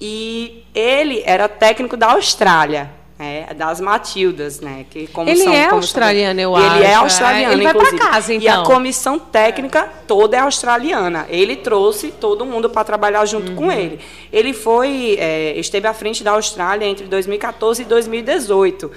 e 0.00 0.64
ele 0.74 1.22
era 1.24 1.48
técnico 1.48 1.96
da 1.96 2.12
Austrália. 2.12 2.97
É, 3.20 3.52
das 3.52 3.80
Matildas, 3.80 4.60
né? 4.60 4.86
Que 4.88 5.08
como 5.08 5.28
ele 5.28 5.42
são, 5.42 5.52
é 5.52 5.66
australiano, 5.66 6.40
eu 6.40 6.54
acho. 6.54 6.76
Ele 6.76 6.84
é 6.84 6.94
australiano, 6.94 7.54
ele 7.54 7.64
inclusive. 7.64 7.96
Vai 7.98 8.10
casa, 8.12 8.32
então. 8.32 8.44
E 8.44 8.48
a 8.48 8.52
então. 8.52 8.62
comissão 8.62 9.18
técnica 9.18 9.88
toda 10.06 10.36
é 10.36 10.40
australiana. 10.40 11.26
Ele 11.28 11.56
trouxe 11.56 12.12
todo 12.12 12.46
mundo 12.46 12.70
para 12.70 12.84
trabalhar 12.84 13.26
junto 13.26 13.50
uhum. 13.50 13.56
com 13.56 13.72
ele. 13.72 13.98
Ele 14.32 14.52
foi, 14.52 15.16
é, 15.18 15.58
esteve 15.58 15.88
à 15.88 15.94
frente 15.94 16.22
da 16.22 16.30
Austrália 16.32 16.86
entre 16.86 17.06
2014 17.06 17.82
e 17.82 17.84
2018. 17.86 18.88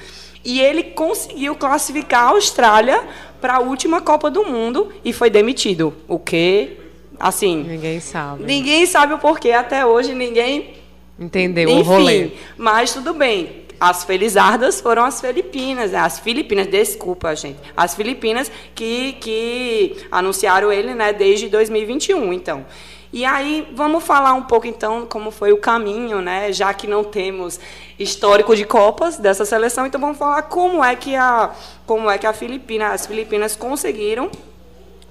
E 0.46 0.62
ele 0.62 0.84
conseguiu 0.84 1.56
classificar 1.56 2.26
a 2.26 2.30
Austrália 2.30 3.02
para 3.40 3.56
a 3.56 3.60
última 3.60 4.02
Copa 4.02 4.30
do 4.30 4.44
Mundo 4.46 4.94
e 5.04 5.12
foi 5.12 5.32
demitido. 5.32 5.96
O 6.08 6.20
que, 6.20 6.78
assim... 7.20 7.64
Ninguém 7.64 8.00
sabe. 8.00 8.44
Ninguém 8.44 8.86
sabe 8.86 9.14
o 9.14 9.18
porquê. 9.18 9.52
Até 9.52 9.84
hoje 9.84 10.14
ninguém... 10.14 10.76
Entendeu 11.20 11.70
Enfim, 11.70 11.82
o 11.82 11.84
rolê. 11.84 12.32
Mas 12.58 12.94
tudo 12.94 13.14
bem 13.14 13.62
as 13.82 14.04
felizardas 14.04 14.80
foram 14.80 15.04
as 15.04 15.20
Filipinas, 15.20 15.90
né? 15.90 15.98
as 15.98 16.20
Filipinas, 16.20 16.68
desculpa, 16.68 17.36
gente, 17.36 17.58
as 17.76 17.96
Filipinas 17.96 18.52
que, 18.76 19.14
que 19.14 20.06
anunciaram 20.12 20.72
ele 20.72 20.94
né, 20.94 21.12
desde 21.12 21.50
2021, 21.50 22.32
então. 22.32 22.64
E 23.12 23.26
aí, 23.26 23.68
vamos 23.74 24.04
falar 24.04 24.34
um 24.34 24.44
pouco, 24.44 24.68
então, 24.68 25.08
como 25.08 25.32
foi 25.32 25.52
o 25.52 25.58
caminho, 25.58 26.22
né? 26.22 26.54
Já 26.54 26.74
que 26.76 26.86
não 26.86 27.04
temos 27.04 27.60
histórico 27.98 28.56
de 28.56 28.66
Copas 28.66 29.18
dessa 29.18 29.46
seleção, 29.46 29.86
então 29.88 30.00
vamos 30.00 30.18
falar 30.18 30.44
como 30.44 30.82
é 30.84 30.96
que 30.96 31.16
a, 31.16 31.50
como 31.88 32.08
é 32.08 32.20
que 32.20 32.28
a 32.28 32.34
Filipina, 32.34 32.90
as 32.90 33.08
Filipinas 33.08 33.56
conseguiram 33.56 34.30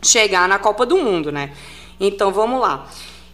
chegar 0.01 0.49
na 0.49 0.61
Copa 0.61 0.87
do 0.87 0.97
Mundo, 0.97 1.33
né? 1.33 1.53
Então, 1.99 2.31
vamos 2.31 2.61
lá. 2.61 2.87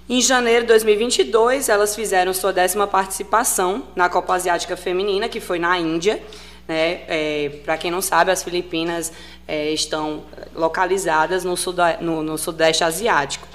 Em 0.08 0.20
janeiro 0.20 0.60
de 0.60 0.68
2022, 0.68 1.68
elas 1.68 1.96
fizeram 1.96 2.32
sua 2.32 2.52
décima 2.52 2.86
participação 2.86 3.82
na 3.96 4.08
Copa 4.08 4.34
Asiática 4.34 4.76
Feminina, 4.76 5.28
que 5.28 5.40
foi 5.40 5.58
na 5.58 5.76
Índia. 5.80 6.22
Né? 6.68 7.00
É, 7.08 7.50
Para 7.64 7.76
quem 7.76 7.90
não 7.90 8.00
sabe, 8.00 8.30
as 8.30 8.40
Filipinas 8.40 9.12
é, 9.48 9.72
estão 9.72 10.22
localizadas 10.54 11.42
no, 11.42 11.56
no, 12.00 12.22
no 12.22 12.38
Sudeste 12.38 12.84
Asiático. 12.84 13.48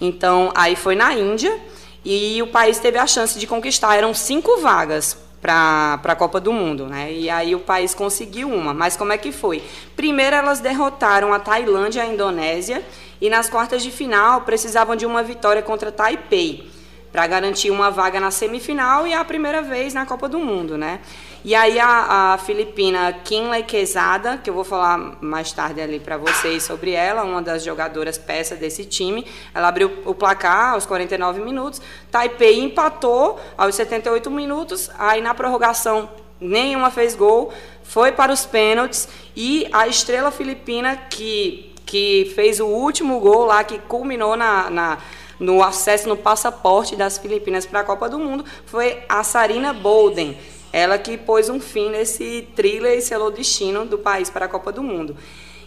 Então, 0.00 0.52
aí 0.54 0.76
foi 0.76 0.94
na 0.94 1.12
Índia 1.12 1.58
e 2.04 2.40
o 2.40 2.46
país 2.46 2.78
teve 2.78 2.98
a 2.98 3.06
chance 3.08 3.36
de 3.36 3.46
conquistar. 3.48 3.96
Eram 3.96 4.14
cinco 4.14 4.60
vagas 4.60 5.18
para 5.40 6.00
a 6.04 6.14
Copa 6.14 6.38
do 6.38 6.52
Mundo, 6.52 6.86
né? 6.86 7.12
E 7.12 7.28
aí 7.28 7.52
o 7.52 7.60
país 7.60 7.96
conseguiu 7.96 8.48
uma. 8.48 8.72
Mas 8.72 8.96
como 8.96 9.12
é 9.12 9.18
que 9.18 9.32
foi? 9.32 9.60
Primeiro 9.96 10.36
elas 10.36 10.60
derrotaram 10.60 11.32
a 11.32 11.40
Tailândia 11.40 12.00
e 12.00 12.02
a 12.02 12.06
Indonésia 12.06 12.84
e 13.20 13.30
nas 13.30 13.48
quartas 13.48 13.82
de 13.82 13.90
final 13.90 14.42
precisavam 14.42 14.96
de 14.96 15.06
uma 15.06 15.22
vitória 15.22 15.62
contra 15.62 15.92
Taipei 15.92 16.70
para 17.12 17.26
garantir 17.26 17.70
uma 17.70 17.90
vaga 17.90 18.20
na 18.20 18.30
semifinal 18.30 19.06
e 19.06 19.14
a 19.14 19.24
primeira 19.24 19.62
vez 19.62 19.94
na 19.94 20.04
Copa 20.04 20.28
do 20.28 20.38
Mundo, 20.38 20.76
né? 20.76 21.00
E 21.42 21.54
aí 21.54 21.78
a, 21.78 22.34
a 22.34 22.38
filipina 22.38 23.12
Kinley 23.12 23.62
Quezada, 23.62 24.36
que 24.36 24.50
eu 24.50 24.54
vou 24.54 24.64
falar 24.64 25.16
mais 25.22 25.52
tarde 25.52 25.80
ali 25.80 26.00
para 26.00 26.18
vocês 26.18 26.64
sobre 26.64 26.90
ela, 26.90 27.22
uma 27.22 27.40
das 27.40 27.64
jogadoras 27.64 28.18
peça 28.18 28.56
desse 28.56 28.84
time, 28.84 29.24
ela 29.54 29.68
abriu 29.68 30.02
o 30.04 30.12
placar 30.12 30.74
aos 30.74 30.84
49 30.84 31.40
minutos, 31.40 31.80
Taipei 32.10 32.60
empatou 32.60 33.40
aos 33.56 33.76
78 33.76 34.30
minutos, 34.30 34.90
aí 34.98 35.22
na 35.22 35.32
prorrogação 35.34 36.10
nenhuma 36.40 36.90
fez 36.90 37.14
gol, 37.14 37.52
foi 37.82 38.12
para 38.12 38.32
os 38.32 38.44
pênaltis 38.44 39.08
e 39.34 39.68
a 39.72 39.86
estrela 39.86 40.30
filipina 40.30 40.96
que, 40.96 41.72
que 41.86 42.32
fez 42.34 42.60
o 42.60 42.66
último 42.66 43.18
gol 43.20 43.46
lá, 43.46 43.64
que 43.64 43.78
culminou 43.78 44.36
na, 44.36 44.68
na 44.68 44.98
no 45.38 45.62
acesso 45.62 46.08
no 46.08 46.16
passaporte 46.16 46.96
das 46.96 47.18
Filipinas 47.18 47.64
para 47.64 47.80
a 47.80 47.84
Copa 47.84 48.08
do 48.08 48.18
Mundo, 48.18 48.44
foi 48.64 49.02
a 49.08 49.22
Sarina 49.22 49.72
Bolden 49.72 50.36
ela 50.76 50.98
que 50.98 51.16
pôs 51.16 51.48
um 51.48 51.58
fim 51.58 51.88
nesse 51.88 52.48
thriller 52.54 52.98
e 52.98 53.00
selou 53.00 53.28
o 53.28 53.30
destino 53.30 53.86
do 53.86 53.96
país 53.96 54.28
para 54.28 54.44
a 54.44 54.48
Copa 54.48 54.70
do 54.70 54.82
Mundo. 54.82 55.16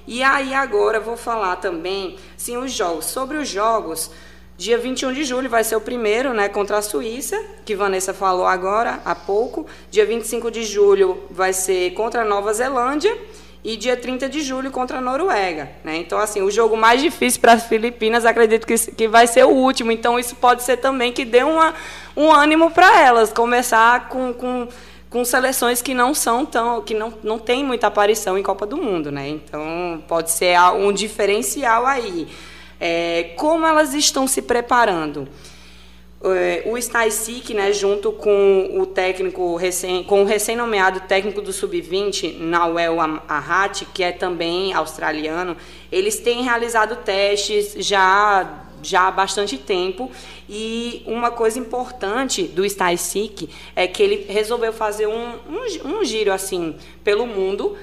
E 0.05 0.21
aí 0.21 0.53
agora 0.53 0.99
vou 0.99 1.17
falar 1.17 1.55
também, 1.55 2.15
sim, 2.37 2.57
os 2.57 2.71
jogos. 2.71 3.05
Sobre 3.05 3.37
os 3.37 3.47
jogos, 3.47 4.11
dia 4.55 4.77
21 4.77 5.13
de 5.13 5.23
julho 5.23 5.49
vai 5.49 5.63
ser 5.63 5.75
o 5.75 5.81
primeiro, 5.81 6.31
né, 6.31 6.47
contra 6.47 6.77
a 6.77 6.81
Suíça, 6.83 7.43
que 7.65 7.75
Vanessa 7.75 8.13
falou 8.13 8.45
agora 8.45 9.01
há 9.03 9.15
pouco. 9.15 9.65
Dia 9.89 10.05
25 10.05 10.51
de 10.51 10.63
julho 10.63 11.23
vai 11.31 11.53
ser 11.53 11.91
contra 11.95 12.21
a 12.21 12.25
Nova 12.25 12.53
Zelândia 12.53 13.17
e 13.63 13.75
dia 13.75 13.97
30 13.97 14.29
de 14.29 14.41
julho 14.41 14.71
contra 14.71 14.99
a 14.99 15.01
Noruega. 15.01 15.69
Né? 15.83 15.97
Então, 15.97 16.17
assim, 16.17 16.41
o 16.41 16.49
jogo 16.49 16.77
mais 16.77 17.01
difícil 17.01 17.41
para 17.41 17.53
as 17.53 17.65
Filipinas, 17.65 18.25
acredito 18.25 18.65
que, 18.65 18.75
que 18.77 19.07
vai 19.07 19.27
ser 19.27 19.45
o 19.45 19.49
último. 19.49 19.91
Então, 19.91 20.17
isso 20.17 20.35
pode 20.35 20.63
ser 20.63 20.77
também 20.77 21.11
que 21.11 21.25
dê 21.25 21.43
uma, 21.43 21.73
um 22.15 22.31
ânimo 22.31 22.71
para 22.71 23.01
elas, 23.01 23.33
começar 23.33 24.09
com, 24.09 24.33
com 24.33 24.67
com 25.09 25.25
seleções 25.25 25.81
que 25.81 25.93
não 25.93 26.13
são 26.13 26.45
tão, 26.45 26.81
que 26.81 26.93
não, 26.93 27.11
não 27.23 27.39
tem 27.39 27.63
muita 27.63 27.87
aparição 27.87 28.37
em 28.37 28.43
Copa 28.43 28.65
do 28.65 28.77
Mundo, 28.77 29.11
né? 29.11 29.27
Então 29.27 30.03
pode 30.07 30.29
ser 30.31 30.59
um 30.75 30.93
diferencial 30.93 31.85
aí. 31.85 32.27
É, 32.79 33.33
como 33.35 33.65
elas 33.65 33.93
estão 33.93 34.27
se 34.27 34.41
preparando? 34.41 35.27
É, 36.21 36.63
o 36.65 36.77
Staisic, 36.77 37.53
né, 37.53 37.71
junto 37.71 38.11
com 38.11 38.71
o 38.73 38.85
técnico 38.85 39.55
recém, 39.55 40.03
com 40.03 40.23
o 40.23 40.25
recém-nomeado 40.25 40.99
técnico 41.01 41.41
do 41.41 41.53
sub-20, 41.53 42.37
Nawel 42.39 42.99
Ahati, 43.27 43.85
que 43.85 44.03
é 44.03 44.11
também 44.11 44.73
australiano, 44.73 45.55
eles 45.89 46.19
têm 46.19 46.43
realizado 46.43 46.97
testes 46.97 47.73
já 47.77 48.65
já 48.81 49.07
há 49.07 49.11
bastante 49.11 49.57
tempo. 49.57 50.09
E 50.47 51.03
uma 51.05 51.31
coisa 51.31 51.59
importante 51.59 52.43
do 52.43 52.65
StySeek 52.65 53.49
é 53.75 53.87
que 53.87 54.01
ele 54.01 54.25
resolveu 54.29 54.73
fazer 54.73 55.07
um, 55.07 55.33
um, 55.49 55.97
um 55.97 56.05
giro 56.05 56.31
assim 56.31 56.75
pelo 57.03 57.27
mundo, 57.27 57.77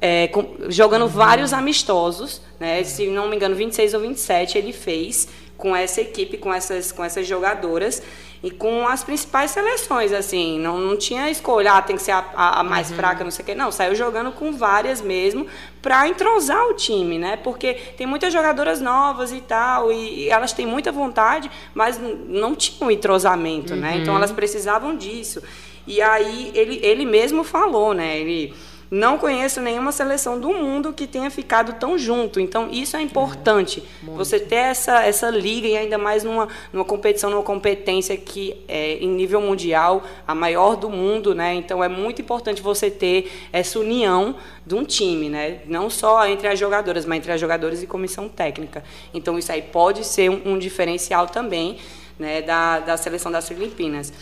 é, 0.00 0.28
com, 0.28 0.56
jogando 0.68 1.02
uhum. 1.02 1.08
vários 1.08 1.52
amistosos. 1.52 2.40
Né? 2.58 2.82
Se 2.84 3.06
não 3.06 3.28
me 3.28 3.36
engano, 3.36 3.54
26 3.54 3.94
ou 3.94 4.00
27 4.00 4.58
ele 4.58 4.72
fez 4.72 5.28
com 5.60 5.76
essa 5.76 6.00
equipe, 6.00 6.38
com 6.38 6.52
essas, 6.52 6.90
com 6.90 7.04
essas 7.04 7.26
jogadoras 7.26 8.02
e 8.42 8.50
com 8.50 8.88
as 8.88 9.04
principais 9.04 9.50
seleções, 9.50 10.12
assim, 10.12 10.58
não, 10.58 10.78
não 10.78 10.96
tinha 10.96 11.30
escolha, 11.30 11.74
ah, 11.74 11.82
tem 11.82 11.96
que 11.96 12.02
ser 12.02 12.12
a, 12.12 12.24
a, 12.34 12.60
a 12.60 12.64
mais 12.64 12.90
uhum. 12.90 12.96
fraca, 12.96 13.22
não 13.22 13.30
sei 13.30 13.42
o 13.42 13.46
quê, 13.46 13.54
não, 13.54 13.70
saiu 13.70 13.94
jogando 13.94 14.32
com 14.32 14.52
várias 14.52 15.02
mesmo 15.02 15.46
para 15.82 16.08
entrosar 16.08 16.66
o 16.66 16.74
time, 16.74 17.18
né? 17.18 17.36
Porque 17.36 17.74
tem 17.98 18.06
muitas 18.06 18.32
jogadoras 18.32 18.80
novas 18.80 19.30
e 19.30 19.42
tal, 19.42 19.92
e, 19.92 20.24
e 20.24 20.30
elas 20.30 20.54
têm 20.54 20.66
muita 20.66 20.90
vontade, 20.90 21.50
mas 21.74 22.00
não 22.26 22.54
tinham 22.54 22.90
entrosamento, 22.90 23.74
uhum. 23.74 23.80
né? 23.80 23.98
Então 23.98 24.16
elas 24.16 24.32
precisavam 24.32 24.96
disso. 24.96 25.42
E 25.86 26.00
aí 26.00 26.50
ele, 26.54 26.80
ele 26.82 27.04
mesmo 27.04 27.44
falou, 27.44 27.92
né? 27.92 28.18
Ele 28.18 28.54
não 28.90 29.18
conheço 29.18 29.60
nenhuma 29.60 29.92
seleção 29.92 30.40
do 30.40 30.48
mundo 30.52 30.92
que 30.92 31.06
tenha 31.06 31.30
ficado 31.30 31.74
tão 31.74 31.96
junto. 31.96 32.40
Então, 32.40 32.68
isso 32.72 32.96
é 32.96 33.02
importante. 33.02 33.84
É, 34.02 34.10
você 34.10 34.40
ter 34.40 34.56
essa, 34.56 35.04
essa 35.04 35.30
liga 35.30 35.68
e 35.68 35.76
ainda 35.76 35.96
mais 35.96 36.24
numa, 36.24 36.48
numa 36.72 36.84
competição, 36.84 37.30
numa 37.30 37.42
competência 37.42 38.16
que 38.16 38.56
é 38.66 38.94
em 38.94 39.08
nível 39.08 39.40
mundial, 39.40 40.02
a 40.26 40.34
maior 40.34 40.74
do 40.74 40.90
mundo, 40.90 41.34
né? 41.34 41.54
Então, 41.54 41.84
é 41.84 41.88
muito 41.88 42.20
importante 42.20 42.60
você 42.60 42.90
ter 42.90 43.30
essa 43.52 43.78
união 43.78 44.34
de 44.66 44.74
um 44.74 44.84
time, 44.84 45.28
né? 45.28 45.60
Não 45.66 45.88
só 45.88 46.26
entre 46.26 46.48
as 46.48 46.58
jogadoras, 46.58 47.04
mas 47.04 47.18
entre 47.18 47.30
as 47.30 47.40
jogadoras 47.40 47.82
e 47.82 47.86
comissão 47.86 48.28
técnica. 48.28 48.82
Então, 49.14 49.38
isso 49.38 49.52
aí 49.52 49.62
pode 49.62 50.04
ser 50.04 50.28
um, 50.28 50.54
um 50.54 50.58
diferencial 50.58 51.28
também 51.28 51.78
né, 52.18 52.42
da, 52.42 52.80
da 52.80 52.96
seleção 52.96 53.32
das 53.32 53.48
Filipinas 53.48 54.12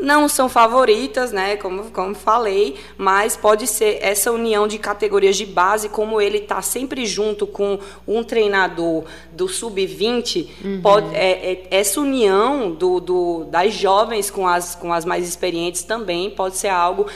não 0.00 0.28
são 0.28 0.48
favoritas, 0.48 1.32
né, 1.32 1.56
como, 1.56 1.90
como 1.90 2.14
falei, 2.14 2.76
mas 2.98 3.36
pode 3.36 3.66
ser 3.66 3.98
essa 4.02 4.30
união 4.30 4.68
de 4.68 4.78
categorias 4.78 5.36
de 5.36 5.46
base, 5.46 5.88
como 5.88 6.20
ele 6.20 6.38
está 6.38 6.60
sempre 6.60 7.06
junto 7.06 7.46
com 7.46 7.78
um 8.06 8.22
treinador 8.22 9.04
do 9.32 9.48
sub-20, 9.48 10.48
uhum. 10.62 10.82
é, 11.12 11.52
é, 11.52 11.66
essa 11.70 12.00
união 12.00 12.70
do, 12.72 13.00
do, 13.00 13.44
das 13.44 13.72
jovens 13.72 14.30
com 14.30 14.46
as, 14.46 14.74
com 14.74 14.92
as 14.92 15.04
mais 15.04 15.26
experientes 15.26 15.82
também 15.82 16.30
pode 16.30 16.56
ser 16.56 16.68
algo 16.68 17.06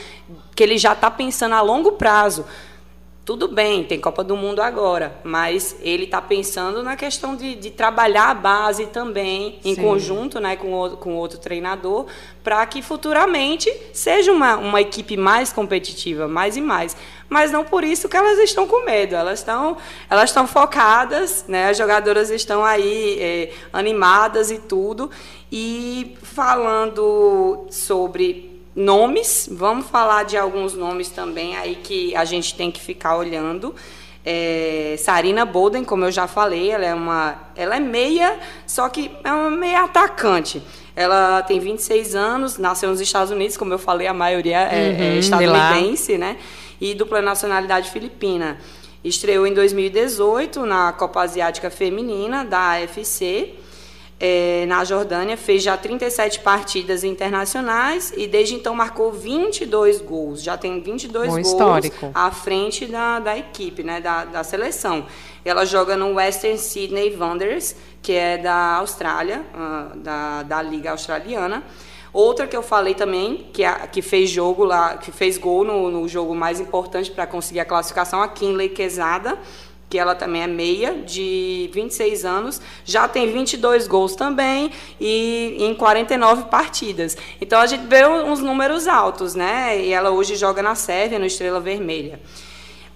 que 0.57 0.63
ele 0.63 0.79
já 0.79 0.93
está 0.93 1.11
pensando 1.11 1.55
a 1.55 1.61
longo 1.61 1.93
prazo 1.93 2.45
tudo 3.25 3.47
bem, 3.47 3.85
tem 3.85 4.01
Copa 4.01 4.25
do 4.25 4.35
Mundo 4.35 4.61
agora, 4.61 5.21
mas 5.23 5.77
ele 5.83 6.05
está 6.05 6.21
pensando 6.21 6.83
na 6.83 6.97
questão 6.97 7.37
de, 7.37 7.55
de, 7.55 7.71
trabalhar 7.71 8.31
a 8.31 8.35
base 8.35 8.87
também, 8.87 9.61
em 9.65 9.75
Sim. 9.75 9.83
conjunto 9.83 10.41
né, 10.41 10.57
com, 10.57 10.73
o, 10.73 10.97
com 10.97 11.15
outro 11.15 11.39
treinador, 11.39 12.07
para 12.43 12.65
que 12.67 12.83
futuramente 12.83 13.71
seja 13.93 14.33
uma, 14.33 14.57
uma 14.57 14.81
equipe 14.81 15.17
mais 15.17 15.53
competitiva, 15.53 16.27
mais 16.27 16.57
e 16.57 16.61
mais. 16.61 16.97
Mas 17.29 17.53
não 17.53 17.63
por 17.63 17.85
isso 17.85 18.09
que 18.09 18.17
elas 18.17 18.39
estão 18.39 18.67
com 18.67 18.85
medo, 18.85 19.15
elas 19.15 19.39
estão, 19.41 19.77
elas 20.09 20.31
estão 20.31 20.47
focadas, 20.47 21.45
né, 21.47 21.69
as 21.69 21.77
jogadoras 21.77 22.31
estão 22.31 22.65
aí 22.65 23.19
é, 23.21 23.53
animadas 23.73 24.51
e 24.51 24.59
tudo. 24.59 25.11
E 25.53 26.17
falando 26.23 27.67
sobre 27.71 28.50
nomes, 28.75 29.49
vamos 29.51 29.87
falar 29.87 30.25
de 30.25 30.37
alguns 30.37 30.75
nomes 30.75 31.09
também 31.09 31.57
aí 31.57 31.77
que 31.77 32.15
a 32.15 32.25
gente 32.25 32.55
tem 32.55 32.71
que 32.71 32.81
ficar 32.81 33.17
olhando. 33.17 33.75
É, 34.25 34.97
Sarina 34.99 35.45
Bolden, 35.45 35.83
como 35.83 36.05
eu 36.05 36.13
já 36.13 36.27
falei, 36.27 36.71
ela 36.71 36.85
é 36.85 36.95
uma, 36.95 37.37
ela 37.57 37.77
é 37.77 37.81
meia, 37.81 38.39
só 38.67 38.89
que 38.89 39.11
é 39.25 39.33
uma 39.33 39.51
meia 39.51 39.85
atacante. 39.85 40.63
Ela 40.95 41.43
tem 41.43 41.59
26 41.59 42.15
anos, 42.15 42.59
nasceu 42.59 42.91
nos 42.91 43.01
Estados 43.01 43.31
Unidos, 43.31 43.57
como 43.57 43.73
eu 43.73 43.79
falei, 43.79 44.07
a 44.07 44.15
maioria 44.15 44.59
é, 44.71 44.89
é 44.89 44.91
uhum, 44.91 45.03
é 45.03 45.19
estadunidense, 45.19 46.19
né? 46.19 46.37
E 46.81 46.95
dupla 46.95 47.23
nacionalidade 47.23 47.91
filipina. 47.91 48.59
Estreou 49.03 49.47
em 49.47 49.55
2018 49.55 50.67
na 50.67 50.93
Copa 50.93 51.23
Asiática 51.23 51.71
Feminina 51.71 52.45
da 52.45 52.73
AFC 52.73 53.55
é, 54.21 54.67
na 54.67 54.85
Jordânia, 54.85 55.35
fez 55.35 55.63
já 55.63 55.79
37 55.79 56.41
partidas 56.41 57.03
internacionais 57.05 58.13
e 58.15 58.27
desde 58.27 58.55
então 58.55 58.75
marcou 58.75 59.11
22 59.11 60.03
gols. 60.03 60.43
Já 60.43 60.59
tem 60.59 60.79
22 60.79 61.27
Bom 61.27 61.35
gols 61.37 61.47
histórico. 61.47 62.11
à 62.15 62.31
frente 62.31 62.85
da, 62.85 63.19
da 63.19 63.39
equipe, 63.39 63.83
né, 63.83 63.99
da, 63.99 64.27
da 64.27 64.45
seleção. 64.45 65.07
Ela 65.43 65.65
joga 65.65 65.97
no 65.97 66.17
Western 66.17 66.59
Sydney 66.59 67.17
Wanderers, 67.17 67.75
que 68.03 68.13
é 68.13 68.37
da 68.37 68.75
Austrália, 68.75 69.43
uh, 69.55 69.97
da, 69.97 70.43
da 70.43 70.61
Liga 70.61 70.91
Australiana. 70.91 71.65
Outra 72.13 72.47
que 72.47 72.57
eu 72.57 72.63
falei 72.63 72.93
também, 72.93 73.49
que, 73.53 73.65
a, 73.65 73.87
que 73.87 74.03
fez 74.03 74.29
jogo 74.29 74.65
lá, 74.65 74.99
que 74.99 75.11
fez 75.13 75.39
gol 75.39 75.65
no, 75.65 75.91
no 75.91 76.09
jogo 76.09 76.35
mais 76.35 76.61
importante 76.61 77.11
para 77.11 77.27
conseguir 77.27 77.61
a 77.61 77.65
classificação, 77.65 78.21
a 78.21 78.29
Kinley 78.29 78.69
Quesada, 78.69 79.39
que 79.91 79.99
ela 79.99 80.15
também 80.15 80.43
é 80.43 80.47
meia, 80.47 81.03
de 81.05 81.69
26 81.75 82.25
anos, 82.25 82.63
já 82.85 83.09
tem 83.09 83.33
22 83.33 83.89
gols 83.89 84.15
também 84.15 84.71
e 85.01 85.57
em 85.59 85.75
49 85.75 86.45
partidas. 86.45 87.17
Então 87.41 87.61
a 87.61 87.67
gente 87.67 87.85
vê 87.89 88.07
uns 88.07 88.39
números 88.39 88.87
altos, 88.87 89.35
né? 89.35 89.85
E 89.85 89.93
ela 89.93 90.13
hoje 90.13 90.37
joga 90.37 90.63
na 90.63 90.77
Sérvia, 90.77 91.19
no 91.19 91.27
Estrela 91.27 91.59
Vermelha. 91.59 92.21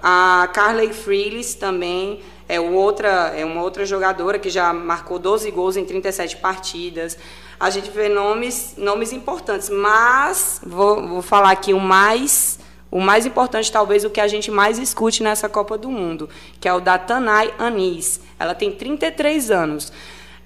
A 0.01 0.49
Carly 0.53 0.93
Freelis 0.93 1.55
também 1.55 2.21
é 2.49 2.61
outra, 2.61 3.33
é 3.37 3.45
uma 3.45 3.63
outra 3.63 3.85
jogadora 3.85 4.39
que 4.39 4.49
já 4.49 4.73
marcou 4.73 5.19
12 5.19 5.51
gols 5.51 5.77
em 5.77 5.85
37 5.85 6.37
partidas. 6.37 7.19
A 7.59 7.71
gente 7.71 7.91
vê 7.91 8.09
nomes, 8.09 8.75
nomes 8.77 9.13
importantes, 9.13 9.69
mas 9.69 10.61
vou, 10.65 11.09
vou 11.09 11.23
falar 11.23 11.51
aqui 11.51 11.73
o 11.73 11.81
mais 11.81 12.59
o 12.95 13.01
mais 13.01 13.27
importante, 13.27 13.73
talvez, 13.73 14.05
o 14.05 14.09
que 14.09 14.21
a 14.21 14.29
gente 14.29 14.53
mais 14.53 14.79
escute 14.79 15.21
nessa 15.21 15.49
Copa 15.49 15.77
do 15.77 15.91
Mundo, 15.91 16.31
que 16.61 16.69
é 16.69 16.73
o 16.73 16.79
da 16.79 16.97
Tanay 16.97 17.53
Anis. 17.59 18.21
Ela 18.39 18.55
tem 18.55 18.71
33 18.71 19.51
anos. 19.51 19.93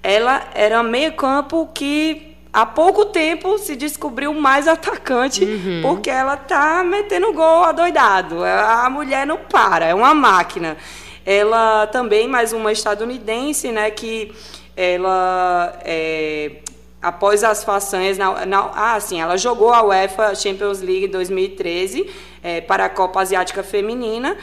Ela 0.01 0.47
era 0.55 0.81
meio-campo 0.81 1.69
que 1.71 2.35
há 2.51 2.65
pouco 2.65 3.05
tempo 3.05 3.59
se 3.59 3.75
descobriu 3.75 4.33
mais 4.33 4.67
atacante, 4.67 5.45
uhum. 5.45 5.81
porque 5.83 6.09
ela 6.09 6.35
tá 6.35 6.83
metendo 6.83 7.31
gol 7.33 7.65
adoidado. 7.65 8.43
A 8.43 8.89
mulher 8.89 9.27
não 9.27 9.37
para, 9.37 9.85
é 9.85 9.93
uma 9.93 10.15
máquina. 10.15 10.75
Ela 11.23 11.85
também, 11.85 12.27
mais 12.27 12.51
uma 12.51 12.71
estadunidense, 12.71 13.71
né, 13.71 13.91
que 13.91 14.33
ela 14.75 15.79
é, 15.85 16.63
após 17.01 17.43
as 17.43 17.63
façanhas 17.63 18.17
na, 18.17 18.45
na, 18.45 18.71
ah 18.75 18.99
sim 18.99 19.21
ela 19.21 19.37
jogou 19.37 19.73
a 19.73 19.83
UEFA 19.83 20.35
Champions 20.35 20.81
League 20.81 21.07
2013 21.07 22.09
é, 22.43 22.61
para 22.61 22.85
a 22.85 22.89
Copa 22.89 23.21
Asiática 23.21 23.63
Feminina 23.63 24.35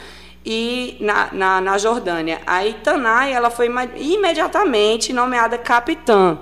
e 0.45 0.95
na, 1.01 1.29
na, 1.33 1.61
na 1.61 1.77
Jordânia. 1.77 2.39
A 2.47 2.65
Itanai 2.65 3.33
ela 3.33 3.49
foi 3.49 3.69
imediatamente 3.97 5.11
nomeada 5.11 5.57
capitã 5.57 6.37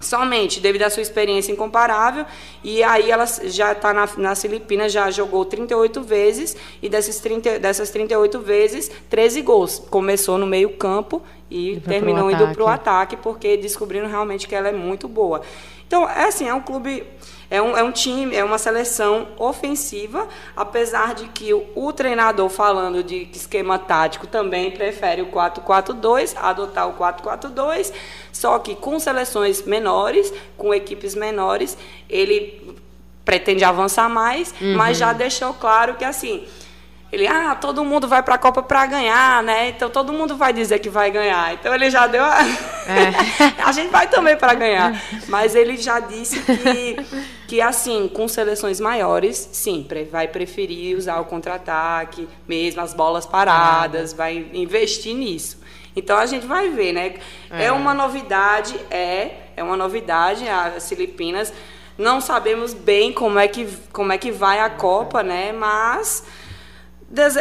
somente 0.00 0.60
devido 0.60 0.82
à 0.82 0.90
sua 0.90 1.02
experiência 1.02 1.52
incomparável. 1.52 2.24
E 2.62 2.82
aí 2.82 3.10
ela 3.10 3.26
já 3.26 3.72
está 3.72 3.92
na, 3.92 4.08
nas 4.16 4.40
Filipinas, 4.40 4.92
já 4.92 5.10
jogou 5.10 5.44
38 5.44 6.02
vezes, 6.02 6.56
e 6.82 6.88
dessas, 6.88 7.18
30, 7.20 7.58
dessas 7.58 7.90
38 7.90 8.38
vezes, 8.40 8.90
13 9.08 9.42
gols. 9.42 9.78
Começou 9.90 10.38
no 10.38 10.46
meio-campo 10.46 11.22
e, 11.50 11.72
e 11.72 11.80
terminou 11.80 12.30
indo 12.30 12.48
para 12.48 12.64
o 12.64 12.68
ataque, 12.68 13.16
porque 13.16 13.56
descobriram 13.56 14.08
realmente 14.08 14.46
que 14.46 14.54
ela 14.54 14.68
é 14.68 14.72
muito 14.72 15.08
boa. 15.08 15.42
Então, 15.86 16.08
é 16.08 16.24
assim, 16.24 16.48
é 16.48 16.54
um 16.54 16.60
clube 16.60 17.06
é 17.50 17.62
um, 17.62 17.76
é 17.76 17.82
um 17.82 17.92
time, 17.92 18.34
é 18.34 18.42
uma 18.42 18.58
seleção 18.58 19.28
ofensiva, 19.38 20.26
apesar 20.56 21.14
de 21.14 21.28
que 21.28 21.54
o, 21.54 21.64
o 21.76 21.92
treinador, 21.92 22.48
falando 22.48 23.04
de 23.04 23.28
esquema 23.32 23.78
tático, 23.78 24.26
também 24.26 24.72
prefere 24.72 25.22
o 25.22 25.26
4-4-2, 25.26 26.34
adotar 26.36 26.88
o 26.88 26.94
4-4-2, 26.94 27.92
só 28.32 28.58
que 28.58 28.74
com 28.74 28.98
seleções 28.98 29.62
menores, 29.62 30.32
com 30.56 30.74
equipes 30.74 31.14
menores, 31.14 31.78
ele 32.10 32.76
pretende 33.24 33.64
avançar 33.64 34.08
mais, 34.08 34.52
uhum. 34.60 34.76
mas 34.76 34.98
já 34.98 35.12
deixou 35.12 35.54
claro 35.54 35.94
que 35.94 36.04
assim 36.04 36.46
ele, 37.16 37.26
ah, 37.26 37.54
todo 37.54 37.82
mundo 37.82 38.06
vai 38.06 38.22
para 38.22 38.34
a 38.34 38.38
Copa 38.38 38.62
para 38.62 38.84
ganhar, 38.84 39.42
né? 39.42 39.70
Então 39.70 39.88
todo 39.88 40.12
mundo 40.12 40.36
vai 40.36 40.52
dizer 40.52 40.80
que 40.80 40.90
vai 40.90 41.10
ganhar. 41.10 41.54
Então 41.54 41.74
ele 41.74 41.90
já 41.90 42.06
deu 42.06 42.22
a. 42.22 42.42
É. 42.42 43.56
a 43.64 43.72
gente 43.72 43.90
vai 43.90 44.06
também 44.06 44.36
para 44.36 44.52
ganhar. 44.52 45.02
Mas 45.26 45.54
ele 45.54 45.78
já 45.78 45.98
disse 45.98 46.40
que, 46.42 46.96
que, 47.48 47.60
assim, 47.62 48.06
com 48.06 48.28
seleções 48.28 48.80
maiores, 48.80 49.48
sim, 49.50 49.86
vai 50.10 50.28
preferir 50.28 50.94
usar 50.96 51.18
o 51.18 51.24
contra-ataque, 51.24 52.28
mesmo 52.46 52.82
as 52.82 52.92
bolas 52.92 53.24
paradas, 53.24 54.12
vai 54.12 54.50
investir 54.52 55.14
nisso. 55.14 55.58
Então 55.96 56.18
a 56.18 56.26
gente 56.26 56.46
vai 56.46 56.68
ver, 56.68 56.92
né? 56.92 57.14
É, 57.50 57.64
é 57.64 57.72
uma 57.72 57.94
novidade, 57.94 58.78
é, 58.90 59.30
é 59.56 59.62
uma 59.62 59.76
novidade 59.76 60.46
as 60.46 60.86
Filipinas. 60.86 61.50
Não 61.96 62.20
sabemos 62.20 62.74
bem 62.74 63.10
como 63.10 63.38
é 63.38 63.48
que, 63.48 63.66
como 63.90 64.12
é 64.12 64.18
que 64.18 64.30
vai 64.30 64.60
a 64.60 64.68
Copa, 64.68 65.22
né? 65.22 65.50
Mas 65.52 66.22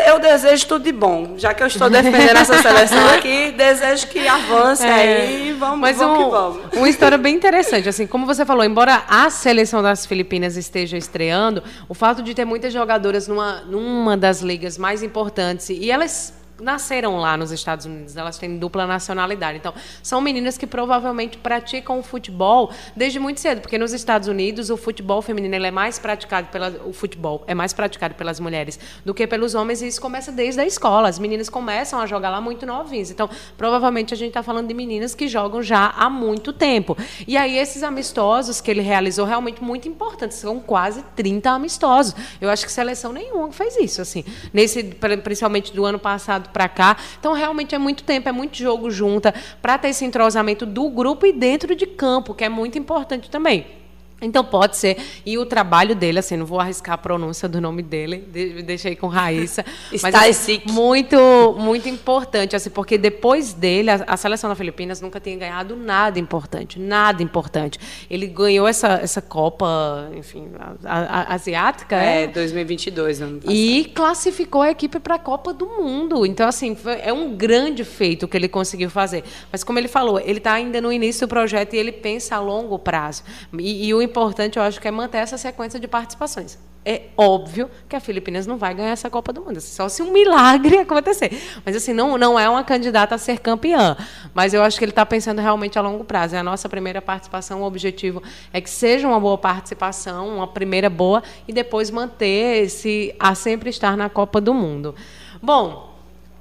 eu 0.08 0.20
desejo 0.20 0.68
tudo 0.68 0.84
de 0.84 0.92
bom. 0.92 1.34
Já 1.38 1.54
que 1.54 1.64
eu 1.64 1.68
estou 1.68 1.90
defendendo 1.90 2.38
essa 2.38 2.62
seleção 2.62 3.08
aqui, 3.10 3.52
desejo 3.52 4.08
que 4.08 4.28
avance 4.28 4.86
é. 4.86 4.94
aí 4.94 5.54
vamos, 5.54 5.80
Mas 5.80 5.98
vamos 5.98 6.20
um, 6.20 6.24
que 6.24 6.30
vamos. 6.30 6.74
Uma 6.74 6.90
história 6.90 7.18
bem 7.18 7.36
interessante. 7.36 7.90
Assim, 7.90 8.06
como 8.06 8.26
você 8.26 8.46
falou, 8.46 8.64
embora 8.64 9.04
a 9.08 9.30
seleção 9.30 9.82
das 9.82 10.06
Filipinas 10.06 10.56
esteja 10.56 10.98
estreando, 10.98 11.64
o 11.90 11.94
fato 11.96 12.22
de 12.22 12.36
ter 12.36 12.46
muitas 12.46 12.72
jogadoras 12.72 13.28
numa, 13.28 13.62
numa 13.62 14.16
das 14.16 14.42
ligas 14.42 14.78
mais 14.78 15.02
importantes 15.02 15.70
e 15.70 15.90
elas 15.90 16.34
nasceram 16.60 17.18
lá 17.18 17.36
nos 17.36 17.52
Estados 17.52 17.86
Unidos, 17.86 18.16
elas 18.16 18.38
têm 18.38 18.58
dupla 18.58 18.88
nacionalidade. 18.88 19.58
Então, 19.58 19.74
são 20.02 20.22
meninas 20.22 20.58
que 20.58 20.68
provavelmente 20.68 21.38
praticam 21.38 22.00
o 22.00 22.04
futebol 22.04 22.72
desde 22.96 23.20
muito 23.20 23.40
cedo, 23.40 23.62
porque 23.62 23.78
nos 23.78 23.94
Estados 23.94 24.28
Unidos 24.28 24.70
o 24.70 24.78
futebol 24.78 25.22
feminino 25.22 25.56
é 25.56 25.72
mais 25.72 26.00
praticado 26.00 26.48
pela 26.48 26.70
o 26.86 26.94
futebol 26.94 27.44
é 27.48 27.54
mais 27.54 27.74
praticado 27.74 28.16
pelas 28.16 28.40
mulheres 28.40 28.80
do 29.04 29.14
que 29.14 29.26
pelos 29.26 29.56
homens 29.56 29.82
e 29.82 29.88
isso 29.88 30.02
começa 30.02 30.32
desde 30.32 30.62
a 30.62 30.66
escola. 30.66 31.10
As 31.10 31.20
meninas 31.20 31.50
começam 31.50 32.00
a 32.00 32.06
jogar 32.06 32.30
lá 32.30 32.42
muito 32.42 32.66
novinhas. 32.66 33.12
Então, 33.12 33.30
provavelmente 33.58 34.14
a 34.14 34.18
gente 34.18 34.30
está 34.30 34.44
falando 34.44 34.68
de 34.68 34.74
meninas 34.74 35.16
que 35.16 35.28
jogam 35.28 35.62
já 35.62 35.88
há 35.88 36.10
muito 36.10 36.52
tempo. 36.52 36.98
E 37.28 37.38
aí 37.38 37.58
esses 37.58 37.84
amistosos 37.84 38.62
que 38.62 38.70
ele 38.70 38.82
realizou 38.82 39.26
realmente 39.26 39.64
muito 39.64 39.88
importantes, 39.88 40.38
são 40.38 40.60
quase 40.60 41.04
30 41.16 41.50
amistosos. 41.50 42.16
Eu 42.40 42.50
acho 42.50 42.66
que 42.66 42.72
seleção 42.72 43.12
nenhuma 43.14 43.52
fez 43.52 43.78
isso 43.78 44.02
assim. 44.02 44.24
Nesse 44.54 44.84
principalmente 45.24 45.74
do 45.74 45.86
ano 45.86 46.00
passado 46.00 46.45
para 46.50 46.68
cá. 46.70 46.98
Então, 47.20 47.34
realmente 47.34 47.76
é 47.76 47.78
muito 47.78 48.04
tempo, 48.04 48.30
é 48.30 48.32
muito 48.32 48.58
jogo 48.58 48.90
junta 48.90 49.34
para 49.62 49.78
ter 49.78 49.90
esse 49.90 50.06
entrosamento 50.06 50.66
do 50.66 50.90
grupo 50.90 51.26
e 51.26 51.34
dentro 51.34 51.76
de 51.76 51.86
campo, 51.86 52.34
que 52.34 52.44
é 52.44 52.50
muito 52.50 52.78
importante 52.78 53.30
também. 53.30 53.75
Então 54.22 54.46
pode 54.46 54.78
ser. 54.78 54.98
E 55.26 55.38
o 55.38 55.46
trabalho 55.46 55.94
dele, 55.94 56.20
assim, 56.20 56.38
não 56.38 56.46
vou 56.46 56.60
arriscar 56.60 56.96
a 56.96 56.98
pronúncia 56.98 57.50
do 57.50 57.60
nome 57.60 57.82
dele, 57.84 58.18
deixei 58.66 58.96
com 58.96 59.08
Raíssa. 59.08 59.66
mas 60.02 60.16
assim, 60.16 60.62
muito, 60.68 61.18
muito 61.58 61.90
importante, 61.90 62.56
assim, 62.56 62.70
porque 62.70 62.98
depois 62.98 63.54
dele, 63.54 63.90
a, 63.92 64.04
a, 64.08 64.18
seleção 64.18 64.50
da 64.50 64.56
Filipinas 64.56 65.02
nunca 65.02 65.20
tinha 65.20 65.36
ganhado 65.36 65.76
nada 65.76 66.18
importante, 66.18 66.80
nada 66.80 67.22
importante. 67.22 67.78
Ele 68.10 68.26
ganhou 68.26 68.68
essa, 68.68 69.00
essa 69.04 69.22
Copa, 69.22 70.10
enfim, 70.16 70.48
a, 70.86 71.00
a, 71.00 71.34
asiática, 71.34 72.02
é? 72.02 72.24
É, 72.24 72.28
2022, 72.28 73.22
ano 73.22 73.40
passado. 73.42 73.54
E 73.54 73.86
classificou 73.94 74.62
a 74.62 74.72
equipe 74.72 74.98
para 75.00 75.16
a 75.16 75.20
Copa 75.20 75.54
do 75.54 75.66
Mundo. 75.66 76.26
Então, 76.26 76.48
assim, 76.48 76.74
foi, 76.74 77.00
é 77.02 77.12
um 77.12 77.36
grande 77.36 77.84
feito 77.84 78.30
que 78.30 78.38
ele 78.38 78.48
conseguiu 78.48 78.90
fazer. 78.90 79.26
Mas 79.52 79.62
como 79.62 79.78
ele 79.78 79.90
falou, 79.90 80.20
ele 80.20 80.38
está 80.38 80.54
ainda 80.54 80.80
no 80.80 80.92
início 80.92 81.28
do 81.28 81.30
projeto 81.30 81.74
e 81.74 81.78
ele 81.78 81.92
pensa 81.92 82.38
a 82.38 82.40
longo 82.40 82.80
prazo. 82.80 83.24
E, 83.60 83.88
e 83.88 83.94
o 83.94 84.05
importante, 84.06 84.58
eu 84.58 84.64
acho, 84.64 84.80
que 84.80 84.88
é 84.88 84.92
manter 84.92 85.18
essa 85.18 85.38
sequência 85.38 85.80
de 85.80 85.88
participações. 85.88 86.58
É 86.88 87.08
óbvio 87.18 87.70
que 87.90 87.96
a 87.96 88.00
Filipinas 88.00 88.46
não 88.46 88.58
vai 88.58 88.74
ganhar 88.76 88.92
essa 88.92 89.10
Copa 89.10 89.34
do 89.34 89.42
Mundo, 89.42 89.60
só 89.60 89.90
se 89.90 90.04
um 90.04 90.12
milagre 90.12 90.78
acontecer. 90.80 91.32
Mas 91.66 91.76
assim, 91.76 91.94
não, 91.94 92.16
não 92.18 92.40
é 92.40 92.48
uma 92.48 92.64
candidata 92.64 93.16
a 93.16 93.18
ser 93.18 93.40
campeã. 93.40 93.98
Mas 94.36 94.54
eu 94.54 94.62
acho 94.62 94.78
que 94.78 94.86
ele 94.86 94.92
está 94.92 95.04
pensando 95.04 95.42
realmente 95.42 95.80
a 95.80 95.82
longo 95.82 96.04
prazo. 96.04 96.36
É 96.36 96.40
a 96.40 96.44
nossa 96.44 96.70
primeira 96.70 97.02
participação, 97.02 97.64
o 97.64 97.66
objetivo 97.66 98.22
é 98.54 98.62
que 98.62 98.70
seja 98.70 99.08
uma 99.08 99.20
boa 99.20 99.38
participação, 99.38 100.38
uma 100.38 100.48
primeira 100.48 100.90
boa, 100.90 101.24
e 101.48 101.54
depois 101.54 101.90
manter 101.90 102.64
esse 102.64 103.16
a 103.20 103.34
sempre 103.34 103.72
estar 103.72 103.98
na 103.98 104.08
Copa 104.08 104.40
do 104.40 104.54
Mundo. 104.54 104.94
Bom, 105.42 105.95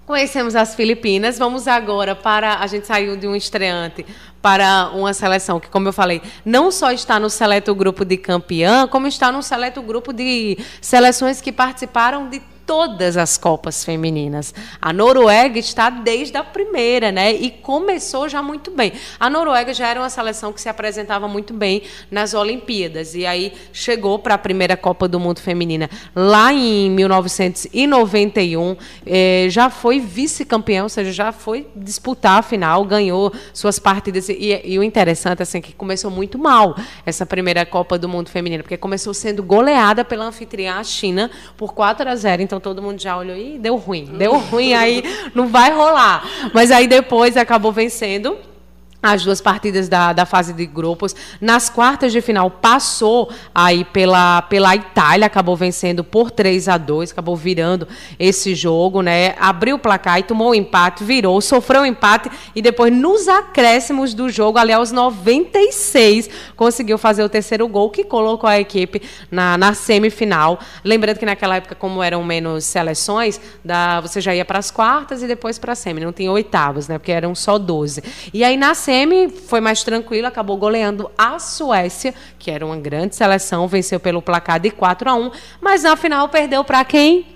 Conhecemos 0.06 0.54
as 0.54 0.74
Filipinas. 0.74 1.38
Vamos 1.38 1.66
agora 1.66 2.14
para. 2.14 2.56
A 2.58 2.66
gente 2.66 2.86
saiu 2.86 3.16
de 3.16 3.26
um 3.26 3.34
estreante 3.34 4.04
para 4.42 4.90
uma 4.92 5.14
seleção 5.14 5.58
que, 5.58 5.68
como 5.68 5.88
eu 5.88 5.92
falei, 5.92 6.20
não 6.44 6.70
só 6.70 6.92
está 6.92 7.18
no 7.18 7.30
seleto 7.30 7.74
grupo 7.74 8.04
de 8.04 8.18
campeã, 8.18 8.86
como 8.86 9.06
está 9.06 9.32
no 9.32 9.42
seleto 9.42 9.80
grupo 9.80 10.12
de 10.12 10.58
seleções 10.80 11.40
que 11.40 11.50
participaram 11.50 12.28
de 12.28 12.42
todas 12.66 13.16
as 13.16 13.36
Copas 13.36 13.84
femininas. 13.84 14.54
A 14.80 14.92
Noruega 14.92 15.58
está 15.58 15.90
desde 15.90 16.36
a 16.36 16.44
primeira, 16.44 17.12
né? 17.12 17.32
E 17.32 17.50
começou 17.50 18.28
já 18.28 18.42
muito 18.42 18.70
bem. 18.70 18.92
A 19.18 19.28
Noruega 19.28 19.74
já 19.74 19.88
era 19.88 20.00
uma 20.00 20.10
seleção 20.10 20.52
que 20.52 20.60
se 20.60 20.68
apresentava 20.68 21.28
muito 21.28 21.52
bem 21.52 21.82
nas 22.10 22.34
Olimpíadas 22.34 23.14
e 23.14 23.26
aí 23.26 23.52
chegou 23.72 24.18
para 24.18 24.34
a 24.34 24.38
primeira 24.38 24.76
Copa 24.76 25.06
do 25.08 25.20
Mundo 25.20 25.40
feminina 25.40 25.88
lá 26.14 26.52
em 26.52 26.90
1991, 26.90 28.76
eh, 29.06 29.46
já 29.50 29.70
foi 29.70 30.00
vice-campeão, 30.00 30.84
ou 30.84 30.88
seja, 30.88 31.12
já 31.12 31.32
foi 31.32 31.66
disputar 31.74 32.38
a 32.38 32.42
final, 32.42 32.84
ganhou 32.84 33.32
suas 33.52 33.78
partidas 33.78 34.28
e, 34.28 34.60
e 34.64 34.78
o 34.78 34.82
interessante 34.82 35.42
assim 35.42 35.60
que 35.60 35.72
começou 35.72 36.10
muito 36.10 36.38
mal 36.38 36.76
essa 37.04 37.26
primeira 37.26 37.64
Copa 37.66 37.98
do 37.98 38.08
Mundo 38.08 38.28
feminina, 38.28 38.62
porque 38.62 38.76
começou 38.76 39.12
sendo 39.14 39.42
goleada 39.42 40.04
pela 40.04 40.24
anfitriã 40.24 40.82
China 40.84 41.30
por 41.56 41.72
4 41.72 42.08
a 42.08 42.16
0. 42.16 42.42
Então 42.42 42.53
então 42.54 42.60
todo 42.60 42.80
mundo 42.80 43.00
já 43.00 43.16
olhou 43.16 43.36
e 43.36 43.58
deu 43.58 43.74
ruim, 43.76 44.04
deu 44.04 44.38
ruim, 44.38 44.74
aí 44.74 45.02
não 45.34 45.48
vai 45.48 45.72
rolar. 45.72 46.24
Mas 46.52 46.70
aí 46.70 46.86
depois 46.86 47.36
acabou 47.36 47.72
vencendo 47.72 48.38
as 49.04 49.22
duas 49.22 49.38
partidas 49.38 49.86
da, 49.86 50.14
da 50.14 50.24
fase 50.24 50.54
de 50.54 50.64
grupos. 50.64 51.14
Nas 51.38 51.68
quartas 51.68 52.10
de 52.10 52.22
final, 52.22 52.50
passou 52.50 53.30
aí 53.54 53.84
pela, 53.84 54.40
pela 54.40 54.74
Itália, 54.74 55.26
acabou 55.26 55.54
vencendo 55.54 56.02
por 56.02 56.30
3 56.30 56.68
a 56.68 56.78
2 56.78 57.10
acabou 57.10 57.36
virando 57.36 57.86
esse 58.18 58.54
jogo, 58.54 59.02
né? 59.02 59.34
Abriu 59.38 59.76
o 59.76 59.78
placar 59.78 60.20
e 60.20 60.22
tomou 60.22 60.48
o 60.48 60.50
um 60.52 60.54
empate, 60.54 61.04
virou, 61.04 61.38
sofreu 61.42 61.82
o 61.82 61.84
um 61.84 61.86
empate 61.86 62.30
e 62.54 62.62
depois, 62.62 62.90
nos 62.90 63.28
acréscimos 63.28 64.14
do 64.14 64.30
jogo, 64.30 64.56
ali 64.56 64.72
aos 64.72 64.90
96, 64.90 66.30
conseguiu 66.56 66.96
fazer 66.96 67.22
o 67.22 67.28
terceiro 67.28 67.68
gol, 67.68 67.90
que 67.90 68.04
colocou 68.04 68.48
a 68.48 68.58
equipe 68.58 69.02
na, 69.30 69.58
na 69.58 69.74
semifinal. 69.74 70.58
Lembrando 70.82 71.18
que 71.18 71.26
naquela 71.26 71.56
época, 71.56 71.74
como 71.74 72.02
eram 72.02 72.24
menos 72.24 72.64
seleções, 72.64 73.38
da, 73.62 74.00
você 74.00 74.18
já 74.18 74.34
ia 74.34 74.46
para 74.46 74.58
as 74.58 74.70
quartas 74.70 75.22
e 75.22 75.26
depois 75.26 75.58
para 75.58 75.72
a 75.72 75.76
semi, 75.76 76.00
não 76.00 76.12
tinha 76.12 76.32
oitavas, 76.32 76.88
né? 76.88 76.96
Porque 76.96 77.12
eram 77.12 77.34
só 77.34 77.58
12. 77.58 78.02
E 78.32 78.42
aí 78.42 78.56
na 78.56 78.74
semi, 78.74 78.93
semi 78.94 79.28
foi 79.28 79.60
mais 79.60 79.82
tranquilo, 79.82 80.28
acabou 80.28 80.56
goleando 80.56 81.10
a 81.18 81.40
Suécia, 81.40 82.14
que 82.38 82.48
era 82.48 82.64
uma 82.64 82.76
grande 82.76 83.16
seleção, 83.16 83.66
venceu 83.66 83.98
pelo 83.98 84.22
placar 84.22 84.60
de 84.60 84.70
4 84.70 85.10
a 85.10 85.14
1, 85.14 85.30
mas 85.60 85.82
na 85.82 85.96
final 85.96 86.28
perdeu 86.28 86.62
para 86.62 86.84
quem? 86.84 87.26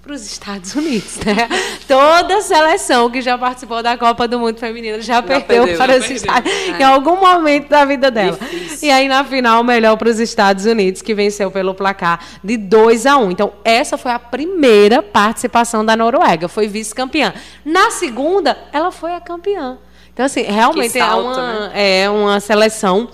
Para 0.00 0.12
os 0.14 0.24
Estados 0.24 0.74
Unidos, 0.76 1.18
né? 1.18 1.48
Toda 1.86 2.40
seleção 2.42 3.10
que 3.10 3.20
já 3.20 3.36
participou 3.36 3.82
da 3.82 3.98
Copa 3.98 4.28
do 4.28 4.38
Mundo 4.38 4.58
Feminino 4.58 4.98
já, 5.00 5.14
já 5.14 5.22
perdeu, 5.22 5.64
perdeu, 5.64 5.76
para 5.76 5.98
já 5.98 6.04
os. 6.04 6.10
Estados 6.10 6.52
Unidos, 6.52 6.80
em 6.80 6.82
algum 6.84 7.16
momento 7.16 7.68
da 7.68 7.84
vida 7.84 8.08
dela. 8.10 8.38
Difícil. 8.40 8.88
E 8.88 8.92
aí, 8.92 9.08
na 9.08 9.24
final, 9.24 9.64
melhor 9.64 9.96
para 9.96 10.08
os 10.08 10.20
Estados 10.20 10.64
Unidos, 10.64 11.02
que 11.02 11.12
venceu 11.12 11.50
pelo 11.50 11.74
placar 11.74 12.24
de 12.42 12.56
2 12.56 13.04
a 13.04 13.18
1. 13.18 13.30
Então, 13.32 13.52
essa 13.64 13.98
foi 13.98 14.12
a 14.12 14.18
primeira 14.18 15.02
participação 15.02 15.84
da 15.84 15.96
Noruega, 15.96 16.46
foi 16.48 16.68
vice-campeã. 16.68 17.34
Na 17.64 17.90
segunda, 17.90 18.56
ela 18.72 18.92
foi 18.92 19.12
a 19.12 19.20
campeã. 19.20 19.76
Então, 20.20 20.26
assim, 20.26 20.42
realmente 20.42 20.98
é 20.98 21.00
salto, 21.00 21.40
é, 21.40 21.42
uma, 21.42 21.68
né? 21.68 22.02
é 22.02 22.10
uma 22.10 22.40
seleção 22.40 23.08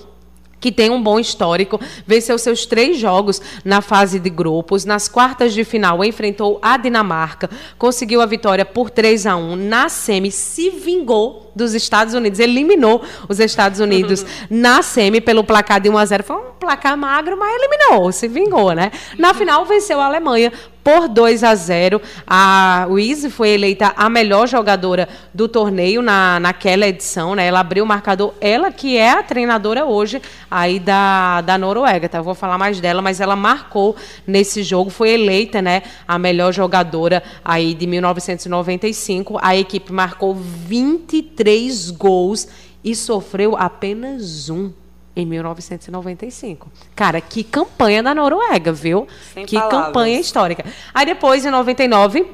que 0.59 0.73
tem 0.73 0.91
um 0.91 1.01
bom 1.01 1.21
histórico, 1.21 1.81
venceu 2.05 2.37
seus 2.37 2.67
três 2.67 2.99
jogos 2.99 3.41
na 3.65 3.81
fase 3.81 4.19
de 4.19 4.29
grupos. 4.29 4.85
Nas 4.85 5.07
quartas 5.07 5.55
de 5.55 5.63
final, 5.63 6.05
enfrentou 6.05 6.59
a 6.61 6.77
Dinamarca, 6.77 7.49
conseguiu 7.79 8.21
a 8.21 8.27
vitória 8.27 8.65
por 8.65 8.91
3 8.91 9.25
a 9.25 9.37
1 9.37 9.55
Na 9.55 9.89
semi, 9.89 10.33
se 10.33 10.69
vingou 10.69 11.46
dos 11.57 11.75
Estados 11.75 12.13
Unidos, 12.13 12.39
eliminou 12.39 13.03
os 13.29 13.41
Estados 13.41 13.81
Unidos 13.81 14.23
uhum. 14.23 14.29
na 14.51 14.83
semi 14.83 15.21
pelo 15.23 15.43
placar 15.43 15.81
de 15.81 15.89
1 15.89 15.99
a 15.99 16.05
0 16.05 16.23
Foi 16.23 16.37
um 16.37 16.53
placar 16.61 16.97
magro, 16.97 17.37
mas 17.39 17.57
eliminou, 17.57 18.13
se 18.13 18.29
vingou, 18.29 18.73
né? 18.73 18.93
Na 19.19 19.33
final, 19.33 19.65
venceu 19.65 19.99
a 20.01 20.05
Alemanha 20.05 20.53
por 20.85 21.09
2 21.09 21.43
a 21.43 21.53
0. 21.53 22.01
A 22.25 22.87
Wiese 22.89 23.29
foi 23.29 23.49
eleita 23.49 23.93
a 23.97 24.09
melhor 24.09 24.47
jogadora 24.47 25.09
do 25.35 25.49
torneio 25.49 26.01
na, 26.01 26.39
naquela 26.39 26.87
edição, 26.87 27.35
né? 27.35 27.47
Ela 27.47 27.59
abriu 27.59 27.83
o 27.83 27.87
marcador, 27.87 28.35
ela 28.41 28.71
que 28.71 28.97
é 28.97 29.11
a 29.11 29.23
treinadora 29.23 29.85
hoje 29.85 30.23
aí 30.49 30.79
da, 30.79 31.41
da 31.41 31.59
Noruega, 31.59 32.09
tá? 32.09 32.19
Eu 32.19 32.23
vou 32.23 32.37
falar 32.37 32.57
mais 32.57 32.81
dela, 32.81 33.03
mas 33.03 33.21
ela 33.21 33.35
marcou 33.35 33.97
nesse 34.25 34.63
jogo, 34.63 34.89
foi 34.89 35.11
eleita, 35.11 35.61
né, 35.61 35.83
a 36.07 36.19
melhor 36.19 36.53
jogadora 36.53 37.23
aí 37.45 37.75
de 37.75 37.87
1995. 37.87 39.39
A 39.43 39.57
equipe 39.57 39.93
marcou 39.93 40.35
23 40.35 41.46
gols 41.91 42.49
e 42.83 42.95
sofreu 42.95 43.57
apenas 43.57 44.49
um 44.49 44.73
em 45.17 45.25
1995. 45.25 46.71
Cara, 46.95 47.21
que 47.21 47.43
campanha 47.43 48.03
da 48.03 48.15
Noruega, 48.15 48.71
viu? 48.73 49.07
Sem 49.33 49.47
que 49.47 49.57
palavras. 49.57 49.87
campanha 49.87 50.21
histórica. 50.21 50.65
Aí 50.93 51.07
depois, 51.07 51.45
em 51.45 51.51
99, 51.51 52.27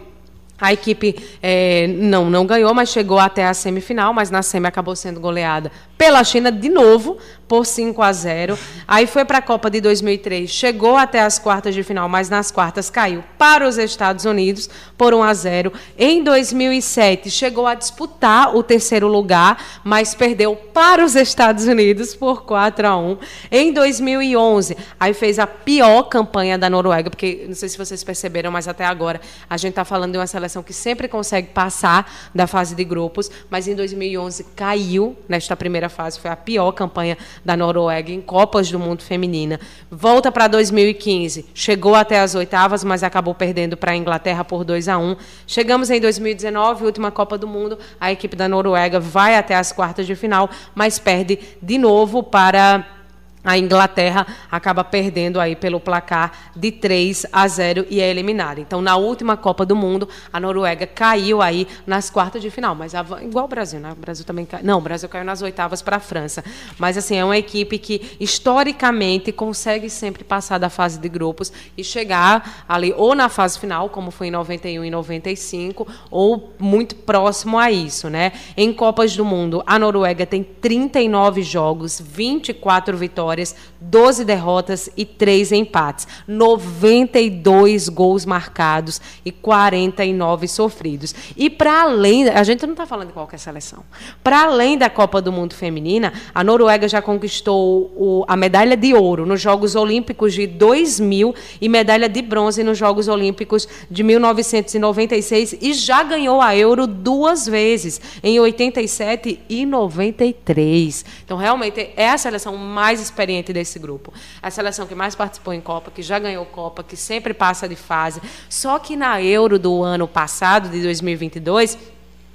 a 0.62 0.72
equipe 0.72 1.16
é, 1.42 1.88
não, 1.88 2.30
não 2.30 2.46
ganhou, 2.46 2.72
mas 2.72 2.88
chegou 2.88 3.18
até 3.18 3.44
a 3.44 3.52
semifinal, 3.52 4.14
mas 4.14 4.30
na 4.30 4.42
semi 4.42 4.68
acabou 4.68 4.94
sendo 4.94 5.18
goleada 5.18 5.72
pela 5.98 6.24
China 6.24 6.50
de 6.50 6.68
novo 6.68 7.16
por 7.46 7.64
5 7.64 8.02
a 8.02 8.12
0. 8.12 8.58
Aí 8.88 9.06
foi 9.06 9.24
para 9.24 9.38
a 9.38 9.42
Copa 9.42 9.70
de 9.70 9.80
2003, 9.80 10.50
chegou 10.50 10.96
até 10.96 11.20
as 11.20 11.38
quartas 11.38 11.74
de 11.74 11.82
final, 11.84 12.08
mas 12.08 12.28
nas 12.28 12.50
quartas 12.50 12.90
caiu 12.90 13.22
para 13.38 13.68
os 13.68 13.78
Estados 13.78 14.24
Unidos 14.24 14.68
por 14.98 15.14
1 15.14 15.22
a 15.22 15.32
0. 15.32 15.72
Em 15.96 16.24
2007 16.24 17.30
chegou 17.30 17.68
a 17.68 17.76
disputar 17.76 18.56
o 18.56 18.64
terceiro 18.64 19.06
lugar, 19.06 19.62
mas 19.84 20.12
perdeu 20.12 20.56
para 20.56 21.04
os 21.04 21.14
Estados 21.14 21.68
Unidos 21.68 22.16
por 22.16 22.42
4 22.42 22.84
a 22.84 22.96
1. 22.96 23.18
Em 23.50 23.72
2011, 23.72 24.76
aí 24.98 25.14
fez 25.14 25.38
a 25.38 25.46
pior 25.46 26.04
campanha 26.04 26.58
da 26.58 26.68
Noruega, 26.68 27.10
porque 27.10 27.44
não 27.46 27.54
sei 27.54 27.68
se 27.68 27.78
vocês 27.78 28.02
perceberam, 28.02 28.50
mas 28.50 28.66
até 28.66 28.84
agora 28.84 29.20
a 29.48 29.56
gente 29.56 29.70
está 29.70 29.84
falando 29.84 30.10
de 30.10 30.18
uma 30.18 30.26
seleção 30.26 30.51
que 30.60 30.72
sempre 30.72 31.06
consegue 31.06 31.50
passar 31.50 32.12
da 32.34 32.48
fase 32.48 32.74
de 32.74 32.82
grupos, 32.82 33.30
mas 33.48 33.68
em 33.68 33.76
2011 33.76 34.42
caiu 34.56 35.16
nesta 35.28 35.56
primeira 35.56 35.88
fase, 35.88 36.18
foi 36.18 36.32
a 36.32 36.34
pior 36.36 36.72
campanha 36.72 37.16
da 37.44 37.56
Noruega 37.56 38.10
em 38.10 38.20
Copas 38.20 38.68
do 38.72 38.78
Mundo 38.80 39.04
Feminina. 39.04 39.60
Volta 39.88 40.32
para 40.32 40.48
2015, 40.48 41.46
chegou 41.54 41.94
até 41.94 42.18
as 42.18 42.34
oitavas, 42.34 42.82
mas 42.82 43.04
acabou 43.04 43.36
perdendo 43.36 43.76
para 43.76 43.92
a 43.92 43.96
Inglaterra 43.96 44.44
por 44.44 44.64
2 44.64 44.88
a 44.88 44.98
1. 44.98 45.14
Chegamos 45.46 45.90
em 45.90 46.00
2019, 46.00 46.84
última 46.84 47.12
Copa 47.12 47.38
do 47.38 47.46
Mundo, 47.46 47.78
a 48.00 48.10
equipe 48.10 48.34
da 48.34 48.48
Noruega 48.48 48.98
vai 48.98 49.36
até 49.36 49.54
as 49.54 49.70
quartas 49.70 50.06
de 50.06 50.16
final, 50.16 50.50
mas 50.74 50.98
perde 50.98 51.38
de 51.62 51.78
novo 51.78 52.22
para 52.24 53.01
a 53.44 53.58
Inglaterra 53.58 54.26
acaba 54.50 54.84
perdendo 54.84 55.40
aí 55.40 55.56
pelo 55.56 55.80
placar 55.80 56.32
de 56.54 56.70
3 56.70 57.26
a 57.32 57.48
0 57.48 57.86
e 57.90 58.00
é 58.00 58.08
eliminada. 58.08 58.60
Então, 58.60 58.80
na 58.80 58.96
última 58.96 59.36
Copa 59.36 59.66
do 59.66 59.74
Mundo, 59.74 60.08
a 60.32 60.38
Noruega 60.38 60.86
caiu 60.86 61.42
aí 61.42 61.66
nas 61.86 62.08
quartas 62.08 62.40
de 62.40 62.50
final, 62.50 62.74
mas 62.74 62.92
igual 63.22 63.46
o 63.46 63.48
Brasil, 63.48 63.80
né? 63.80 63.92
O 63.92 63.96
Brasil 63.96 64.24
também 64.24 64.44
caiu. 64.44 64.64
Não, 64.64 64.78
o 64.78 64.80
Brasil 64.80 65.08
caiu 65.08 65.24
nas 65.24 65.42
oitavas 65.42 65.82
para 65.82 65.96
a 65.96 66.00
França. 66.00 66.44
Mas 66.78 66.96
assim, 66.96 67.16
é 67.16 67.24
uma 67.24 67.36
equipe 67.36 67.78
que 67.78 68.16
historicamente 68.20 69.32
consegue 69.32 69.90
sempre 69.90 70.22
passar 70.22 70.58
da 70.58 70.70
fase 70.70 70.98
de 70.98 71.08
grupos 71.08 71.52
e 71.76 71.82
chegar 71.82 72.64
ali 72.68 72.94
ou 72.96 73.14
na 73.14 73.28
fase 73.28 73.58
final, 73.58 73.88
como 73.88 74.10
foi 74.10 74.28
em 74.28 74.30
91 74.30 74.84
e 74.84 74.90
95, 74.90 75.86
ou 76.10 76.52
muito 76.58 76.94
próximo 76.94 77.58
a 77.58 77.72
isso, 77.72 78.08
né? 78.08 78.32
Em 78.56 78.72
Copas 78.72 79.16
do 79.16 79.24
Mundo, 79.24 79.62
a 79.66 79.78
Noruega 79.78 80.24
tem 80.24 80.44
39 80.44 81.42
jogos, 81.42 82.00
24 82.00 82.96
vitórias 82.96 83.31
vitórias, 83.32 83.56
12 83.90 84.24
derrotas 84.24 84.88
e 84.96 85.04
3 85.04 85.52
empates, 85.52 86.06
92 86.26 87.88
gols 87.88 88.24
marcados 88.24 89.00
e 89.24 89.32
49 89.32 90.46
sofridos. 90.48 91.14
E 91.36 91.50
para 91.50 91.82
além, 91.82 92.28
a 92.28 92.42
gente 92.42 92.64
não 92.64 92.72
está 92.72 92.86
falando 92.86 93.08
de 93.08 93.12
qualquer 93.12 93.38
seleção. 93.38 93.84
Para 94.22 94.44
além 94.44 94.78
da 94.78 94.88
Copa 94.88 95.20
do 95.20 95.32
Mundo 95.32 95.54
Feminina, 95.54 96.12
a 96.34 96.44
Noruega 96.44 96.86
já 96.88 97.02
conquistou 97.02 97.92
o, 97.96 98.24
a 98.28 98.36
medalha 98.36 98.76
de 98.76 98.94
ouro 98.94 99.26
nos 99.26 99.40
Jogos 99.40 99.74
Olímpicos 99.74 100.34
de 100.34 100.46
2000 100.46 101.34
e 101.60 101.68
medalha 101.68 102.08
de 102.08 102.22
bronze 102.22 102.62
nos 102.62 102.78
Jogos 102.78 103.08
Olímpicos 103.08 103.68
de 103.90 104.02
1996 104.02 105.56
e 105.60 105.72
já 105.72 106.02
ganhou 106.02 106.40
a 106.40 106.56
Euro 106.56 106.86
duas 106.86 107.46
vezes, 107.46 108.00
em 108.22 108.38
87 108.38 109.40
e 109.48 109.66
93. 109.66 111.04
Então, 111.24 111.36
realmente, 111.36 111.90
é 111.96 112.08
a 112.08 112.18
seleção 112.18 112.56
mais 112.56 113.00
experiente 113.00 113.32
experiente 113.32 113.52
desse 113.72 113.78
grupo. 113.78 114.12
A 114.42 114.50
seleção 114.50 114.86
que 114.86 114.94
mais 114.94 115.14
participou 115.14 115.54
em 115.54 115.60
Copa, 115.60 115.90
que 115.90 116.02
já 116.02 116.18
ganhou 116.18 116.44
Copa, 116.44 116.82
que 116.82 116.96
sempre 116.96 117.32
passa 117.32 117.68
de 117.68 117.76
fase. 117.76 118.20
Só 118.48 118.78
que 118.78 118.96
na 118.96 119.22
Euro 119.22 119.58
do 119.58 119.82
ano 119.82 120.06
passado, 120.06 120.68
de 120.68 120.82
2022, 120.82 121.78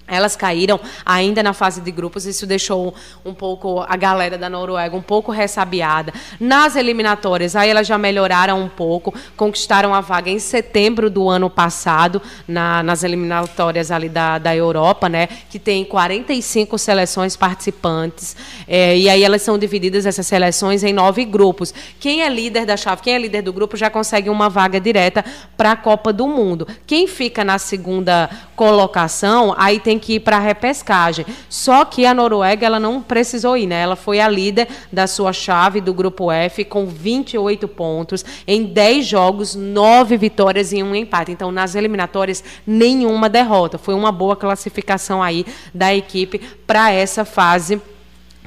elas 0.07 0.35
caíram 0.35 0.79
ainda 1.05 1.43
na 1.43 1.53
fase 1.53 1.81
de 1.81 1.91
grupos, 1.91 2.25
isso 2.25 2.47
deixou 2.47 2.93
um 3.25 3.33
pouco 3.33 3.81
a 3.87 3.97
galera 3.97 4.37
da 4.37 4.49
Noruega 4.49 4.95
um 4.95 5.01
pouco 5.01 5.31
ressabiada. 5.31 6.13
Nas 6.39 6.75
eliminatórias, 6.75 7.55
aí 7.55 7.69
elas 7.69 7.85
já 7.85 7.97
melhoraram 7.97 8.61
um 8.61 8.69
pouco, 8.69 9.13
conquistaram 9.35 9.93
a 9.93 9.99
vaga 9.99 10.29
em 10.29 10.39
setembro 10.39 11.09
do 11.09 11.27
ano 11.27 11.49
passado, 11.49 12.21
na, 12.47 12.81
nas 12.81 13.03
eliminatórias 13.03 13.91
ali 13.91 14.07
da, 14.07 14.37
da 14.37 14.55
Europa, 14.55 15.09
né, 15.09 15.27
que 15.49 15.59
tem 15.59 15.83
45 15.83 16.77
seleções 16.77 17.35
participantes. 17.35 18.35
É, 18.67 18.97
e 18.97 19.09
aí 19.09 19.23
elas 19.23 19.41
são 19.41 19.57
divididas, 19.57 20.05
essas 20.05 20.25
seleções, 20.25 20.83
em 20.83 20.93
nove 20.93 21.25
grupos. 21.25 21.73
Quem 21.99 22.21
é 22.23 22.29
líder 22.29 22.65
da 22.65 22.77
chave, 22.77 23.01
quem 23.01 23.13
é 23.13 23.19
líder 23.19 23.41
do 23.41 23.51
grupo, 23.51 23.75
já 23.75 23.89
consegue 23.89 24.29
uma 24.29 24.49
vaga 24.49 24.79
direta 24.79 25.23
para 25.57 25.71
a 25.71 25.75
Copa 25.75 26.13
do 26.13 26.27
Mundo. 26.27 26.67
Quem 26.85 27.07
fica 27.07 27.43
na 27.43 27.57
segunda 27.57 28.29
colocação, 28.55 29.53
aí 29.57 29.79
tem 29.79 29.96
que 29.99 30.15
ir 30.15 30.19
para 30.19 30.37
a 30.37 30.39
repescagem. 30.39 31.25
Só 31.49 31.85
que 31.85 32.05
a 32.05 32.13
Noruega 32.13 32.65
ela 32.65 32.79
não 32.79 33.01
precisou 33.01 33.57
ir, 33.57 33.67
né? 33.67 33.81
Ela 33.81 33.95
foi 33.95 34.19
a 34.19 34.27
líder 34.27 34.67
da 34.91 35.07
sua 35.07 35.33
chave 35.33 35.81
do 35.81 35.93
grupo 35.93 36.31
F 36.31 36.65
com 36.65 36.85
28 36.85 37.67
pontos 37.67 38.23
em 38.45 38.63
10 38.63 39.05
jogos, 39.05 39.55
9 39.55 40.17
vitórias 40.17 40.71
e 40.71 40.81
um 40.81 40.95
empate. 40.95 41.31
Então, 41.31 41.51
nas 41.51 41.75
eliminatórias, 41.75 42.43
nenhuma 42.65 43.29
derrota. 43.29 43.77
Foi 43.77 43.93
uma 43.93 44.11
boa 44.11 44.35
classificação 44.35 45.21
aí 45.21 45.45
da 45.73 45.93
equipe 45.93 46.39
para 46.65 46.91
essa 46.91 47.25
fase 47.25 47.81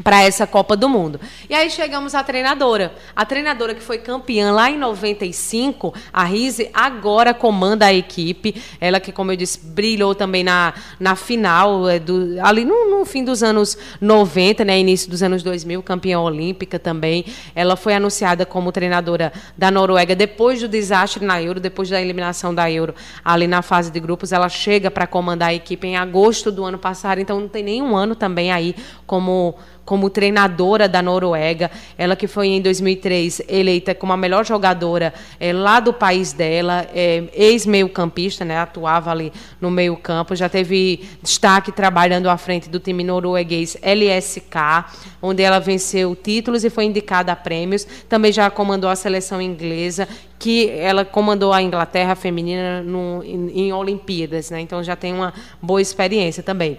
para 0.03 0.23
essa 0.23 0.47
Copa 0.47 0.77
do 0.77 0.89
Mundo. 0.89 1.21
E 1.49 1.55
aí 1.55 1.71
chegamos 1.71 2.15
à 2.15 2.23
treinadora. 2.23 2.93
A 3.15 3.25
treinadora 3.25 3.75
que 3.75 3.83
foi 3.83 3.99
campeã 3.99 4.53
lá 4.53 4.71
em 4.71 4.79
95, 4.79 5.95
a 6.13 6.25
Rise, 6.25 6.71
agora 6.73 7.35
comanda 7.35 7.87
a 7.87 7.93
equipe. 7.93 8.61
Ela 8.81 9.01
que, 9.01 9.13
como 9.13 9.33
eu 9.33 9.37
disse, 9.37 9.59
brilhou 9.61 10.15
também 10.15 10.43
na, 10.43 10.75
na 10.99 11.15
final, 11.17 11.89
é, 11.89 11.99
do, 11.99 12.37
ali 12.43 12.65
no, 12.65 12.91
no 12.91 13.05
fim 13.05 13.25
dos 13.25 13.43
anos 13.43 13.77
90, 14.01 14.65
né, 14.65 14.79
início 14.79 15.11
dos 15.11 15.23
anos 15.23 15.43
2000, 15.43 15.83
campeã 15.83 16.21
olímpica 16.21 16.79
também. 16.79 17.25
Ela 17.55 17.77
foi 17.77 17.95
anunciada 17.95 18.47
como 18.47 18.73
treinadora 18.73 19.33
da 19.57 19.71
Noruega 19.71 20.15
depois 20.15 20.61
do 20.61 20.69
desastre 20.69 21.25
na 21.25 21.43
Euro, 21.43 21.61
depois 21.61 21.89
da 21.89 22.01
eliminação 22.01 22.55
da 22.55 22.71
Euro, 22.71 22.95
ali 23.25 23.47
na 23.47 23.63
fase 23.63 23.91
de 23.91 24.01
grupos. 24.01 24.33
Ela 24.33 24.49
chega 24.49 24.91
para 24.91 25.07
comandar 25.07 25.51
a 25.51 25.55
equipe 25.55 25.87
em 25.87 25.97
agosto 25.97 26.51
do 26.51 26.65
ano 26.65 26.79
passado, 26.79 27.21
então 27.21 27.41
não 27.41 27.49
tem 27.49 27.63
nenhum 27.63 27.97
ano 27.97 28.15
também 28.15 28.51
aí 28.53 28.75
como 29.07 29.57
como 29.91 30.09
treinadora 30.09 30.89
da 30.89 31.03
Noruega. 31.03 31.69
Ela 31.99 32.15
que 32.15 32.29
foi 32.29 32.47
em 32.47 32.63
2003 32.63 33.43
eleita 33.49 33.93
como 33.93 34.13
a 34.13 34.17
melhor 34.17 34.47
jogadora 34.47 35.13
é, 35.41 35.53
lá 35.53 35.81
do 35.81 35.93
país 35.93 36.33
dela, 36.33 36.87
é, 36.95 37.25
ex-meio-campista, 37.33 38.45
né, 38.45 38.57
atuava 38.57 39.11
ali 39.11 39.33
no 39.61 39.69
meio-campo, 39.69 40.37
já 40.37 40.49
teve 40.49 41.09
destaque 41.21 41.73
trabalhando 41.73 42.31
à 42.31 42.37
frente 42.37 42.71
do 42.71 42.79
time 42.79 43.03
norueguês 43.03 43.77
LSK, 43.83 44.85
onde 45.21 45.43
ela 45.43 45.59
venceu 45.59 46.15
títulos 46.15 46.63
e 46.63 46.71
foi 46.71 46.85
indicada 46.85 47.33
a 47.33 47.37
prêmios. 47.37 47.85
Também 48.09 48.31
já 48.31 48.49
comandou 48.49 48.89
a 48.89 48.95
seleção 48.95 49.43
inglesa 49.43 50.07
que 50.39 50.71
ela 50.71 51.05
comandou 51.05 51.53
a 51.53 51.61
Inglaterra 51.61 52.15
feminina 52.15 52.81
no, 52.81 53.25
em, 53.25 53.67
em 53.67 53.73
Olimpíadas, 53.73 54.53
né? 54.53 54.61
Então 54.61 54.85
já 54.85 54.95
tem 54.95 55.13
uma 55.13 55.35
boa 55.61 55.83
experiência 55.83 56.45
também. 56.45 56.79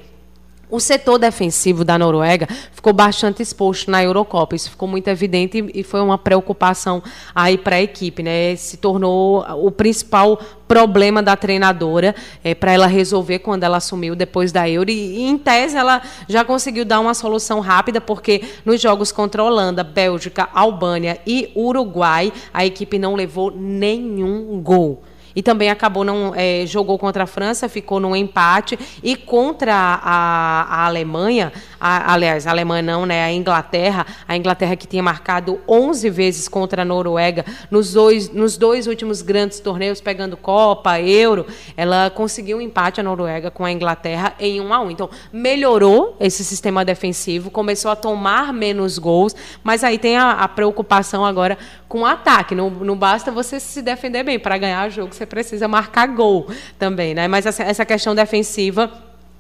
O 0.72 0.80
setor 0.80 1.20
defensivo 1.20 1.84
da 1.84 2.00
Noruega 2.00 2.48
ficou 2.72 2.94
bastante 2.94 3.44
exposto 3.44 3.92
na 3.92 4.02
Eurocopa. 4.02 4.56
Isso 4.56 4.70
ficou 4.70 4.88
muito 4.88 5.10
evidente 5.10 5.70
e 5.76 5.84
foi 5.84 6.00
uma 6.00 6.18
preocupação 6.18 7.04
aí 7.36 7.58
para 7.58 7.76
a 7.76 7.82
equipe, 7.82 8.24
né? 8.24 8.56
Se 8.56 8.78
tornou 8.78 9.46
o 9.62 9.70
principal 9.70 10.40
problema 10.70 11.22
da 11.22 11.36
treinadora 11.36 12.16
é, 12.42 12.56
para 12.56 12.72
ela 12.72 12.88
resolver 12.88 13.40
quando 13.40 13.66
ela 13.66 13.76
assumiu 13.76 14.16
depois 14.16 14.54
da 14.54 14.70
Euro. 14.70 14.90
E, 14.90 14.94
e, 14.94 15.24
em 15.24 15.38
tese, 15.38 15.76
ela 15.76 16.02
já 16.30 16.46
conseguiu 16.46 16.86
dar 16.86 17.02
uma 17.02 17.14
solução 17.14 17.60
rápida, 17.60 18.00
porque 18.00 18.42
nos 18.64 18.80
jogos 18.80 19.12
contra 19.12 19.44
Holanda, 19.44 19.84
Bélgica, 19.84 20.48
Albânia 20.54 21.20
e 21.28 21.52
Uruguai, 21.54 22.32
a 22.54 22.66
equipe 22.66 22.98
não 22.98 23.16
levou 23.16 23.52
nenhum 23.52 24.62
gol 24.62 25.04
e 25.36 25.42
também 25.42 25.70
acabou 25.70 26.04
não 26.04 26.34
é, 26.36 26.66
jogou 26.66 26.98
contra 26.98 27.24
a 27.24 27.28
França, 27.28 27.70
ficou 27.70 28.00
num 28.00 28.16
empate 28.16 28.78
e 29.04 29.16
contra 29.16 29.74
a, 29.74 30.64
a 30.64 30.86
Alemanha, 30.86 31.52
a, 31.80 32.14
aliás, 32.14 32.46
a 32.48 32.52
Alemanha 32.52 32.82
não, 32.82 33.06
né, 33.06 33.24
a 33.24 33.32
Inglaterra, 33.32 34.06
a 34.28 34.36
Inglaterra 34.36 34.76
que 34.76 34.88
tinha 34.88 35.04
marcado 35.04 35.60
11 35.68 36.10
vezes 36.10 36.48
contra 36.48 36.82
a 36.82 36.86
Noruega 36.86 37.46
nos 37.70 37.94
dois, 37.94 38.30
nos 38.30 38.58
dois 38.58 38.88
últimos 38.88 39.22
grandes 39.22 39.60
torneios, 39.60 40.02
pegando 40.02 40.38
Copa, 40.38 41.00
Euro, 41.00 41.46
ela 41.76 42.10
conseguiu 42.10 42.58
um 42.58 42.62
empate 42.62 43.00
a 43.00 43.04
Noruega 43.04 43.50
com 43.50 43.66
a 43.66 43.72
Inglaterra 43.72 44.34
em 44.40 44.60
1 44.62 44.74
a 44.74 44.82
1. 44.82 44.92
Então, 44.92 45.10
melhorou 45.32 46.16
esse 46.20 46.44
sistema 46.44 46.84
defensivo, 46.86 47.50
começou 47.50 47.92
a 47.92 47.96
tomar 47.96 48.54
menos 48.54 48.98
gols, 48.98 49.36
mas 49.64 49.84
aí 49.84 49.98
tem 49.98 50.18
a, 50.18 50.32
a 50.32 50.48
preocupação 50.48 51.26
agora 51.26 51.58
com 51.88 52.02
o 52.02 52.06
ataque. 52.06 52.56
Não, 52.56 52.70
não 52.70 52.96
basta 52.96 53.32
você 53.32 53.60
se 53.60 53.82
defender 53.82 54.24
bem 54.24 54.40
para 54.40 54.58
ganhar 54.58 54.90
jogo 54.90 55.14
você 55.22 55.26
precisa 55.26 55.68
marcar 55.68 56.08
gol 56.08 56.48
também, 56.80 57.14
né? 57.14 57.28
Mas 57.28 57.46
essa 57.46 57.86
questão 57.86 58.16
defensiva 58.16 58.92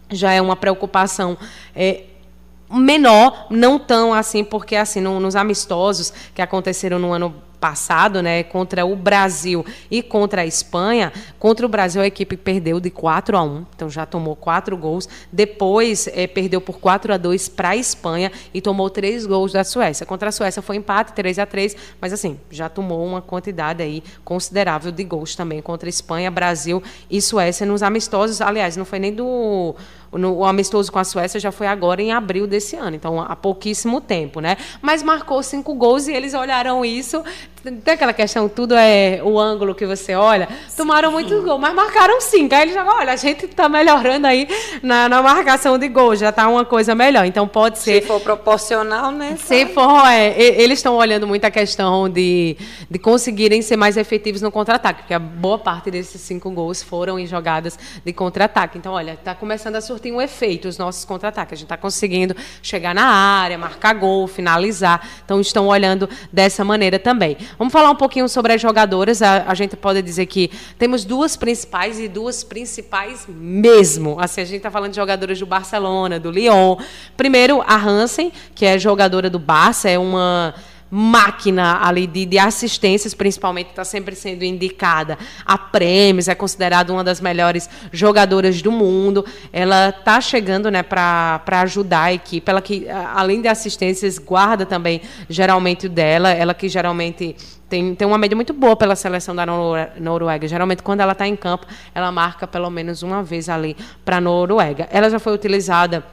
já 0.09 0.31
é 0.31 0.41
uma 0.41 0.55
preocupação 0.55 1.37
é, 1.75 2.03
menor, 2.69 3.47
não 3.49 3.79
tão 3.79 4.13
assim, 4.13 4.43
porque 4.43 4.75
assim, 4.75 5.01
no, 5.01 5.19
nos 5.19 5.35
amistosos 5.35 6.13
que 6.35 6.41
aconteceram 6.41 6.99
no 6.99 7.11
ano 7.11 7.33
passado, 7.61 8.23
né, 8.23 8.41
contra 8.41 8.83
o 8.83 8.95
Brasil 8.95 9.63
e 9.89 10.01
contra 10.01 10.41
a 10.41 10.45
Espanha. 10.45 11.13
Contra 11.37 11.63
o 11.63 11.69
Brasil, 11.69 12.01
a 12.01 12.07
equipe 12.07 12.35
perdeu 12.35 12.79
de 12.79 12.89
4 12.89 13.37
a 13.37 13.43
1, 13.43 13.65
então 13.75 13.87
já 13.87 14.03
tomou 14.03 14.35
quatro 14.35 14.75
gols. 14.75 15.07
Depois 15.31 16.07
é, 16.07 16.25
perdeu 16.25 16.59
por 16.59 16.79
4 16.79 17.13
a 17.13 17.17
2 17.17 17.49
para 17.49 17.69
a 17.69 17.75
Espanha 17.75 18.31
e 18.51 18.59
tomou 18.59 18.89
três 18.89 19.27
gols 19.27 19.53
da 19.53 19.63
Suécia. 19.63 20.05
Contra 20.05 20.29
a 20.29 20.31
Suécia 20.31 20.61
foi 20.61 20.75
empate, 20.77 21.13
3 21.13 21.37
a 21.37 21.45
3, 21.45 21.75
mas 22.01 22.11
assim, 22.11 22.39
já 22.49 22.67
tomou 22.67 23.05
uma 23.05 23.21
quantidade 23.21 23.83
aí 23.83 24.03
considerável 24.25 24.91
de 24.91 25.03
gols 25.03 25.35
também 25.35 25.61
contra 25.61 25.87
a 25.87 25.91
Espanha, 25.91 26.31
Brasil 26.31 26.81
e 27.09 27.21
Suécia 27.21 27.65
nos 27.65 27.83
amistosos. 27.83 28.41
Aliás, 28.41 28.75
não 28.75 28.85
foi 28.85 28.97
nem 28.97 29.13
do 29.13 29.75
no, 30.11 30.37
o 30.37 30.45
amistoso 30.45 30.91
com 30.91 30.99
a 30.99 31.03
Suécia 31.03 31.39
já 31.39 31.51
foi 31.51 31.67
agora 31.67 32.01
em 32.01 32.11
abril 32.11 32.45
desse 32.45 32.75
ano, 32.75 32.95
então 32.95 33.19
há 33.19 33.35
pouquíssimo 33.35 34.01
tempo, 34.01 34.39
né? 34.39 34.57
Mas 34.81 35.01
marcou 35.01 35.41
cinco 35.41 35.73
gols 35.75 36.07
e 36.07 36.13
eles 36.13 36.33
olharam 36.33 36.83
isso. 36.83 37.23
Tem 37.63 37.93
aquela 37.93 38.11
questão, 38.11 38.49
tudo 38.49 38.73
é 38.75 39.21
o 39.23 39.39
ângulo 39.39 39.75
que 39.75 39.85
você 39.85 40.15
olha. 40.15 40.49
Tomaram 40.75 41.11
muitos 41.11 41.43
gols, 41.43 41.59
mas 41.59 41.75
marcaram 41.75 42.19
cinco. 42.19 42.55
Aí 42.55 42.63
eles 42.63 42.73
já 42.73 42.83
olha, 42.83 43.13
a 43.13 43.15
gente 43.15 43.45
está 43.45 43.69
melhorando 43.69 44.25
aí 44.25 44.47
na, 44.81 45.07
na 45.07 45.21
marcação 45.21 45.77
de 45.77 45.87
gol, 45.87 46.15
já 46.15 46.29
está 46.29 46.47
uma 46.47 46.65
coisa 46.65 46.95
melhor. 46.95 47.23
Então 47.23 47.47
pode 47.47 47.77
ser. 47.77 48.01
Se 48.01 48.07
for 48.07 48.19
proporcional, 48.19 49.11
né? 49.11 49.37
Se 49.37 49.67
for, 49.67 50.07
é, 50.07 50.39
eles 50.39 50.79
estão 50.79 50.95
olhando 50.95 51.27
muito 51.27 51.45
a 51.45 51.51
questão 51.51 52.09
de, 52.09 52.57
de 52.89 52.97
conseguirem 52.97 53.61
ser 53.61 53.77
mais 53.77 53.95
efetivos 53.95 54.41
no 54.41 54.51
contra-ataque, 54.51 55.01
porque 55.01 55.13
a 55.13 55.19
boa 55.19 55.59
parte 55.59 55.91
desses 55.91 56.19
cinco 56.19 56.49
gols 56.49 56.81
foram 56.81 57.19
em 57.19 57.27
jogadas 57.27 57.77
de 58.03 58.11
contra-ataque. 58.11 58.79
Então, 58.79 58.93
olha, 58.93 59.11
está 59.11 59.35
começando 59.35 59.75
a 59.75 59.81
surtir 59.81 60.11
um 60.11 60.19
efeito 60.19 60.67
os 60.67 60.79
nossos 60.79 61.05
contra-ataques. 61.05 61.53
A 61.53 61.57
gente 61.57 61.65
está 61.65 61.77
conseguindo 61.77 62.35
chegar 62.63 62.95
na 62.95 63.05
área, 63.05 63.55
marcar 63.55 63.93
gol, 63.93 64.27
finalizar. 64.27 65.07
Então, 65.23 65.39
estão 65.39 65.67
olhando 65.67 66.09
dessa 66.33 66.65
maneira 66.65 66.97
também. 66.97 67.37
Vamos 67.57 67.71
falar 67.71 67.91
um 67.91 67.95
pouquinho 67.95 68.27
sobre 68.27 68.53
as 68.53 68.61
jogadoras. 68.61 69.21
A, 69.21 69.45
a 69.47 69.53
gente 69.53 69.75
pode 69.75 70.01
dizer 70.01 70.25
que 70.25 70.51
temos 70.77 71.03
duas 71.03 71.35
principais 71.35 71.99
e 71.99 72.07
duas 72.07 72.43
principais 72.43 73.25
mesmo. 73.27 74.17
Assim, 74.19 74.41
a 74.41 74.45
gente 74.45 74.57
está 74.57 74.71
falando 74.71 74.91
de 74.91 74.97
jogadoras 74.97 75.39
do 75.39 75.45
Barcelona, 75.45 76.19
do 76.19 76.31
Lyon. 76.31 76.77
Primeiro, 77.15 77.61
a 77.65 77.75
Hansen, 77.75 78.31
que 78.55 78.65
é 78.65 78.77
jogadora 78.79 79.29
do 79.29 79.39
Barça, 79.39 79.89
é 79.89 79.97
uma 79.97 80.53
máquina 80.91 81.79
ali 81.81 82.05
de, 82.05 82.25
de 82.25 82.37
assistências, 82.37 83.13
principalmente, 83.13 83.69
está 83.69 83.85
sempre 83.85 84.13
sendo 84.13 84.43
indicada 84.43 85.17
a 85.45 85.57
prêmios, 85.57 86.27
é 86.27 86.35
considerada 86.35 86.91
uma 86.91 87.03
das 87.03 87.21
melhores 87.21 87.69
jogadoras 87.93 88.61
do 88.61 88.71
mundo. 88.71 89.25
Ela 89.53 89.89
está 89.89 90.19
chegando 90.19 90.69
né, 90.69 90.83
para 90.83 91.41
ajudar 91.61 92.03
a 92.03 92.13
equipe. 92.13 92.49
Ela 92.49 92.61
que, 92.61 92.87
além 92.89 93.41
de 93.41 93.47
assistências, 93.47 94.17
guarda 94.17 94.65
também 94.65 95.01
geralmente 95.29 95.85
o 95.85 95.89
dela. 95.89 96.29
Ela 96.29 96.53
que 96.53 96.67
geralmente 96.67 97.37
tem, 97.69 97.95
tem 97.95 98.05
uma 98.05 98.17
média 98.17 98.35
muito 98.35 98.51
boa 98.51 98.75
pela 98.75 98.97
seleção 98.97 99.33
da 99.33 99.45
Noruega. 99.45 100.45
Geralmente, 100.45 100.83
quando 100.83 100.99
ela 100.99 101.13
está 101.13 101.25
em 101.25 101.37
campo, 101.37 101.65
ela 101.95 102.11
marca 102.11 102.45
pelo 102.45 102.69
menos 102.69 103.01
uma 103.01 103.23
vez 103.23 103.47
ali 103.47 103.77
para 104.03 104.17
a 104.17 104.21
Noruega. 104.21 104.89
Ela 104.91 105.09
já 105.09 105.19
foi 105.19 105.33
utilizada 105.33 106.03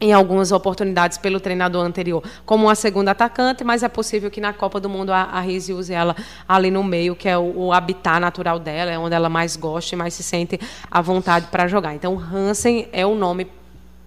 em 0.00 0.12
algumas 0.12 0.52
oportunidades 0.52 1.16
pelo 1.16 1.40
treinador 1.40 1.84
anterior 1.84 2.22
como 2.44 2.66
uma 2.66 2.74
segunda 2.74 3.12
atacante, 3.12 3.64
mas 3.64 3.82
é 3.82 3.88
possível 3.88 4.30
que 4.30 4.40
na 4.40 4.52
Copa 4.52 4.78
do 4.78 4.88
Mundo 4.88 5.10
a, 5.10 5.22
a 5.22 5.40
Rise 5.40 5.72
use 5.72 5.92
ela 5.92 6.14
ali 6.46 6.70
no 6.70 6.84
meio, 6.84 7.16
que 7.16 7.28
é 7.28 7.38
o, 7.38 7.66
o 7.66 7.72
habitat 7.72 8.20
natural 8.20 8.58
dela, 8.58 8.90
é 8.90 8.98
onde 8.98 9.14
ela 9.14 9.28
mais 9.28 9.56
gosta 9.56 9.94
e 9.94 9.98
mais 9.98 10.14
se 10.14 10.22
sente 10.22 10.60
à 10.90 11.00
vontade 11.00 11.46
para 11.46 11.66
jogar. 11.66 11.94
Então, 11.94 12.18
Hansen 12.18 12.88
é 12.92 13.06
o 13.06 13.14
nome 13.14 13.46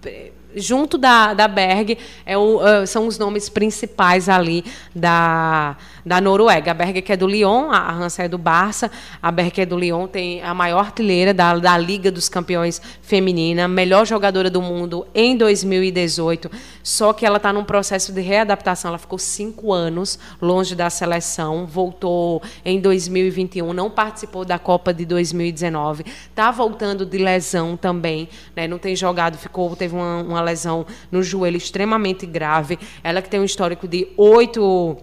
eh, 0.04 0.30
junto 0.54 0.98
da, 0.98 1.34
da 1.34 1.46
Berg, 1.48 1.96
é 2.26 2.36
o, 2.36 2.58
uh, 2.58 2.86
são 2.86 3.06
os 3.06 3.18
nomes 3.18 3.48
principais 3.48 4.28
ali 4.28 4.64
da, 4.94 5.76
da 6.10 6.20
Noruega. 6.20 6.72
A 6.72 6.74
Berg 6.74 7.02
que 7.02 7.12
é 7.12 7.16
do 7.16 7.28
Lyon, 7.28 7.70
a 7.70 7.92
Hansa 7.92 8.24
é 8.24 8.28
do 8.28 8.36
Barça, 8.36 8.90
a 9.22 9.30
Berg 9.30 9.52
que 9.52 9.60
é 9.60 9.66
do 9.66 9.78
Lyon 9.78 10.08
tem 10.08 10.42
a 10.42 10.52
maior 10.52 10.80
artilheira 10.80 11.32
da, 11.32 11.56
da 11.56 11.78
Liga 11.78 12.10
dos 12.10 12.28
Campeões 12.28 12.82
Feminina, 13.00 13.68
melhor 13.68 14.04
jogadora 14.04 14.50
do 14.50 14.60
mundo 14.60 15.06
em 15.14 15.36
2018, 15.36 16.50
só 16.82 17.12
que 17.12 17.24
ela 17.24 17.36
está 17.36 17.52
num 17.52 17.62
processo 17.62 18.12
de 18.12 18.20
readaptação, 18.20 18.88
ela 18.88 18.98
ficou 18.98 19.20
cinco 19.20 19.72
anos 19.72 20.18
longe 20.42 20.74
da 20.74 20.90
seleção, 20.90 21.64
voltou 21.64 22.42
em 22.64 22.80
2021, 22.80 23.72
não 23.72 23.88
participou 23.88 24.44
da 24.44 24.58
Copa 24.58 24.92
de 24.92 25.04
2019, 25.04 26.04
está 26.28 26.50
voltando 26.50 27.06
de 27.06 27.18
lesão 27.18 27.76
também, 27.76 28.28
né? 28.56 28.66
não 28.66 28.78
tem 28.78 28.96
jogado, 28.96 29.38
ficou, 29.38 29.76
teve 29.76 29.94
uma, 29.94 30.22
uma 30.22 30.40
lesão 30.40 30.84
no 31.08 31.22
joelho 31.22 31.56
extremamente 31.56 32.26
grave, 32.26 32.80
ela 33.04 33.22
que 33.22 33.30
tem 33.30 33.38
um 33.38 33.44
histórico 33.44 33.86
de 33.86 34.08
oito 34.16 34.98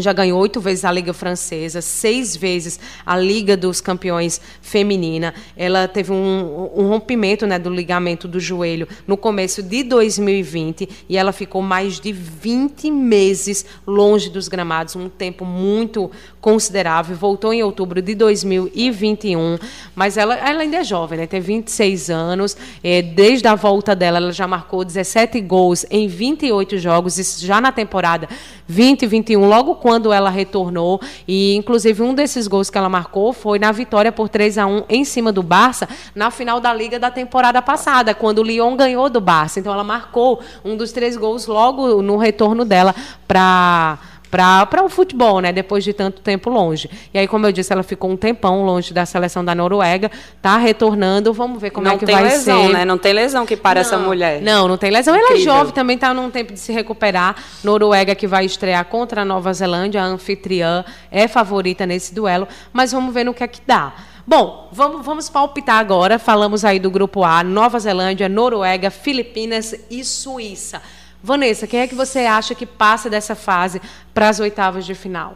já 0.00 0.12
ganhou 0.12 0.40
oito 0.40 0.60
vezes 0.60 0.84
a 0.84 0.92
Liga 0.92 1.12
Francesa, 1.12 1.80
seis 1.80 2.36
vezes 2.36 2.78
a 3.04 3.16
Liga 3.16 3.56
dos 3.56 3.80
Campeões 3.80 4.40
Feminina. 4.60 5.34
Ela 5.56 5.88
teve 5.88 6.12
um, 6.12 6.70
um, 6.74 6.88
rompimento 6.88 7.46
né, 7.46 7.58
do 7.58 7.70
ligamento 7.70 8.28
do 8.28 8.40
joelho 8.40 8.88
no 9.06 9.16
começo 9.16 9.62
de 9.62 9.82
2020 9.82 10.88
e 11.08 11.16
ela 11.16 11.32
ficou 11.32 11.62
mais 11.62 12.00
de 12.00 12.12
20 12.12 12.90
meses 12.90 13.66
longe 13.86 14.30
dos 14.30 14.48
gramados, 14.48 14.96
um 14.96 15.08
tempo 15.08 15.44
muito 15.44 16.10
considerável. 16.40 17.16
Voltou 17.16 17.52
em 17.52 17.62
outubro 17.62 18.00
de 18.00 18.14
2021, 18.14 19.58
mas 19.94 20.16
ela, 20.16 20.36
ela 20.36 20.62
ainda 20.62 20.78
é 20.78 20.84
jovem, 20.84 21.18
né, 21.18 21.26
tem 21.26 21.40
26 21.40 22.10
anos. 22.10 22.56
É, 22.82 23.02
desde 23.02 23.48
a 23.48 23.54
volta 23.54 23.94
dela, 23.94 24.18
ela 24.18 24.32
já 24.32 24.46
marcou 24.46 24.84
17 24.84 25.40
gols 25.40 25.84
em 25.90 26.06
28 26.06 26.78
jogos, 26.78 27.18
isso 27.18 27.44
já 27.44 27.60
na 27.60 27.72
temporada 27.72 28.28
2021, 28.68 29.46
logo 29.46 29.74
quando 29.76 29.87
ela 30.12 30.30
retornou. 30.30 31.00
E, 31.26 31.54
inclusive, 31.54 32.02
um 32.02 32.14
desses 32.14 32.46
gols 32.46 32.70
que 32.70 32.78
ela 32.78 32.88
marcou 32.88 33.32
foi 33.32 33.58
na 33.58 33.72
vitória 33.72 34.12
por 34.12 34.28
3 34.28 34.58
a 34.58 34.66
1 34.66 34.84
em 34.88 35.04
cima 35.04 35.32
do 35.32 35.42
Barça, 35.42 35.88
na 36.14 36.30
final 36.30 36.60
da 36.60 36.72
Liga 36.72 36.98
da 36.98 37.10
temporada 37.10 37.60
passada, 37.62 38.14
quando 38.14 38.38
o 38.38 38.42
Lyon 38.42 38.76
ganhou 38.76 39.08
do 39.08 39.20
Barça. 39.20 39.60
Então, 39.60 39.72
ela 39.72 39.84
marcou 39.84 40.40
um 40.64 40.76
dos 40.76 40.92
três 40.92 41.16
gols 41.16 41.46
logo 41.46 42.02
no 42.02 42.16
retorno 42.16 42.64
dela 42.64 42.94
para 43.26 43.98
para 44.30 44.84
o 44.84 44.88
futebol, 44.88 45.40
né? 45.40 45.52
Depois 45.52 45.82
de 45.82 45.92
tanto 45.92 46.20
tempo 46.20 46.50
longe. 46.50 46.90
E 47.12 47.18
aí, 47.18 47.26
como 47.26 47.46
eu 47.46 47.52
disse, 47.52 47.72
ela 47.72 47.82
ficou 47.82 48.10
um 48.10 48.16
tempão 48.16 48.64
longe 48.64 48.92
da 48.92 49.06
seleção 49.06 49.44
da 49.44 49.54
Noruega, 49.54 50.10
tá 50.42 50.56
retornando. 50.56 51.32
Vamos 51.32 51.60
ver 51.60 51.70
como 51.70 51.86
não 51.86 51.94
é 51.94 51.98
que 51.98 52.06
vai 52.06 52.22
lesão, 52.22 52.66
ser. 52.66 52.72
Né? 52.72 52.84
Não 52.84 52.98
tem 52.98 53.12
lesão 53.12 53.46
que 53.46 53.56
para 53.56 53.80
não, 53.80 53.86
essa 53.86 53.98
mulher. 53.98 54.42
Não, 54.42 54.68
não 54.68 54.76
tem 54.76 54.90
lesão. 54.90 55.14
Incrível. 55.14 55.36
Ela 55.36 55.40
é 55.40 55.44
jovem, 55.44 55.72
também 55.72 55.94
está 55.94 56.12
num 56.12 56.30
tempo 56.30 56.52
de 56.52 56.58
se 56.58 56.72
recuperar. 56.72 57.36
Noruega 57.64 58.14
que 58.14 58.26
vai 58.26 58.44
estrear 58.44 58.84
contra 58.84 59.22
a 59.22 59.24
Nova 59.24 59.52
Zelândia, 59.52 60.02
a 60.02 60.04
anfitriã 60.04 60.84
é 61.10 61.26
favorita 61.26 61.86
nesse 61.86 62.14
duelo, 62.14 62.46
mas 62.72 62.92
vamos 62.92 63.12
ver 63.12 63.24
no 63.24 63.34
que 63.34 63.42
é 63.42 63.48
que 63.48 63.60
dá. 63.66 63.94
Bom, 64.26 64.68
vamos, 64.70 65.06
vamos 65.06 65.30
palpitar 65.30 65.78
agora. 65.78 66.18
Falamos 66.18 66.62
aí 66.62 66.78
do 66.78 66.90
grupo 66.90 67.24
A: 67.24 67.42
Nova 67.42 67.78
Zelândia, 67.78 68.28
Noruega, 68.28 68.90
Filipinas 68.90 69.74
e 69.90 70.04
Suíça. 70.04 70.82
Vanessa, 71.22 71.66
quem 71.66 71.80
é 71.80 71.86
que 71.86 71.94
você 71.94 72.20
acha 72.20 72.54
que 72.54 72.64
passa 72.64 73.10
dessa 73.10 73.34
fase 73.34 73.80
para 74.14 74.28
as 74.28 74.38
oitavas 74.38 74.86
de 74.86 74.94
final? 74.94 75.34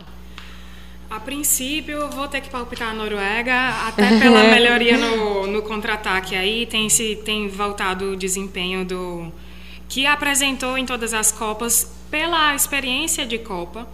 A 1.11 1.20
princípio, 1.20 1.99
eu 1.99 2.09
vou 2.09 2.26
ter 2.26 2.41
que 2.41 2.49
palpitar 2.49 2.91
a 2.91 2.95
Noruega, 2.95 3.68
até 3.87 4.18
pela 4.18 4.45
melhoria 4.49 4.97
no, 4.97 5.47
no 5.47 5.61
contra-ataque 5.61 6.35
aí. 6.35 6.64
Tem, 6.64 6.89
se, 6.89 7.16
tem 7.24 7.49
voltado 7.49 8.12
o 8.12 8.16
desempenho 8.16 8.85
do 8.85 9.30
que 9.89 10.07
apresentou 10.07 10.78
em 10.78 10.87
todas 10.87 11.12
as 11.12 11.30
Copas 11.30 11.93
pela 12.11 12.55
experiência 12.55 13.26
de 13.26 13.39
Copa 13.39 13.87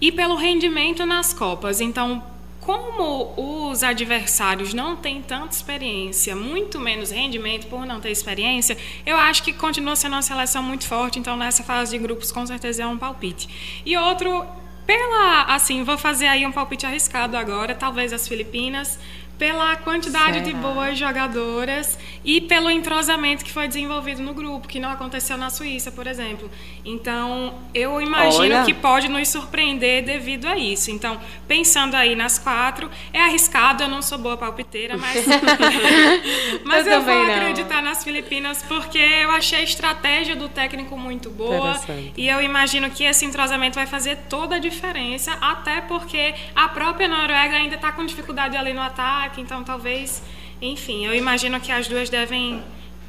e 0.00 0.10
pelo 0.10 0.34
rendimento 0.34 1.06
nas 1.06 1.32
Copas. 1.32 1.80
Então, 1.80 2.20
como 2.64 3.34
os 3.70 3.82
adversários 3.82 4.72
não 4.72 4.96
têm 4.96 5.20
tanta 5.20 5.54
experiência, 5.54 6.34
muito 6.34 6.80
menos 6.80 7.10
rendimento 7.10 7.66
por 7.66 7.84
não 7.84 8.00
ter 8.00 8.10
experiência, 8.10 8.76
eu 9.04 9.16
acho 9.16 9.42
que 9.42 9.52
continua 9.52 9.94
sendo 9.94 10.12
uma 10.14 10.22
seleção 10.22 10.62
muito 10.62 10.86
forte. 10.86 11.18
Então, 11.18 11.36
nessa 11.36 11.62
fase 11.62 11.90
de 11.90 11.98
grupos, 12.02 12.32
com 12.32 12.46
certeza 12.46 12.82
é 12.82 12.86
um 12.86 12.96
palpite. 12.96 13.82
E 13.84 13.96
outro, 13.96 14.46
pela. 14.86 15.42
Assim, 15.42 15.84
vou 15.84 15.98
fazer 15.98 16.26
aí 16.26 16.46
um 16.46 16.52
palpite 16.52 16.86
arriscado 16.86 17.36
agora, 17.36 17.74
talvez 17.74 18.12
as 18.12 18.26
Filipinas 18.26 18.98
pela 19.38 19.76
quantidade 19.76 20.40
de 20.42 20.52
boas 20.52 20.98
jogadoras 20.98 21.98
e 22.24 22.40
pelo 22.40 22.70
entrosamento 22.70 23.44
que 23.44 23.50
foi 23.50 23.66
desenvolvido 23.66 24.22
no 24.22 24.32
grupo, 24.32 24.68
que 24.68 24.78
não 24.78 24.90
aconteceu 24.90 25.36
na 25.36 25.50
Suíça, 25.50 25.90
por 25.90 26.06
exemplo. 26.06 26.50
Então, 26.84 27.54
eu 27.74 28.00
imagino 28.00 28.54
Olha. 28.54 28.64
que 28.64 28.72
pode 28.72 29.08
nos 29.08 29.28
surpreender 29.28 30.04
devido 30.04 30.46
a 30.46 30.56
isso. 30.56 30.90
Então, 30.90 31.20
pensando 31.48 31.94
aí 31.94 32.14
nas 32.14 32.38
quatro, 32.38 32.90
é 33.12 33.20
arriscado, 33.20 33.82
eu 33.82 33.88
não 33.88 34.02
sou 34.02 34.18
boa 34.18 34.36
palpiteira, 34.36 34.96
mas, 34.96 35.24
mas 36.64 36.86
eu, 36.86 36.94
eu 36.94 37.02
vou 37.02 37.14
não. 37.14 37.34
acreditar 37.34 37.82
nas 37.82 38.04
Filipinas 38.04 38.62
porque 38.62 38.98
eu 38.98 39.30
achei 39.30 39.58
a 39.58 39.62
estratégia 39.62 40.36
do 40.36 40.48
técnico 40.48 40.96
muito 40.96 41.30
boa 41.30 41.80
e 42.16 42.28
eu 42.28 42.40
imagino 42.40 42.90
que 42.90 43.04
esse 43.04 43.24
entrosamento 43.24 43.74
vai 43.74 43.86
fazer 43.86 44.16
toda 44.28 44.56
a 44.56 44.58
diferença, 44.58 45.32
até 45.40 45.80
porque 45.80 46.34
a 46.54 46.68
própria 46.68 47.08
Noruega 47.08 47.56
ainda 47.56 47.74
está 47.74 47.90
com 47.92 48.04
dificuldade 48.04 48.56
ali 48.56 48.72
no 48.72 48.80
ataque 48.80 49.23
então 49.40 49.62
talvez, 49.64 50.22
enfim, 50.60 51.06
eu 51.06 51.14
imagino 51.14 51.60
que 51.60 51.72
as 51.72 51.88
duas 51.88 52.08
devem 52.08 52.62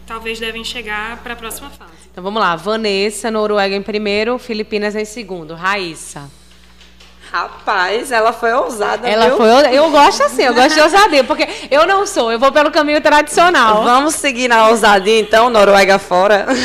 talvez 0.06 0.40
devem 0.40 0.64
chegar 0.64 1.18
para 1.18 1.34
a 1.34 1.36
próxima 1.36 1.70
fase. 1.70 1.92
Então 2.12 2.24
vamos 2.24 2.40
lá, 2.42 2.56
Vanessa, 2.56 3.32
Noruega 3.32 3.76
em 3.76 3.82
primeiro, 3.82 4.38
Filipinas 4.38 4.96
em 4.96 5.06
segundo. 5.06 5.56
Raíssa. 5.56 6.30
Rapaz, 7.32 8.12
ela 8.12 8.32
foi 8.32 8.54
ousada. 8.54 9.10
Ela 9.10 9.28
viu? 9.28 9.38
foi 9.38 9.76
Eu 9.76 9.90
gosto 9.90 10.24
assim, 10.24 10.44
eu 10.44 10.54
gosto 10.54 10.76
de 10.76 10.82
ousadia, 10.82 11.24
porque 11.24 11.48
eu 11.72 11.86
não 11.86 12.06
sou, 12.06 12.32
eu 12.32 12.40
vou 12.40 12.52
pelo 12.52 12.72
caminho 12.72 13.02
tradicional. 13.02 13.84
Vamos 13.84 14.16
seguir 14.16 14.48
na 14.48 14.70
ousadia 14.70 15.20
então, 15.20 15.50
Noruega 15.50 15.98
fora. 16.00 16.46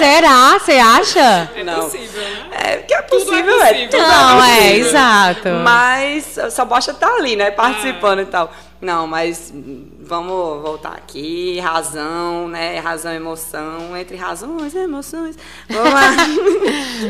Será? 0.00 0.58
Você 0.58 0.72
acha? 0.78 1.50
É 1.54 1.62
não. 1.62 1.82
possível, 1.82 2.22
né? 2.22 2.48
É, 2.52 2.76
que 2.78 2.94
é 2.94 3.02
possível, 3.02 3.62
é. 3.62 3.86
Tudo 3.86 4.02
não, 4.02 4.42
é, 4.42 4.58
é, 4.60 4.76
exato. 4.78 5.48
Mas 5.62 6.38
só 6.50 6.64
estar 6.78 6.94
tá 6.94 7.16
ali, 7.16 7.36
né? 7.36 7.50
Participando 7.50 8.20
ah. 8.20 8.22
e 8.22 8.26
tal. 8.26 8.52
Não, 8.80 9.06
mas 9.06 9.52
vamos 10.00 10.62
voltar 10.62 10.92
aqui. 10.92 11.60
Razão, 11.60 12.48
né? 12.48 12.78
Razão 12.78 13.12
emoção. 13.12 13.94
Entre 13.94 14.16
razões 14.16 14.74
e 14.74 14.78
emoções. 14.78 15.36
Vamos 15.68 15.92
lá. 15.92 16.12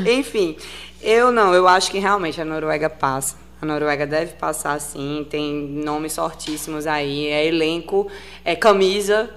Enfim, 0.10 0.56
eu 1.00 1.30
não, 1.30 1.54
eu 1.54 1.68
acho 1.68 1.92
que 1.92 2.00
realmente 2.00 2.40
a 2.40 2.44
Noruega 2.44 2.90
passa. 2.90 3.36
A 3.62 3.66
Noruega 3.66 4.04
deve 4.06 4.32
passar 4.32 4.80
sim, 4.80 5.24
tem 5.28 5.52
nomes 5.52 6.16
fortíssimos 6.16 6.86
aí, 6.86 7.26
é 7.26 7.46
elenco, 7.46 8.10
é 8.42 8.56
camisa, 8.56 9.30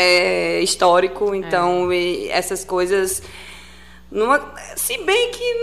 é 0.00 0.60
histórico, 0.60 1.34
então 1.34 1.90
é. 1.90 2.28
essas 2.28 2.64
coisas. 2.64 3.20
Numa, 4.10 4.40
se 4.76 4.96
bem 4.98 5.30
que 5.32 5.54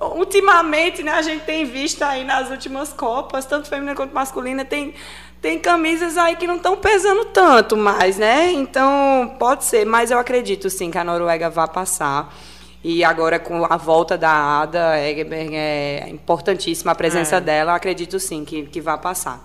não, 0.00 0.18
ultimamente 0.18 1.02
né, 1.04 1.12
a 1.12 1.22
gente 1.22 1.44
tem 1.44 1.64
visto 1.64 2.02
aí 2.02 2.24
nas 2.24 2.50
últimas 2.50 2.92
Copas, 2.92 3.46
tanto 3.46 3.68
feminina 3.68 3.94
quanto 3.94 4.12
masculina, 4.12 4.64
tem, 4.64 4.92
tem 5.40 5.58
camisas 5.58 6.18
aí 6.18 6.34
que 6.34 6.48
não 6.48 6.56
estão 6.56 6.76
pesando 6.76 7.26
tanto 7.26 7.76
mais, 7.76 8.18
né? 8.18 8.50
Então 8.50 9.36
pode 9.38 9.64
ser, 9.64 9.86
mas 9.86 10.10
eu 10.10 10.18
acredito 10.18 10.68
sim 10.68 10.90
que 10.90 10.98
a 10.98 11.04
Noruega 11.04 11.48
vai 11.48 11.68
passar. 11.68 12.34
E 12.82 13.02
agora, 13.04 13.38
com 13.38 13.64
a 13.64 13.76
volta 13.76 14.16
da 14.16 14.62
Ada 14.62 15.00
Egeberg, 15.00 15.54
é 15.54 16.08
importantíssima 16.08 16.92
a 16.92 16.94
presença 16.94 17.36
é. 17.36 17.40
dela. 17.40 17.74
Acredito 17.74 18.20
sim 18.20 18.44
que, 18.44 18.64
que 18.64 18.80
vai 18.80 18.96
passar. 18.98 19.44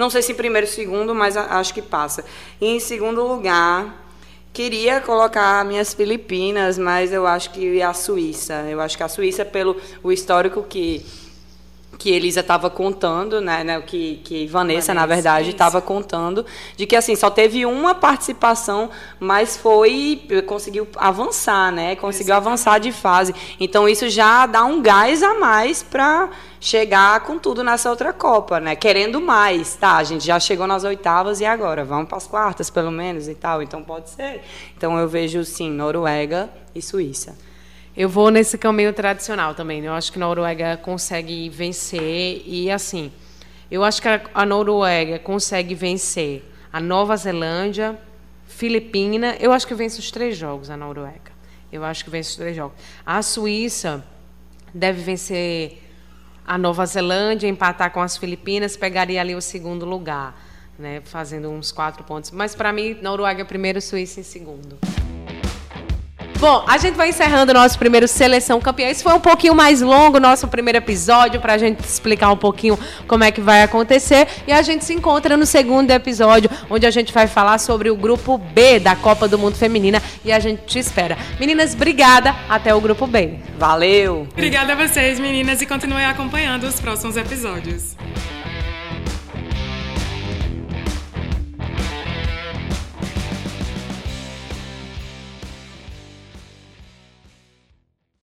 Não 0.00 0.08
sei 0.08 0.22
se 0.22 0.32
em 0.32 0.34
primeiro 0.34 0.66
ou 0.66 0.72
segundo, 0.72 1.14
mas 1.14 1.36
acho 1.36 1.74
que 1.74 1.82
passa. 1.82 2.24
E 2.58 2.66
em 2.66 2.80
segundo 2.80 3.22
lugar, 3.22 4.02
queria 4.50 4.98
colocar 4.98 5.62
minhas 5.62 5.92
Filipinas, 5.92 6.78
mas 6.78 7.12
eu 7.12 7.26
acho 7.26 7.50
que 7.50 7.82
a 7.82 7.92
Suíça. 7.92 8.64
Eu 8.66 8.80
acho 8.80 8.96
que 8.96 9.02
a 9.02 9.08
Suíça, 9.08 9.44
pelo 9.44 9.76
o 10.02 10.10
histórico 10.10 10.62
que 10.62 11.04
que 11.98 12.08
Elisa 12.08 12.40
estava 12.40 12.70
contando, 12.70 13.42
né, 13.42 13.62
né, 13.62 13.78
que, 13.82 14.22
que 14.24 14.46
Vanessa, 14.46 14.94
Vanessa 14.94 14.94
na 14.94 15.04
verdade, 15.04 15.50
estava 15.50 15.82
contando, 15.82 16.46
de 16.74 16.86
que 16.86 16.96
assim 16.96 17.14
só 17.14 17.28
teve 17.28 17.66
uma 17.66 17.94
participação, 17.94 18.88
mas 19.18 19.58
foi 19.58 20.22
conseguiu 20.46 20.88
avançar, 20.96 21.70
né, 21.70 21.94
conseguiu 21.96 22.32
Exatamente. 22.32 22.48
avançar 22.48 22.80
de 22.80 22.90
fase. 22.90 23.34
Então 23.60 23.86
isso 23.86 24.08
já 24.08 24.46
dá 24.46 24.64
um 24.64 24.80
gás 24.80 25.22
a 25.22 25.34
mais 25.34 25.82
para 25.82 26.30
chegar 26.60 27.20
com 27.20 27.38
tudo 27.38 27.64
nessa 27.64 27.88
outra 27.88 28.12
Copa, 28.12 28.60
né, 28.60 28.76
querendo 28.76 29.18
mais, 29.18 29.74
tá? 29.76 29.96
A 29.96 30.04
gente 30.04 30.26
já 30.26 30.38
chegou 30.38 30.66
nas 30.66 30.84
oitavas 30.84 31.40
e 31.40 31.46
agora 31.46 31.84
vamos 31.84 32.06
para 32.06 32.18
as 32.18 32.26
quartas, 32.26 32.68
pelo 32.68 32.90
menos 32.90 33.26
e 33.26 33.34
tal. 33.34 33.62
Então 33.62 33.82
pode 33.82 34.10
ser. 34.10 34.42
Então 34.76 34.98
eu 34.98 35.08
vejo 35.08 35.42
sim 35.42 35.70
Noruega 35.70 36.50
e 36.74 36.82
Suíça. 36.82 37.36
Eu 37.96 38.08
vou 38.08 38.30
nesse 38.30 38.58
caminho 38.58 38.92
tradicional 38.92 39.54
também. 39.54 39.80
Né? 39.80 39.88
Eu 39.88 39.94
acho 39.94 40.12
que 40.12 40.18
a 40.18 40.20
Noruega 40.20 40.76
consegue 40.76 41.48
vencer 41.48 42.42
e 42.44 42.70
assim, 42.70 43.10
eu 43.70 43.82
acho 43.82 44.02
que 44.02 44.08
a 44.08 44.44
Noruega 44.44 45.18
consegue 45.18 45.74
vencer 45.74 46.44
a 46.70 46.78
Nova 46.78 47.16
Zelândia, 47.16 47.98
Filipina. 48.46 49.34
Eu 49.40 49.50
acho 49.50 49.66
que 49.66 49.74
vence 49.74 49.98
os 49.98 50.10
três 50.10 50.36
jogos 50.36 50.68
a 50.68 50.76
Noruega. 50.76 51.30
Eu 51.72 51.84
acho 51.84 52.04
que 52.04 52.10
vence 52.10 52.30
os 52.30 52.36
três 52.36 52.54
jogos. 52.54 52.76
A 53.06 53.22
Suíça 53.22 54.04
deve 54.74 55.02
vencer 55.02 55.89
a 56.50 56.58
Nova 56.58 56.84
Zelândia, 56.84 57.46
empatar 57.46 57.92
com 57.92 58.00
as 58.00 58.16
Filipinas, 58.16 58.76
pegaria 58.76 59.20
ali 59.20 59.36
o 59.36 59.40
segundo 59.40 59.86
lugar, 59.86 60.34
né, 60.76 61.00
fazendo 61.04 61.48
uns 61.48 61.70
quatro 61.70 62.02
pontos. 62.02 62.32
Mas 62.32 62.56
para 62.56 62.72
mim, 62.72 62.98
Noruega 63.00 63.42
é 63.42 63.44
primeiro, 63.44 63.80
Suíça 63.80 64.18
em 64.18 64.24
segundo. 64.24 64.76
Bom, 66.40 66.64
a 66.66 66.78
gente 66.78 66.94
vai 66.94 67.10
encerrando 67.10 67.52
o 67.52 67.54
nosso 67.54 67.78
primeiro 67.78 68.08
Seleção 68.08 68.58
Campeã. 68.62 68.88
Esse 68.88 69.02
foi 69.02 69.12
um 69.12 69.20
pouquinho 69.20 69.54
mais 69.54 69.82
longo, 69.82 70.18
nosso 70.18 70.48
primeiro 70.48 70.78
episódio, 70.78 71.38
para 71.38 71.52
a 71.52 71.58
gente 71.58 71.80
explicar 71.80 72.32
um 72.32 72.36
pouquinho 72.36 72.78
como 73.06 73.22
é 73.22 73.30
que 73.30 73.42
vai 73.42 73.62
acontecer. 73.62 74.26
E 74.46 74.52
a 74.52 74.62
gente 74.62 74.86
se 74.86 74.94
encontra 74.94 75.36
no 75.36 75.44
segundo 75.44 75.90
episódio, 75.90 76.50
onde 76.70 76.86
a 76.86 76.90
gente 76.90 77.12
vai 77.12 77.26
falar 77.26 77.58
sobre 77.58 77.90
o 77.90 77.94
grupo 77.94 78.38
B 78.38 78.80
da 78.80 78.96
Copa 78.96 79.28
do 79.28 79.38
Mundo 79.38 79.56
Feminina. 79.56 80.02
E 80.24 80.32
a 80.32 80.40
gente 80.40 80.62
te 80.64 80.78
espera. 80.78 81.18
Meninas, 81.38 81.74
obrigada. 81.74 82.34
Até 82.48 82.74
o 82.74 82.80
grupo 82.80 83.06
B. 83.06 83.34
Valeu! 83.58 84.26
Obrigada 84.32 84.72
a 84.72 84.76
vocês, 84.76 85.20
meninas, 85.20 85.60
e 85.60 85.66
continuem 85.66 86.06
acompanhando 86.06 86.64
os 86.64 86.80
próximos 86.80 87.18
episódios. 87.18 87.94